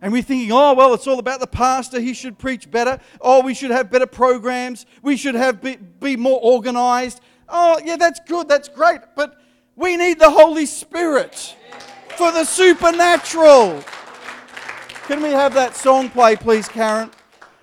And 0.01 0.13
we're 0.13 0.21
thinking, 0.21 0.51
oh, 0.51 0.73
well, 0.73 0.93
it's 0.93 1.07
all 1.07 1.19
about 1.19 1.41
the 1.41 1.47
pastor. 1.47 1.99
He 1.99 2.13
should 2.13 2.37
preach 2.37 2.71
better. 2.71 2.99
Oh, 3.19 3.43
we 3.43 3.53
should 3.53 3.71
have 3.71 3.91
better 3.91 4.05
programs. 4.05 4.85
We 5.01 5.17
should 5.17 5.35
have 5.35 5.61
be, 5.61 5.75
be 5.75 6.15
more 6.15 6.39
organized. 6.41 7.19
Oh, 7.49 7.79
yeah, 7.83 7.97
that's 7.97 8.21
good. 8.25 8.47
That's 8.47 8.69
great. 8.69 9.01
But 9.15 9.39
we 9.75 9.97
need 9.97 10.19
the 10.19 10.29
Holy 10.29 10.65
Spirit 10.65 11.55
for 12.15 12.31
the 12.31 12.45
supernatural. 12.45 13.83
Can 15.07 15.21
we 15.21 15.29
have 15.29 15.53
that 15.55 15.75
song 15.75 16.09
play, 16.09 16.35
please, 16.35 16.69
Karen? 16.69 17.11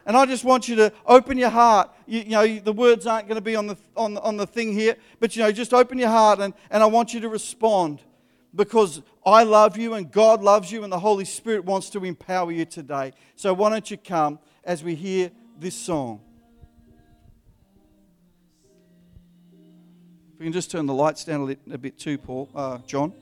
And 0.05 0.17
I 0.17 0.27
just 0.27 0.45
want 0.45 0.69
you 0.69 0.77
to 0.77 0.93
open 1.07 1.39
your 1.39 1.51
heart. 1.51 1.91
You, 2.07 2.21
you 2.21 2.31
know, 2.31 2.59
the 2.59 2.73
words 2.73 3.07
aren't 3.07 3.29
going 3.29 3.37
to 3.37 3.43
be 3.43 3.57
on 3.57 3.67
the, 3.67 3.77
on, 3.97 4.19
on 4.19 4.37
the 4.37 4.47
thing 4.47 4.73
here, 4.73 4.97
but 5.21 5.35
you 5.35 5.43
know, 5.43 5.51
just 5.51 5.75
open 5.75 5.99
your 5.99 6.11
heart 6.11 6.39
and, 6.39 6.55
and 6.71 6.83
I 6.83 6.87
want 6.87 7.13
you 7.15 7.21
to 7.21 7.29
respond 7.29 8.03
because 8.57 9.03
I 9.25 9.45
love 9.45 9.77
you 9.77 9.95
and 9.95 10.11
God 10.11 10.43
loves 10.43 10.73
you 10.73 10.83
and 10.83 10.93
the 10.93 10.99
Holy 10.99 11.25
Spirit 11.25 11.65
wants 11.65 11.91
to 11.91 12.05
empower 12.05 12.51
you 12.51 12.65
today. 12.65 13.13
So 13.37 13.53
why 13.53 13.71
don't 13.71 13.89
you 13.91 13.99
come 13.99 14.39
as 14.65 14.83
we 14.83 14.95
hear 14.95 15.31
this 15.59 15.75
song? 15.75 16.21
If 20.35 20.41
we 20.41 20.47
can 20.47 20.53
just 20.53 20.71
turn 20.71 20.87
the 20.87 20.95
lights 20.95 21.25
down 21.25 21.57
a, 21.71 21.79
bit 21.79 21.99
too, 21.99 22.19
Paul, 22.19 22.49
uh, 22.55 22.79
John. 22.87 23.13